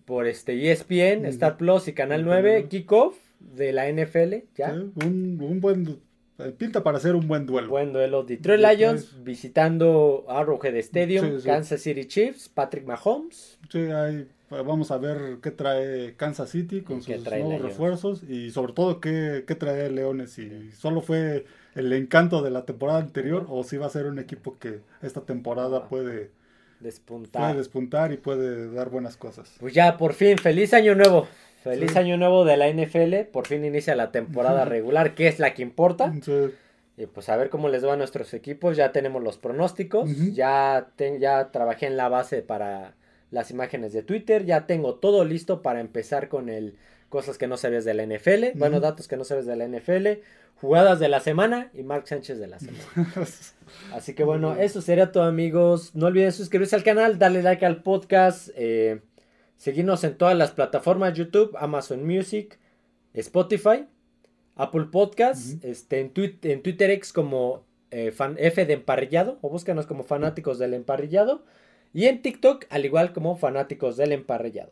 por 0.06 0.28
este 0.28 0.72
ESPN, 0.72 1.26
Star 1.26 1.58
Plus 1.58 1.88
y 1.88 1.94
Canal 1.94 2.26
9, 2.26 2.68
Kickoff 2.70 3.18
de 3.40 3.74
la 3.74 3.92
NFL, 3.92 4.36
¿ya? 4.56 4.74
un, 4.74 5.60
buen, 5.62 6.00
eh, 6.40 6.54
pinta 6.58 6.84
para 6.84 7.00
ser 7.00 7.16
un 7.16 7.28
buen 7.28 7.46
duelo. 7.46 7.70
Buen 7.70 7.94
duelo, 7.94 8.24
Detroit 8.24 8.62
Lions 8.62 9.24
visitando 9.24 10.26
Arrowhead 10.28 10.76
Stadium, 10.78 11.42
Kansas 11.44 11.82
City 11.82 12.06
Chiefs, 12.06 12.50
Patrick 12.50 12.86
Mahomes. 12.86 13.60
Sí, 13.70 13.80
ahí 13.80 14.28
vamos 14.50 14.92
a 14.92 14.98
ver 14.98 15.38
qué 15.42 15.52
trae 15.52 16.16
Kansas 16.16 16.50
City 16.50 16.82
con 16.82 17.02
sus 17.02 17.24
nuevos 17.24 17.62
refuerzos 17.62 18.24
y 18.24 18.52
sobre 18.52 18.74
todo 18.74 19.00
qué, 19.00 19.44
qué 19.48 19.56
trae 19.56 19.90
Leones, 19.90 20.32
si 20.32 20.72
solo 20.72 21.02
fue 21.02 21.46
el 21.76 21.94
encanto 21.94 22.42
de 22.42 22.52
la 22.52 22.66
temporada 22.66 23.00
anterior 23.00 23.46
o 23.50 23.64
si 23.64 23.78
va 23.78 23.86
a 23.86 23.90
ser 23.90 24.06
un 24.06 24.20
equipo 24.20 24.58
que 24.60 24.80
esta 25.02 25.22
temporada 25.22 25.88
puede 25.88 26.32
despuntar. 26.80 27.42
puede 27.42 27.58
despuntar 27.58 28.12
y 28.12 28.18
puede 28.18 28.72
dar 28.72 28.90
buenas 28.90 29.18
cosas. 29.18 29.56
Pues 29.60 29.74
ya, 29.74 29.98
por 29.98 30.14
fin, 30.14 30.38
feliz 30.38 30.74
año 30.74 30.96
nuevo. 30.96 31.28
Feliz 31.64 31.96
año 31.98 32.18
nuevo 32.18 32.46
de 32.46 32.58
la 32.58 32.70
NFL. 32.70 33.30
Por 33.32 33.48
fin 33.48 33.66
inicia 33.66 33.96
la 33.96 34.12
temporada 34.12 34.66
regular, 34.66 35.14
que 35.14 35.28
es 35.28 35.40
la 35.40 35.54
que 35.54 35.62
importa. 35.62 36.14
Y 36.98 37.06
pues 37.06 37.30
a 37.30 37.38
ver 37.38 37.50
cómo 37.50 37.70
les 37.70 37.86
va 37.86 37.94
a 37.94 37.98
nuestros 37.98 38.34
equipos. 38.34 38.78
Ya 38.78 38.92
tenemos 38.92 39.24
los 39.24 39.38
pronósticos. 39.38 40.10
ya, 40.34 40.88
ya 41.20 41.52
trabajé 41.52 41.88
en 41.88 41.98
la 41.98 42.10
base 42.10 42.42
para 42.42 42.96
las 43.32 43.52
imágenes 43.52 43.94
de 43.94 44.04
Twitter. 44.04 44.46
Ya 44.46 44.68
tengo 44.68 44.96
todo 44.96 45.26
listo 45.26 45.62
para 45.62 45.82
empezar 45.82 46.30
con 46.30 46.50
el 46.50 46.76
cosas 47.10 47.38
que 47.38 47.48
no 47.48 47.58
sabías 47.58 47.86
de 47.86 47.94
la 47.94 48.06
NFL. 48.06 48.58
Bueno, 48.58 48.80
datos 48.80 49.08
que 49.08 49.18
no 49.18 49.24
sabes 49.24 49.46
de 49.46 49.56
la 49.56 49.68
NFL 49.68 50.22
jugadas 50.62 51.00
de 51.00 51.10
la 51.10 51.20
semana 51.20 51.72
y 51.74 51.84
Mark 51.84 52.08
Sánchez 52.08 52.38
de 52.38 52.48
la 52.48 52.60
semana. 52.60 52.84
Así 53.94 54.14
que 54.14 54.24
bueno, 54.24 54.56
eso 54.56 54.82
sería 54.82 55.12
todo 55.12 55.24
amigos. 55.24 55.96
No 55.96 56.08
olviden 56.08 56.32
suscribirse 56.32 56.76
al 56.76 56.84
canal, 56.84 57.18
darle 57.18 57.42
like 57.44 57.66
al 57.66 57.82
podcast, 57.82 58.50
eh, 58.56 59.02
seguirnos 59.58 60.04
en 60.04 60.18
todas 60.18 60.38
las 60.38 60.52
plataformas, 60.52 61.14
YouTube, 61.14 61.56
Amazon 61.58 62.06
Music, 62.06 62.60
Spotify, 63.14 63.88
Apple 64.56 64.88
Podcasts, 64.92 65.58
este, 65.64 66.02
en, 66.02 66.12
en 66.16 66.62
Twitter 66.62 66.90
X 66.92 67.14
como 67.14 67.64
eh, 67.92 68.12
fan, 68.12 68.36
F 68.38 68.66
de 68.66 68.74
emparrillado 68.74 69.40
o 69.42 69.50
búscanos 69.50 69.86
como 69.86 70.04
fanáticos 70.04 70.60
del 70.60 70.74
emparrillado 70.74 71.46
y 71.94 72.06
en 72.06 72.22
TikTok 72.22 72.66
al 72.70 72.86
igual 72.86 73.14
como 73.14 73.38
fanáticos 73.38 73.98
del 73.98 74.12
emparrillado. 74.12 74.72